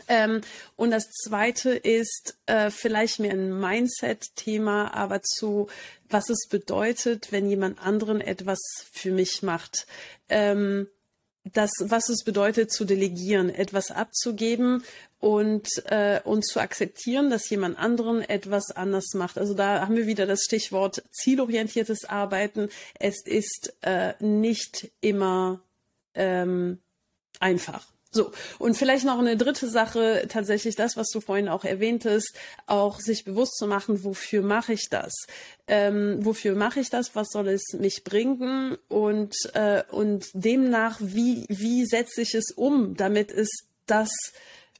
Ähm, 0.08 0.40
und 0.76 0.92
das 0.92 1.10
zweite 1.10 1.72
ist 1.72 2.38
äh, 2.46 2.70
vielleicht 2.70 3.18
mehr 3.18 3.32
ein 3.32 3.60
Mindset-Thema, 3.60 4.94
aber 4.94 5.20
zu, 5.20 5.68
was 6.08 6.30
es 6.30 6.48
bedeutet, 6.48 7.30
wenn 7.30 7.50
jemand 7.50 7.84
anderen 7.84 8.22
etwas 8.22 8.60
für 8.90 9.10
mich 9.10 9.42
macht. 9.42 9.86
Ähm, 10.30 10.88
das, 11.44 11.70
was 11.80 12.08
es 12.08 12.24
bedeutet, 12.24 12.72
zu 12.72 12.86
delegieren, 12.86 13.50
etwas 13.50 13.90
abzugeben 13.90 14.82
und, 15.20 15.68
äh, 15.90 16.22
und 16.24 16.46
zu 16.46 16.60
akzeptieren, 16.60 17.28
dass 17.28 17.50
jemand 17.50 17.78
anderen 17.78 18.22
etwas 18.22 18.70
anders 18.70 19.12
macht. 19.12 19.36
Also 19.36 19.52
da 19.52 19.86
haben 19.86 19.96
wir 19.96 20.06
wieder 20.06 20.24
das 20.24 20.44
Stichwort 20.44 21.02
zielorientiertes 21.10 22.06
Arbeiten. 22.06 22.70
Es 22.98 23.20
ist 23.26 23.74
äh, 23.82 24.14
nicht 24.18 24.90
immer 25.02 25.60
ähm, 26.14 26.78
einfach. 27.42 27.84
So, 28.14 28.30
und 28.58 28.76
vielleicht 28.76 29.06
noch 29.06 29.18
eine 29.18 29.38
dritte 29.38 29.68
Sache, 29.68 30.26
tatsächlich 30.28 30.76
das, 30.76 30.98
was 30.98 31.08
du 31.08 31.22
vorhin 31.22 31.48
auch 31.48 31.64
erwähntest, 31.64 32.36
auch 32.66 33.00
sich 33.00 33.24
bewusst 33.24 33.56
zu 33.56 33.66
machen, 33.66 34.04
wofür 34.04 34.42
mache 34.42 34.74
ich 34.74 34.90
das? 34.90 35.12
Ähm, 35.66 36.18
wofür 36.20 36.54
mache 36.54 36.80
ich 36.80 36.90
das? 36.90 37.16
Was 37.16 37.28
soll 37.30 37.48
es 37.48 37.62
mich 37.72 38.04
bringen? 38.04 38.76
Und, 38.88 39.34
äh, 39.54 39.82
und 39.90 40.26
demnach, 40.34 40.98
wie, 41.00 41.46
wie 41.48 41.86
setze 41.86 42.20
ich 42.20 42.34
es 42.34 42.50
um, 42.50 42.94
damit 42.96 43.32
es 43.32 43.48
das 43.86 44.10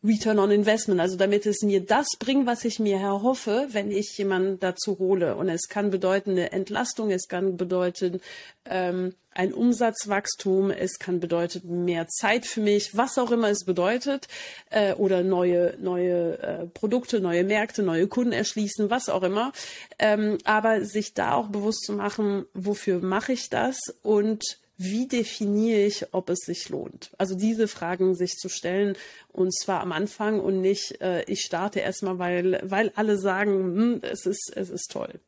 Return 0.04 0.38
on 0.38 0.50
Investment, 0.50 1.00
also 1.00 1.16
damit 1.16 1.46
es 1.46 1.62
mir 1.62 1.80
das 1.80 2.08
bringt, 2.18 2.46
was 2.46 2.64
ich 2.66 2.80
mir 2.80 2.98
erhoffe, 2.98 3.68
wenn 3.70 3.90
ich 3.90 4.18
jemanden 4.18 4.58
dazu 4.58 4.98
hole. 4.98 5.36
Und 5.36 5.48
es 5.48 5.68
kann 5.68 5.90
bedeuten 5.90 6.32
eine 6.32 6.52
Entlastung, 6.52 7.10
es 7.10 7.28
kann 7.28 7.56
bedeuten, 7.56 8.20
ähm, 8.66 9.14
ein 9.34 9.52
Umsatzwachstum, 9.52 10.70
es 10.70 10.98
kann 10.98 11.20
bedeuten 11.20 11.84
mehr 11.84 12.06
Zeit 12.08 12.46
für 12.46 12.60
mich, 12.60 12.96
was 12.96 13.18
auch 13.18 13.30
immer 13.30 13.48
es 13.48 13.64
bedeutet, 13.64 14.28
äh, 14.70 14.94
oder 14.94 15.22
neue, 15.22 15.76
neue 15.80 16.38
äh, 16.38 16.66
Produkte, 16.66 17.20
neue 17.20 17.44
Märkte, 17.44 17.82
neue 17.82 18.08
Kunden 18.08 18.32
erschließen, 18.32 18.90
was 18.90 19.08
auch 19.08 19.22
immer. 19.22 19.52
Ähm, 19.98 20.38
aber 20.44 20.84
sich 20.84 21.14
da 21.14 21.34
auch 21.34 21.48
bewusst 21.48 21.84
zu 21.84 21.92
machen, 21.92 22.44
wofür 22.54 23.00
mache 23.00 23.32
ich 23.32 23.48
das 23.48 23.78
und 24.02 24.42
wie 24.78 25.06
definiere 25.06 25.84
ich, 25.84 26.12
ob 26.12 26.28
es 26.28 26.40
sich 26.40 26.68
lohnt? 26.68 27.12
Also 27.18 27.36
diese 27.36 27.68
Fragen 27.68 28.14
sich 28.14 28.32
zu 28.32 28.48
stellen 28.48 28.96
und 29.28 29.54
zwar 29.54 29.80
am 29.80 29.92
Anfang 29.92 30.40
und 30.40 30.60
nicht, 30.60 31.00
äh, 31.00 31.22
ich 31.24 31.42
starte 31.42 31.80
erstmal, 31.80 32.18
weil, 32.18 32.60
weil 32.64 32.90
alle 32.96 33.16
sagen, 33.18 33.52
hm, 33.52 34.00
es, 34.02 34.26
ist, 34.26 34.52
es 34.56 34.70
ist 34.70 34.90
toll. 34.90 35.20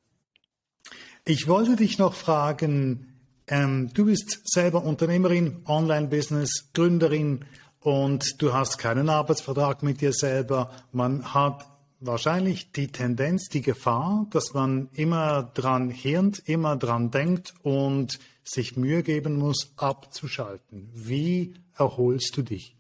Ich 1.24 1.46
wollte 1.46 1.76
dich 1.76 1.98
noch 1.98 2.14
fragen, 2.14 3.13
ähm, 3.47 3.90
du 3.92 4.07
bist 4.07 4.40
selber 4.45 4.84
Unternehmerin, 4.84 5.62
Online-Business, 5.66 6.70
Gründerin 6.72 7.45
und 7.80 8.40
du 8.40 8.55
hast 8.55 8.78
keinen 8.78 9.09
Arbeitsvertrag 9.11 9.82
mit 9.82 10.01
dir 10.01 10.12
selber. 10.12 10.70
Man 10.92 11.34
hat 11.34 11.66
wahrscheinlich 12.01 12.72
die 12.72 12.88
Tendenz, 12.88 13.49
die 13.49 13.62
Gefahr, 13.62 14.26
dass 14.30 14.55
man 14.55 14.88
immer 14.95 15.42
dran 15.55 15.90
hirnt, 15.90 16.42
immer 16.47 16.76
dran 16.76 17.11
denkt 17.11 17.55
und 17.62 18.18
sich 18.42 18.76
Mühe 18.76 19.03
geben 19.03 19.36
muss, 19.36 19.72
abzuschalten. 19.76 20.90
Wie 20.95 21.55
erholst 21.76 22.36
du 22.36 22.42
dich? 22.42 22.76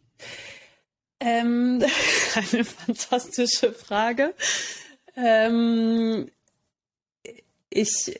Ähm, 1.20 1.82
eine 2.52 2.64
fantastische 2.64 3.72
Frage. 3.72 4.34
Ähm, 5.16 6.30
ich 7.70 8.14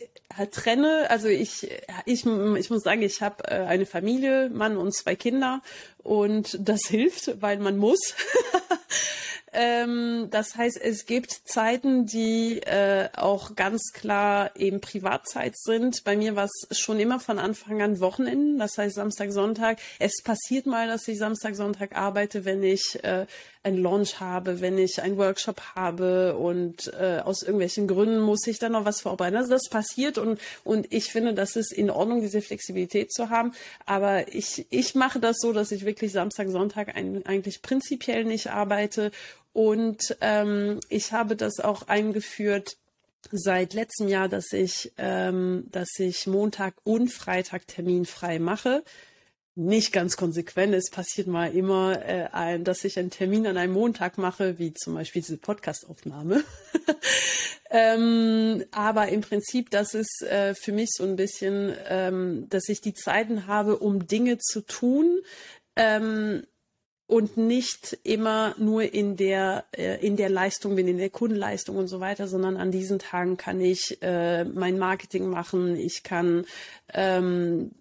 trenne, 0.51 1.07
also 1.11 1.29
ich, 1.29 1.71
ich, 2.07 2.27
ich 2.27 2.71
muss 2.71 2.83
sagen, 2.83 3.03
ich 3.03 3.23
habe 3.23 3.45
äh, 3.49 3.67
eine 3.67 3.87
Familie, 3.87 4.51
Mann 4.51 4.77
und 4.77 4.95
zwei 4.95 5.15
Kinder 5.15 5.63
und 6.03 6.59
das 6.61 6.83
hilft, 6.89 7.41
weil 7.41 7.59
man 7.59 7.77
muss. 7.77 8.15
Ähm, 9.55 10.29
das 10.31 10.57
heißt, 10.57 10.81
es 10.83 11.07
gibt 11.07 11.31
Zeiten, 11.45 12.07
die 12.07 12.59
äh, 12.63 13.09
auch 13.15 13.55
ganz 13.55 13.93
klar 13.93 14.51
eben 14.57 14.81
Privatzeit 14.81 15.57
sind. 15.57 16.03
Bei 16.05 16.17
mir 16.17 16.35
war 16.35 16.47
es 16.47 16.79
schon 16.79 16.99
immer 16.99 17.21
von 17.21 17.39
Anfang 17.39 17.81
an 17.81 18.01
Wochenenden, 18.01 18.59
das 18.59 18.77
heißt 18.77 18.97
Samstag, 18.97 19.31
Sonntag. 19.31 19.79
Es 20.01 20.23
passiert 20.25 20.67
mal, 20.67 20.89
dass 20.89 21.07
ich 21.07 21.19
Samstag, 21.19 21.55
Sonntag 21.55 21.97
arbeite, 21.97 22.45
wenn 22.45 22.65
ich 22.65 22.99
äh, 23.05 23.27
ein 23.65 23.79
Launch 23.79 24.21
habe, 24.21 24.61
wenn 24.61 24.77
ich 24.77 25.01
einen 25.01 25.17
Workshop 25.17 25.61
habe 25.75 26.37
und 26.37 26.93
äh, 27.01 27.21
aus 27.25 27.43
irgendwelchen 27.43 27.89
Gründen 27.89 28.21
muss 28.21 28.47
ich 28.47 28.59
dann 28.59 28.73
noch 28.73 28.85
was 28.85 29.01
vorbereiten. 29.01 29.37
Also 29.37 29.51
das 29.51 29.69
passiert 29.71 30.19
und, 30.19 30.39
und 30.65 30.93
ich 30.93 31.11
finde, 31.11 31.33
das 31.33 31.57
ist 31.57 31.73
in 31.73 31.91
Ordnung, 31.91 32.21
diese 32.21 32.43
Flexibilität 32.43 33.13
zu 33.13 33.31
haben. 33.31 33.53
Aber 33.87 34.35
ich, 34.35 34.67
ich 34.71 34.95
mache 34.95 35.19
das 35.19 35.37
so, 35.39 35.53
dass 35.53 35.73
ich 35.73 35.87
wirklich 35.87 36.13
Samstag, 36.13 36.49
Sonntag 36.51 36.95
ein, 36.95 37.25
eigentlich 37.25 37.63
prinzipiell 37.63 38.25
nicht 38.25 38.51
arbeite 38.51 39.13
und 39.55 40.17
ähm, 40.21 40.81
ich 40.89 41.13
habe 41.13 41.37
das 41.37 41.61
auch 41.61 41.87
eingeführt 41.87 42.77
seit 43.31 43.73
letztem 43.73 44.09
Jahr, 44.09 44.29
dass 44.29 44.53
ich, 44.53 44.93
ähm, 44.99 45.69
dass 45.71 45.91
ich 45.99 46.27
Montag 46.27 46.75
und 46.83 47.09
Freitag 47.13 47.69
terminfrei 47.69 48.41
mache. 48.41 48.83
Nicht 49.55 49.93
ganz 49.93 50.17
konsequent. 50.17 50.75
Es 50.75 50.91
passiert 50.91 51.29
mal 51.29 51.55
immer, 51.55 52.05
äh, 52.05 52.29
ein, 52.33 52.65
dass 52.65 52.83
ich 52.83 52.99
einen 52.99 53.11
Termin 53.11 53.47
an 53.47 53.57
einem 53.57 53.75
Montag 53.75 54.19
mache, 54.19 54.59
wie 54.59 54.75
zum 54.75 54.95
Beispiel 54.95 55.23
diese 55.23 55.39
Podcastaufnahme. 55.39 56.43
ähm, 57.71 58.65
aber 58.73 59.09
im 59.11 59.21
Prinzip, 59.21 59.71
das 59.71 59.95
ist 59.95 60.23
äh, 60.23 60.57
für 60.57 60.73
mich 60.73 60.91
so 60.93 61.05
ein 61.05 61.15
bisschen, 61.15 61.77
ähm, 61.87 62.49
dass 62.49 62.69
ich 62.69 62.81
die 62.81 62.95
Zeiten 62.95 63.47
habe, 63.47 63.79
um 63.79 64.09
Dinge 64.09 64.39
zu 64.39 64.63
tun, 64.63 65.21
ähm, 65.77 66.43
und 67.07 67.37
nicht 67.37 67.99
immer 68.03 68.55
nur 68.59 68.83
in 68.83 69.17
der 69.17 69.65
äh, 69.77 70.05
in 70.05 70.17
der 70.17 70.31
Leistung 70.31 70.77
bin, 70.77 70.89
in 70.89 70.99
der 70.99 71.11
Kundenleistung 71.11 71.77
und 71.77 71.89
so 71.89 72.01
weiter, 72.01 72.27
sondern 72.29 72.57
an 72.57 72.71
diesen 72.71 72.99
Tagen 72.99 73.37
kann 73.37 73.61
ich 73.61 73.99
äh, 74.03 74.45
mein 74.45 74.79
Marketing 74.79 75.29
machen, 75.29 75.77
ich 75.77 76.03
kann 76.03 76.47
ähm, 76.93 77.73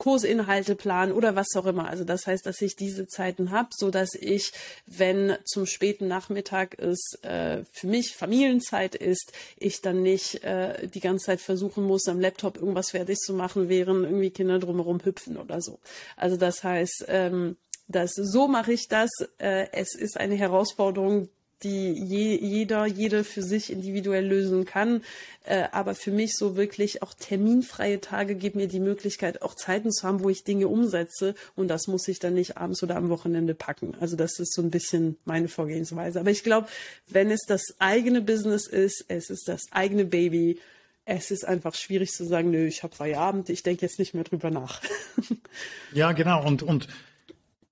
Kursinhalte 0.00 0.76
planen 0.76 1.12
oder 1.12 1.36
was 1.36 1.54
auch 1.56 1.66
immer. 1.66 1.86
Also 1.86 2.04
das 2.04 2.26
heißt, 2.26 2.46
dass 2.46 2.62
ich 2.62 2.74
diese 2.74 3.06
Zeiten 3.06 3.50
habe, 3.50 3.68
so 3.76 3.90
dass 3.90 4.14
ich, 4.14 4.50
wenn 4.86 5.36
zum 5.44 5.66
späten 5.66 6.08
Nachmittag 6.08 6.78
es 6.78 7.18
äh, 7.22 7.64
für 7.70 7.86
mich 7.86 8.16
Familienzeit 8.16 8.94
ist, 8.94 9.32
ich 9.58 9.82
dann 9.82 10.02
nicht 10.02 10.42
äh, 10.42 10.88
die 10.88 11.00
ganze 11.00 11.26
Zeit 11.26 11.42
versuchen 11.42 11.84
muss, 11.84 12.08
am 12.08 12.18
Laptop 12.18 12.56
irgendwas 12.56 12.92
fertig 12.92 13.18
zu 13.18 13.34
machen, 13.34 13.68
während 13.68 14.04
irgendwie 14.04 14.30
Kinder 14.30 14.58
drumherum 14.58 15.04
hüpfen 15.04 15.36
oder 15.36 15.60
so. 15.60 15.78
Also 16.16 16.38
das 16.38 16.64
heißt, 16.64 17.04
ähm, 17.08 17.58
das, 17.90 18.12
so 18.14 18.48
mache 18.48 18.72
ich 18.72 18.88
das. 18.88 19.10
Äh, 19.38 19.66
es 19.72 19.94
ist 19.94 20.18
eine 20.18 20.34
Herausforderung, 20.34 21.28
die 21.62 21.92
je, 21.92 22.36
jeder, 22.36 22.86
jede 22.86 23.22
für 23.22 23.42
sich 23.42 23.70
individuell 23.70 24.26
lösen 24.26 24.64
kann. 24.64 25.02
Äh, 25.44 25.64
aber 25.72 25.94
für 25.94 26.10
mich 26.10 26.34
so 26.34 26.56
wirklich 26.56 27.02
auch 27.02 27.12
terminfreie 27.12 28.00
Tage 28.00 28.34
geben 28.34 28.60
mir 28.60 28.68
die 28.68 28.80
Möglichkeit, 28.80 29.42
auch 29.42 29.54
Zeiten 29.54 29.90
zu 29.90 30.06
haben, 30.06 30.22
wo 30.22 30.30
ich 30.30 30.44
Dinge 30.44 30.68
umsetze. 30.68 31.34
Und 31.56 31.68
das 31.68 31.86
muss 31.86 32.08
ich 32.08 32.18
dann 32.18 32.34
nicht 32.34 32.56
abends 32.56 32.82
oder 32.82 32.96
am 32.96 33.10
Wochenende 33.10 33.54
packen. 33.54 33.94
Also 34.00 34.16
das 34.16 34.38
ist 34.38 34.54
so 34.54 34.62
ein 34.62 34.70
bisschen 34.70 35.18
meine 35.24 35.48
Vorgehensweise. 35.48 36.20
Aber 36.20 36.30
ich 36.30 36.44
glaube, 36.44 36.68
wenn 37.08 37.30
es 37.30 37.44
das 37.46 37.74
eigene 37.78 38.22
Business 38.22 38.66
ist, 38.66 39.04
es 39.08 39.28
ist 39.28 39.48
das 39.48 39.62
eigene 39.70 40.04
Baby, 40.04 40.58
es 41.04 41.30
ist 41.30 41.44
einfach 41.44 41.74
schwierig 41.74 42.10
zu 42.12 42.24
sagen, 42.24 42.50
nö, 42.50 42.66
ich 42.66 42.82
habe 42.82 42.94
Feierabend, 42.94 43.50
ich 43.50 43.62
denke 43.62 43.82
jetzt 43.82 43.98
nicht 43.98 44.14
mehr 44.14 44.24
drüber 44.24 44.50
nach. 44.50 44.80
ja, 45.92 46.12
genau. 46.12 46.46
Und, 46.46 46.62
und 46.62 46.86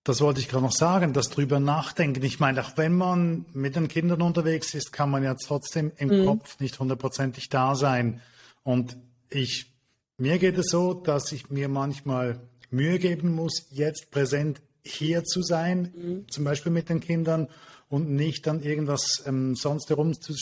das 0.09 0.23
wollte 0.23 0.41
ich 0.41 0.49
gerade 0.49 0.65
noch 0.65 0.73
sagen, 0.73 1.13
das 1.13 1.29
drüber 1.29 1.61
nachdenken. 1.61 2.23
Ich 2.25 2.41
meine, 2.41 2.63
auch 2.63 2.77
wenn 2.77 2.97
man 2.97 3.45
mit 3.53 3.77
den 3.77 3.89
Kindern 3.89 4.23
unterwegs 4.23 4.73
ist, 4.75 4.93
kann 4.93 5.11
man 5.11 5.23
ja 5.23 5.35
trotzdem 5.35 5.93
im 5.99 6.09
mhm. 6.09 6.27
Kopf 6.27 6.59
nicht 6.61 6.79
hundertprozentig 6.79 7.51
da 7.51 7.75
sein. 7.75 8.23
Und 8.63 8.97
ich, 9.29 9.71
mir 10.17 10.39
geht 10.39 10.57
es 10.57 10.71
so, 10.71 10.95
dass 10.95 11.31
ich 11.33 11.51
mir 11.51 11.69
manchmal 11.69 12.41
Mühe 12.71 12.99
geben 12.99 13.35
muss, 13.35 13.67
jetzt 13.71 14.11
präsent 14.11 14.63
hier 14.83 15.25
zu 15.25 15.43
sein, 15.43 15.93
mhm. 15.95 16.29
zum 16.31 16.45
Beispiel 16.45 16.73
mit 16.73 16.89
den 16.89 17.01
Kindern 17.01 17.49
und 17.91 18.09
nicht 18.11 18.47
dann 18.47 18.63
irgendwas 18.63 19.23
ähm, 19.27 19.55
sonst 19.57 19.91
herum 19.91 20.19
zu, 20.19 20.35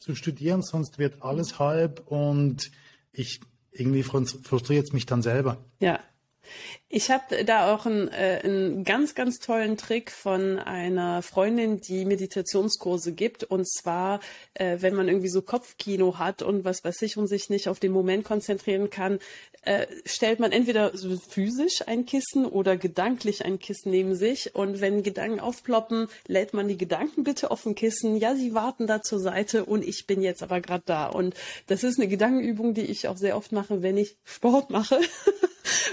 zu 0.00 0.14
studieren, 0.16 0.62
sonst 0.62 0.98
wird 0.98 1.22
alles 1.22 1.60
halb 1.60 2.02
und 2.06 2.72
ich 3.12 3.40
irgendwie 3.70 4.02
frustriert 4.02 4.86
es 4.86 4.92
mich 4.92 5.06
dann 5.06 5.22
selber. 5.22 5.64
Ja, 5.80 6.00
ich 6.88 7.10
habe 7.10 7.44
da 7.44 7.74
auch 7.74 7.86
einen, 7.86 8.08
äh, 8.08 8.40
einen 8.44 8.84
ganz, 8.84 9.14
ganz 9.14 9.38
tollen 9.38 9.78
Trick 9.78 10.10
von 10.10 10.58
einer 10.58 11.22
Freundin, 11.22 11.80
die 11.80 12.04
Meditationskurse 12.04 13.12
gibt. 13.12 13.44
Und 13.44 13.66
zwar, 13.66 14.20
äh, 14.54 14.76
wenn 14.80 14.94
man 14.94 15.08
irgendwie 15.08 15.30
so 15.30 15.40
Kopfkino 15.40 16.18
hat 16.18 16.42
und 16.42 16.66
was 16.66 16.84
weiß 16.84 17.00
ich 17.02 17.16
und 17.16 17.28
sich 17.28 17.48
nicht 17.48 17.68
auf 17.68 17.80
den 17.80 17.92
Moment 17.92 18.24
konzentrieren 18.24 18.90
kann, 18.90 19.20
äh, 19.62 19.86
stellt 20.04 20.38
man 20.38 20.52
entweder 20.52 20.92
physisch 21.30 21.86
ein 21.86 22.04
Kissen 22.04 22.44
oder 22.44 22.76
gedanklich 22.76 23.44
ein 23.44 23.58
Kissen 23.58 23.90
neben 23.90 24.14
sich. 24.14 24.54
Und 24.54 24.82
wenn 24.82 25.02
Gedanken 25.02 25.40
aufploppen, 25.40 26.08
lädt 26.26 26.52
man 26.52 26.68
die 26.68 26.76
Gedanken 26.76 27.24
bitte 27.24 27.50
auf 27.50 27.64
ein 27.64 27.74
Kissen. 27.74 28.16
Ja, 28.16 28.34
sie 28.34 28.54
warten 28.54 28.86
da 28.86 29.00
zur 29.00 29.20
Seite 29.20 29.64
und 29.64 29.82
ich 29.82 30.06
bin 30.06 30.20
jetzt 30.20 30.42
aber 30.42 30.60
gerade 30.60 30.82
da. 30.84 31.06
Und 31.06 31.34
das 31.68 31.84
ist 31.84 31.98
eine 31.98 32.08
Gedankenübung, 32.08 32.74
die 32.74 32.82
ich 32.82 33.08
auch 33.08 33.16
sehr 33.16 33.36
oft 33.36 33.52
mache, 33.52 33.82
wenn 33.82 33.96
ich 33.96 34.16
Sport 34.24 34.68
mache. 34.68 35.00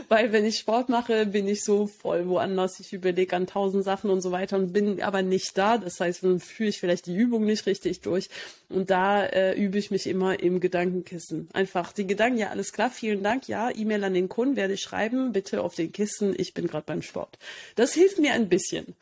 Weil 0.07 0.31
wenn 0.31 0.45
ich 0.45 0.59
Sport 0.59 0.89
mache, 0.89 1.25
bin 1.25 1.47
ich 1.47 1.63
so 1.63 1.87
voll 1.87 2.27
woanders. 2.27 2.79
Ich 2.79 2.93
überlege 2.93 3.35
an 3.35 3.47
tausend 3.47 3.83
Sachen 3.83 4.09
und 4.09 4.21
so 4.21 4.31
weiter 4.31 4.57
und 4.57 4.73
bin 4.73 5.01
aber 5.01 5.21
nicht 5.21 5.57
da. 5.57 5.77
Das 5.77 5.99
heißt, 5.99 6.23
dann 6.23 6.39
führe 6.39 6.69
ich 6.69 6.79
vielleicht 6.79 7.05
die 7.05 7.15
Übung 7.15 7.45
nicht 7.45 7.65
richtig 7.65 8.01
durch. 8.01 8.29
Und 8.69 8.89
da 8.89 9.25
äh, 9.25 9.53
übe 9.53 9.77
ich 9.77 9.91
mich 9.91 10.07
immer 10.07 10.39
im 10.39 10.59
Gedankenkissen. 10.59 11.49
Einfach 11.53 11.91
die 11.91 12.07
Gedanken, 12.07 12.39
ja, 12.39 12.49
alles 12.49 12.71
klar, 12.71 12.89
vielen 12.89 13.23
Dank, 13.23 13.47
ja, 13.47 13.69
E-Mail 13.73 14.03
an 14.03 14.13
den 14.13 14.29
Kunden 14.29 14.55
werde 14.55 14.73
ich 14.73 14.81
schreiben, 14.81 15.31
bitte 15.31 15.61
auf 15.61 15.75
den 15.75 15.91
Kissen, 15.91 16.35
ich 16.37 16.53
bin 16.53 16.67
gerade 16.67 16.85
beim 16.85 17.01
Sport. 17.01 17.39
Das 17.75 17.93
hilft 17.93 18.19
mir 18.19 18.33
ein 18.33 18.49
bisschen. 18.49 18.95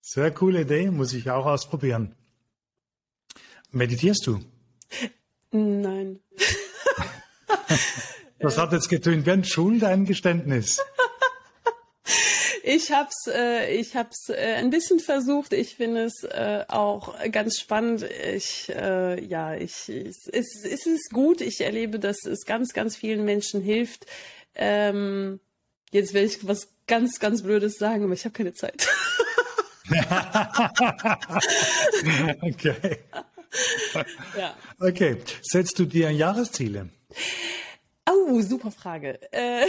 Sehr 0.00 0.30
coole 0.30 0.62
Idee, 0.62 0.90
muss 0.90 1.12
ich 1.12 1.30
auch 1.30 1.46
ausprobieren. 1.46 2.14
Meditierst 3.72 4.26
du? 4.26 4.40
Nein. 5.52 6.20
Das 8.40 8.58
hat 8.58 8.72
jetzt 8.72 8.88
getönt 8.88 9.26
wie 9.26 9.30
ein 9.30 9.44
Schuldeingeständnis. 9.44 10.80
Ich 12.62 12.92
hab's, 12.92 13.26
äh, 13.26 13.74
ich 13.74 13.96
hab's 13.96 14.28
äh, 14.28 14.56
ein 14.56 14.68
bisschen 14.68 15.00
versucht. 15.00 15.54
Ich 15.54 15.76
finde 15.76 16.04
es 16.04 16.24
äh, 16.24 16.64
auch 16.68 17.14
ganz 17.32 17.58
spannend. 17.58 18.06
Ich, 18.34 18.68
äh, 18.68 19.24
ja, 19.24 19.54
ich, 19.54 19.88
es, 19.88 20.28
es, 20.30 20.64
es 20.64 20.86
ist 20.86 21.10
gut. 21.10 21.40
Ich 21.40 21.62
erlebe, 21.62 21.98
dass 21.98 22.26
es 22.26 22.44
ganz, 22.44 22.74
ganz 22.74 22.96
vielen 22.96 23.24
Menschen 23.24 23.62
hilft. 23.62 24.04
Ähm, 24.54 25.40
jetzt 25.90 26.12
werde 26.12 26.26
ich 26.26 26.46
was 26.46 26.68
ganz, 26.86 27.18
ganz 27.18 27.42
Blödes 27.42 27.78
sagen, 27.78 28.04
aber 28.04 28.12
ich 28.12 28.24
habe 28.24 28.34
keine 28.34 28.52
Zeit. 28.52 28.86
okay. 32.42 32.98
Ja. 34.38 34.54
Okay. 34.78 35.16
Setzt 35.42 35.76
du 35.80 35.84
dir 35.84 36.12
Jahresziele? 36.12 36.90
Oh, 38.30 38.42
super 38.42 38.70
Frage. 38.70 39.18
Äh, 39.32 39.66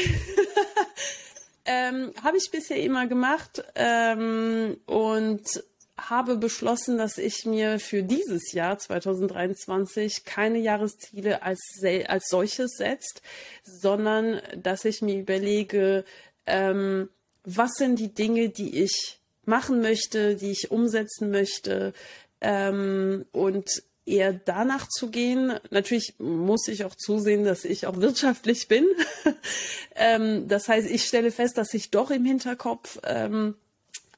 ähm, 1.66 2.14
habe 2.24 2.38
ich 2.38 2.52
bisher 2.52 2.78
immer 2.78 3.08
gemacht 3.08 3.64
ähm, 3.74 4.78
und 4.86 5.64
habe 5.98 6.38
beschlossen, 6.38 7.00
dass 7.00 7.18
ich 7.18 7.48
mir 7.48 7.80
für 7.80 8.04
dieses 8.04 8.52
Jahr 8.52 8.78
2023 8.78 10.26
keine 10.26 10.60
Jahresziele 10.60 11.42
als, 11.42 11.60
als 12.08 12.28
solches 12.30 12.74
setzt, 12.78 13.24
sondern 13.64 14.42
dass 14.56 14.86
ich 14.86 15.02
mir 15.02 15.20
überlege, 15.20 16.06
ähm, 16.46 17.10
was 17.44 17.72
sind 17.78 17.98
die 17.98 18.14
Dinge, 18.14 18.50
die 18.50 18.84
ich 18.84 19.20
machen 19.44 19.82
möchte, 19.82 20.36
die 20.36 20.52
ich 20.52 20.70
umsetzen 20.70 21.32
möchte 21.32 21.94
ähm, 22.42 23.26
und 23.32 23.82
eher 24.06 24.34
danach 24.34 24.88
zu 24.88 25.10
gehen. 25.10 25.60
Natürlich 25.70 26.16
muss 26.20 26.68
ich 26.68 26.86
auch 26.86 26.96
zusehen, 26.96 27.44
dass 27.44 27.66
ich 27.66 27.86
auch 27.88 27.98
wirtschaftlich 27.98 28.68
bin. 28.68 28.86
ähm, 29.96 30.48
das 30.48 30.68
heißt, 30.68 30.90
ich 30.90 31.06
stelle 31.06 31.32
fest, 31.32 31.58
dass 31.58 31.74
ich 31.74 31.92
doch 31.92 32.12
im 32.12 32.26
Hinterkopf 32.26 33.00
ähm, 33.04 33.56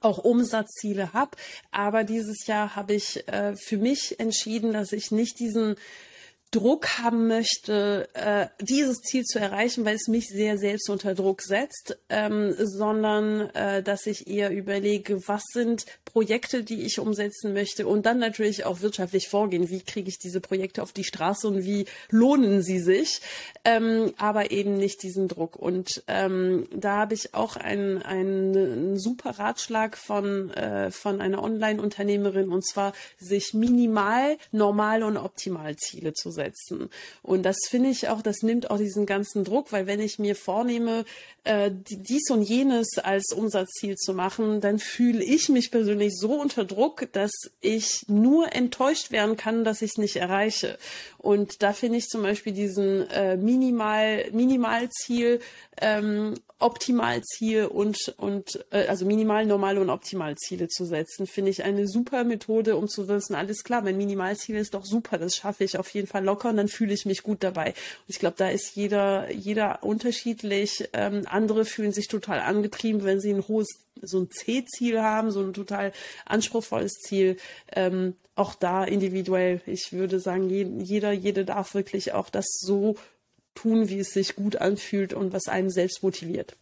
auch 0.01 0.17
Umsatzziele 0.17 1.13
habe. 1.13 1.31
Aber 1.71 2.03
dieses 2.03 2.47
Jahr 2.47 2.75
habe 2.75 2.93
ich 2.93 3.27
äh, 3.27 3.55
für 3.55 3.77
mich 3.77 4.19
entschieden, 4.19 4.73
dass 4.73 4.91
ich 4.91 5.11
nicht 5.11 5.39
diesen 5.39 5.75
Druck 6.53 6.99
haben 6.99 7.27
möchte, 7.27 8.07
äh, 8.13 8.45
dieses 8.61 9.01
Ziel 9.01 9.23
zu 9.23 9.39
erreichen, 9.39 9.85
weil 9.85 9.95
es 9.95 10.07
mich 10.07 10.27
sehr 10.27 10.59
selbst 10.59 10.87
unter 10.87 11.15
Druck 11.15 11.41
setzt, 11.41 11.97
ähm, 12.09 12.53
sondern 12.57 13.49
äh, 13.55 13.81
dass 13.81 14.05
ich 14.05 14.27
eher 14.27 14.51
überlege, 14.51 15.27
was 15.27 15.41
sind 15.51 15.85
Projekte, 16.05 16.63
die 16.63 16.83
ich 16.83 16.99
umsetzen 16.99 17.53
möchte 17.53 17.87
und 17.87 18.05
dann 18.05 18.19
natürlich 18.19 18.65
auch 18.65 18.81
wirtschaftlich 18.81 19.29
vorgehen. 19.29 19.71
Wie 19.71 19.81
kriege 19.81 20.09
ich 20.09 20.19
diese 20.19 20.41
Projekte 20.41 20.83
auf 20.83 20.93
die 20.93 21.03
Straße 21.03 21.47
und 21.47 21.65
wie 21.65 21.85
lohnen 22.11 22.61
sie 22.61 22.79
sich? 22.79 23.21
Ähm, 23.65 24.13
aber 24.17 24.51
eben 24.51 24.75
nicht 24.75 25.01
diesen 25.01 25.27
Druck. 25.27 25.55
Und 25.55 26.03
ähm, 26.07 26.67
da 26.71 26.97
habe 26.97 27.15
ich 27.15 27.33
auch 27.33 27.55
einen, 27.55 28.03
einen 28.03 28.99
super 28.99 29.39
Ratschlag 29.39 29.97
von, 29.97 30.51
äh, 30.51 30.91
von 30.91 31.19
einer 31.19 31.41
Online-Unternehmerin 31.41 32.49
und 32.49 32.63
zwar 32.63 32.93
sich 33.17 33.55
minimal, 33.55 34.37
normal 34.51 35.01
und 35.01 35.17
optimal 35.17 35.75
Ziele 35.77 36.13
zu 36.13 36.29
setzen. 36.29 36.42
Und 37.21 37.43
das 37.43 37.57
finde 37.69 37.89
ich 37.89 38.09
auch, 38.09 38.21
das 38.21 38.41
nimmt 38.41 38.69
auch 38.69 38.77
diesen 38.77 39.05
ganzen 39.05 39.43
Druck, 39.43 39.71
weil 39.71 39.87
wenn 39.87 39.99
ich 39.99 40.19
mir 40.19 40.35
vornehme, 40.35 41.05
äh, 41.43 41.71
dies 41.73 42.29
und 42.29 42.41
jenes 42.41 42.97
als 42.97 43.33
Umsatzziel 43.33 43.95
zu 43.95 44.13
machen, 44.13 44.61
dann 44.61 44.79
fühle 44.79 45.23
ich 45.23 45.49
mich 45.49 45.71
persönlich 45.71 46.13
so 46.17 46.33
unter 46.33 46.63
Druck, 46.63 47.07
dass 47.11 47.31
ich 47.59 48.05
nur 48.07 48.53
enttäuscht 48.53 49.11
werden 49.11 49.35
kann, 49.35 49.63
dass 49.63 49.81
ich 49.81 49.91
es 49.91 49.97
nicht 49.97 50.15
erreiche. 50.15 50.77
Und 51.17 51.61
da 51.61 51.73
finde 51.73 51.97
ich 51.97 52.07
zum 52.07 52.23
Beispiel 52.23 52.53
diesen 52.53 53.09
äh, 53.09 53.37
Minimal, 53.37 54.25
Minimalziel, 54.31 55.39
ähm, 55.81 56.35
Optimalziel 56.63 57.65
und, 57.65 58.13
und 58.17 58.65
äh, 58.71 58.87
also 58.87 59.05
Minimal, 59.05 59.45
Normal 59.45 59.77
und 59.77 59.89
Optimalziele 59.89 60.69
zu 60.69 60.85
setzen, 60.85 61.27
finde 61.27 61.51
ich 61.51 61.63
eine 61.63 61.87
super 61.87 62.23
Methode, 62.23 62.77
um 62.77 62.87
zu 62.87 63.09
wissen, 63.09 63.35
alles 63.35 63.65
klar, 63.65 63.81
mein 63.81 63.97
Minimalziel 63.97 64.55
ist 64.55 64.73
doch 64.73 64.85
super, 64.85 65.17
das 65.17 65.35
schaffe 65.35 65.65
ich 65.65 65.77
auf 65.77 65.89
jeden 65.89 66.07
Fall 66.07 66.23
locker 66.23 66.49
und 66.49 66.57
dann 66.57 66.69
fühle 66.69 66.93
ich 66.93 67.05
mich 67.05 67.21
gut 67.21 67.43
dabei. 67.43 67.69
Und 67.71 68.07
ich 68.07 68.19
glaube, 68.19 68.35
da 68.37 68.47
ist 68.49 68.75
jeder, 68.75 69.29
jeder 69.29 69.83
unterschiedlich. 69.83 70.89
Ähm, 70.93 71.25
andere 71.33 71.65
fühlen 71.65 71.91
sich 71.91 72.07
total 72.07 72.39
angetrieben, 72.39 73.03
wenn 73.03 73.19
sie 73.19 73.33
ein 73.33 73.47
hohes 73.47 73.67
so 74.01 74.19
ein 74.19 74.29
C-Ziel 74.29 75.01
haben, 75.01 75.31
so 75.31 75.41
ein 75.41 75.53
total 75.53 75.91
anspruchsvolles 76.25 76.93
Ziel. 76.93 77.37
Ähm, 77.71 78.15
auch 78.35 78.55
da 78.55 78.83
individuell. 78.83 79.61
Ich 79.65 79.93
würde 79.93 80.19
sagen, 80.19 80.49
jeder, 80.49 81.11
jede 81.11 81.45
darf 81.45 81.73
wirklich 81.73 82.13
auch 82.13 82.29
das 82.29 82.45
so 82.59 82.97
tun, 83.55 83.89
wie 83.89 83.99
es 83.99 84.11
sich 84.11 84.35
gut 84.35 84.55
anfühlt 84.55 85.13
und 85.13 85.33
was 85.33 85.47
einem 85.47 85.69
selbst 85.69 86.03
motiviert. 86.03 86.57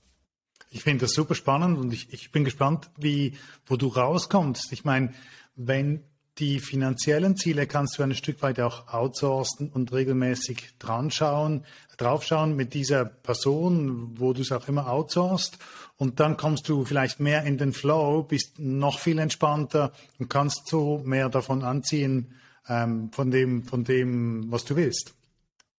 Ich 0.69 0.83
finde 0.83 1.05
das 1.05 1.13
super 1.13 1.35
spannend 1.35 1.77
und 1.77 1.93
ich, 1.93 2.13
ich 2.13 2.31
bin 2.31 2.43
gespannt, 2.43 2.89
wie, 2.97 3.37
wo 3.65 3.75
du 3.75 3.87
rauskommst. 3.87 4.71
Ich 4.71 4.85
meine, 4.85 5.13
wenn 5.55 6.03
die 6.37 6.59
finanziellen 6.59 7.35
Ziele 7.35 7.67
kannst 7.67 7.97
du 7.97 8.03
ein 8.03 8.15
Stück 8.15 8.41
weit 8.41 8.59
auch 8.59 8.87
outsourcen 8.93 9.69
und 9.69 9.91
regelmäßig 9.91 10.77
dran 10.79 11.11
schauen, 11.11 11.65
draufschauen 11.97 12.55
mit 12.55 12.73
dieser 12.73 13.05
Person, 13.05 14.19
wo 14.19 14.33
du 14.33 14.41
es 14.41 14.51
auch 14.51 14.67
immer 14.67 14.89
outsourcest. 14.89 15.57
Und 15.97 16.19
dann 16.19 16.37
kommst 16.37 16.67
du 16.67 16.83
vielleicht 16.83 17.19
mehr 17.19 17.43
in 17.43 17.57
den 17.57 17.73
Flow, 17.73 18.23
bist 18.23 18.57
noch 18.57 18.99
viel 18.99 19.19
entspannter 19.19 19.91
und 20.17 20.29
kannst 20.29 20.67
so 20.67 21.01
mehr 21.05 21.29
davon 21.29 21.63
anziehen, 21.63 22.33
ähm, 22.67 23.11
von 23.11 23.29
dem, 23.29 23.63
von 23.63 23.83
dem, 23.83 24.51
was 24.51 24.65
du 24.65 24.75
willst. 24.75 25.13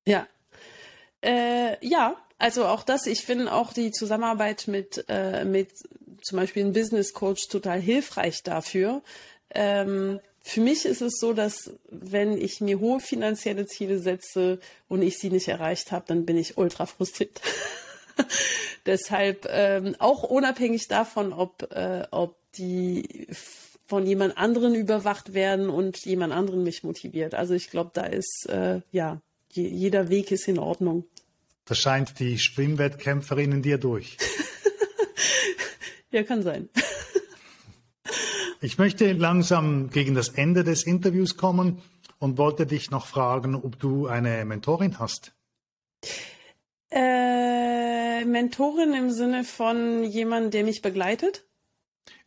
Ja. 0.06 0.26
Äh, 1.24 1.84
ja, 1.84 2.16
also 2.38 2.66
auch 2.66 2.82
das, 2.82 3.06
ich 3.06 3.24
finde 3.24 3.52
auch 3.52 3.72
die 3.72 3.90
Zusammenarbeit 3.90 4.68
mit, 4.68 5.04
äh, 5.08 5.44
mit 5.44 5.70
zum 6.22 6.38
Beispiel 6.38 6.64
einem 6.64 6.72
Business 6.72 7.12
Coach 7.12 7.48
total 7.48 7.80
hilfreich 7.80 8.42
dafür. 8.42 9.02
Ähm, 9.54 10.20
für 10.42 10.60
mich 10.60 10.84
ist 10.84 11.02
es 11.02 11.18
so, 11.18 11.32
dass 11.32 11.72
wenn 11.88 12.36
ich 12.36 12.60
mir 12.60 12.80
hohe 12.80 13.00
finanzielle 13.00 13.66
Ziele 13.66 13.98
setze 13.98 14.58
und 14.88 15.02
ich 15.02 15.18
sie 15.18 15.30
nicht 15.30 15.48
erreicht 15.48 15.92
habe, 15.92 16.04
dann 16.08 16.26
bin 16.26 16.36
ich 16.36 16.58
ultra 16.58 16.86
frustriert. 16.86 17.40
Deshalb 18.86 19.46
ähm, 19.48 19.94
auch 19.98 20.24
unabhängig 20.24 20.88
davon, 20.88 21.32
ob, 21.32 21.70
äh, 21.72 22.06
ob 22.10 22.36
die 22.54 23.28
von 23.86 24.06
jemand 24.06 24.36
anderen 24.36 24.74
überwacht 24.74 25.34
werden 25.34 25.68
und 25.68 26.04
jemand 26.04 26.32
anderen 26.32 26.64
mich 26.64 26.82
motiviert. 26.82 27.34
Also 27.34 27.54
ich 27.54 27.70
glaube, 27.70 27.90
da 27.94 28.04
ist 28.04 28.48
äh, 28.48 28.80
ja 28.90 29.20
je, 29.50 29.68
jeder 29.68 30.08
Weg 30.08 30.32
ist 30.32 30.48
in 30.48 30.58
Ordnung. 30.58 31.04
Da 31.66 31.74
scheint 31.74 32.18
die 32.18 32.38
Schwimmwettkämpferin 32.38 33.52
in 33.52 33.62
dir 33.62 33.78
durch. 33.78 34.16
ja, 36.10 36.22
kann 36.24 36.42
sein. 36.42 36.68
Ich 38.64 38.78
möchte 38.78 39.12
langsam 39.12 39.90
gegen 39.90 40.14
das 40.14 40.28
Ende 40.28 40.62
des 40.62 40.84
Interviews 40.84 41.36
kommen 41.36 41.82
und 42.20 42.38
wollte 42.38 42.64
dich 42.64 42.92
noch 42.92 43.06
fragen, 43.06 43.56
ob 43.56 43.76
du 43.80 44.06
eine 44.06 44.44
Mentorin 44.44 45.00
hast. 45.00 45.32
Äh, 46.88 48.24
Mentorin 48.24 48.94
im 48.94 49.10
Sinne 49.10 49.42
von 49.42 50.04
jemand, 50.04 50.54
der 50.54 50.62
mich 50.62 50.80
begleitet? 50.80 51.44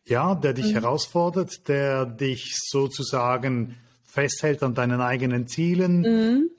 Ja, 0.04 0.34
der 0.34 0.52
dich 0.52 0.66
mhm. 0.66 0.80
herausfordert, 0.80 1.68
der 1.68 2.04
dich 2.04 2.54
sozusagen 2.68 3.78
festhält 4.04 4.62
an 4.62 4.74
deinen 4.74 5.00
eigenen 5.00 5.48
Zielen. 5.48 6.00
Mhm. 6.00 6.50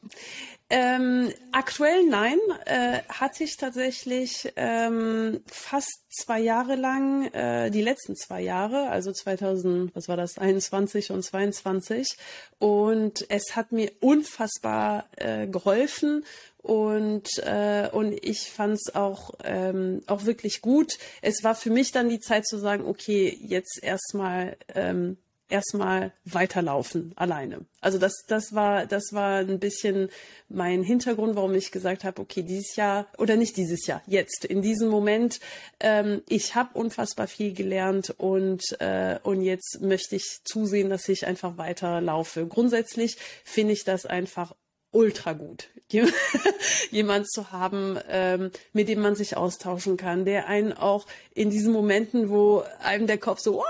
Ähm, 0.69 1.31
aktuell 1.53 2.05
nein, 2.07 2.37
äh, 2.65 2.99
hatte 3.07 3.45
ich 3.45 3.55
tatsächlich 3.55 4.51
ähm, 4.57 5.41
fast 5.47 6.01
zwei 6.09 6.41
Jahre 6.41 6.75
lang, 6.75 7.31
äh, 7.31 7.69
die 7.69 7.81
letzten 7.81 8.17
zwei 8.17 8.41
Jahre, 8.41 8.89
also 8.89 9.13
2000, 9.13 9.95
was 9.95 10.09
war 10.09 10.17
das, 10.17 10.37
21 10.37 11.11
und 11.11 11.23
22. 11.23 12.17
Und 12.59 13.25
es 13.29 13.55
hat 13.55 13.71
mir 13.71 13.93
unfassbar 14.01 15.05
äh, 15.15 15.47
geholfen 15.47 16.25
und 16.57 17.29
äh, 17.45 17.87
und 17.93 18.11
ich 18.25 18.51
fand 18.51 18.73
es 18.73 18.93
auch 18.93 19.35
ähm, 19.45 20.01
auch 20.05 20.25
wirklich 20.25 20.61
gut. 20.61 20.97
Es 21.21 21.45
war 21.45 21.55
für 21.55 21.69
mich 21.69 21.93
dann 21.93 22.09
die 22.09 22.19
Zeit 22.19 22.45
zu 22.45 22.57
sagen, 22.57 22.85
okay, 22.85 23.37
jetzt 23.41 23.81
erstmal 23.81 24.57
ähm, 24.75 25.17
erstmal 25.49 26.11
weiterlaufen 26.25 27.13
alleine. 27.15 27.65
Also 27.81 27.97
das, 27.97 28.25
das 28.27 28.53
war, 28.53 28.85
das 28.85 29.13
war 29.13 29.39
ein 29.39 29.59
bisschen 29.59 30.09
mein 30.49 30.83
Hintergrund, 30.83 31.35
warum 31.35 31.53
ich 31.53 31.71
gesagt 31.71 32.03
habe, 32.03 32.21
okay, 32.21 32.43
dieses 32.43 32.75
Jahr 32.75 33.07
oder 33.17 33.35
nicht 33.35 33.57
dieses 33.57 33.85
Jahr, 33.87 34.01
jetzt 34.07 34.45
in 34.45 34.61
diesem 34.61 34.89
Moment, 34.89 35.39
ähm, 35.79 36.21
ich 36.27 36.55
habe 36.55 36.77
unfassbar 36.77 37.27
viel 37.27 37.53
gelernt 37.53 38.13
und 38.17 38.63
äh, 38.79 39.19
und 39.23 39.41
jetzt 39.41 39.79
möchte 39.81 40.15
ich 40.15 40.41
zusehen, 40.43 40.89
dass 40.89 41.07
ich 41.09 41.27
einfach 41.27 41.57
weiterlaufe. 41.57 42.47
Grundsätzlich 42.47 43.17
finde 43.43 43.73
ich 43.73 43.83
das 43.83 44.05
einfach 44.05 44.53
ultra 44.91 45.33
gut, 45.33 45.69
jemand 46.91 47.29
zu 47.29 47.51
haben, 47.51 47.99
ähm, 48.09 48.51
mit 48.73 48.87
dem 48.89 49.01
man 49.01 49.15
sich 49.15 49.37
austauschen 49.37 49.97
kann, 49.97 50.25
der 50.25 50.47
einen 50.47 50.73
auch 50.73 51.05
in 51.33 51.49
diesen 51.49 51.71
Momenten, 51.73 52.29
wo 52.29 52.63
einem 52.81 53.07
der 53.07 53.17
Kopf 53.17 53.39
so, 53.39 53.63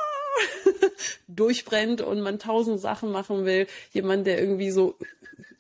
durchbrennt 1.27 2.01
und 2.01 2.21
man 2.21 2.39
tausend 2.39 2.79
Sachen 2.79 3.11
machen 3.11 3.45
will, 3.45 3.67
jemand, 3.93 4.27
der 4.27 4.39
irgendwie 4.39 4.71
so 4.71 4.95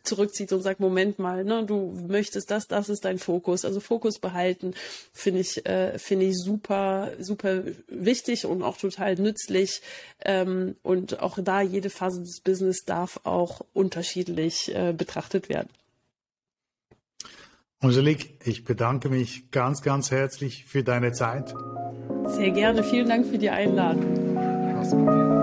zurückzieht 0.07 0.51
und 0.53 0.61
sagt, 0.61 0.79
Moment 0.79 1.19
mal, 1.19 1.43
ne, 1.43 1.65
du 1.65 1.93
möchtest 2.07 2.49
das, 2.49 2.67
das 2.67 2.89
ist 2.89 3.05
dein 3.05 3.19
Fokus. 3.19 3.65
Also 3.65 3.79
Fokus 3.79 4.19
behalten 4.19 4.73
finde 5.13 5.41
ich, 5.41 5.65
äh, 5.65 5.99
finde 5.99 6.25
ich 6.25 6.37
super, 6.37 7.11
super 7.19 7.63
wichtig 7.87 8.45
und 8.45 8.63
auch 8.63 8.77
total 8.77 9.15
nützlich. 9.15 9.81
Ähm, 10.23 10.75
und 10.81 11.19
auch 11.19 11.37
da 11.41 11.61
jede 11.61 11.89
Phase 11.89 12.21
des 12.21 12.39
Business 12.39 12.83
darf 12.85 13.19
auch 13.23 13.61
unterschiedlich 13.73 14.73
äh, 14.73 14.93
betrachtet 14.93 15.49
werden. 15.49 15.69
Angelique, 17.79 18.39
ich 18.43 18.63
bedanke 18.63 19.09
mich 19.09 19.51
ganz, 19.51 19.83
ganz 19.83 20.09
herzlich 20.09 20.65
für 20.65 20.83
deine 20.83 21.11
Zeit. 21.11 21.53
Sehr 22.25 22.49
gerne. 22.49 22.83
Vielen 22.83 23.07
Dank 23.07 23.27
für 23.27 23.37
die 23.37 23.51
Einladung. 23.51 24.36
Gospel. 24.77 25.36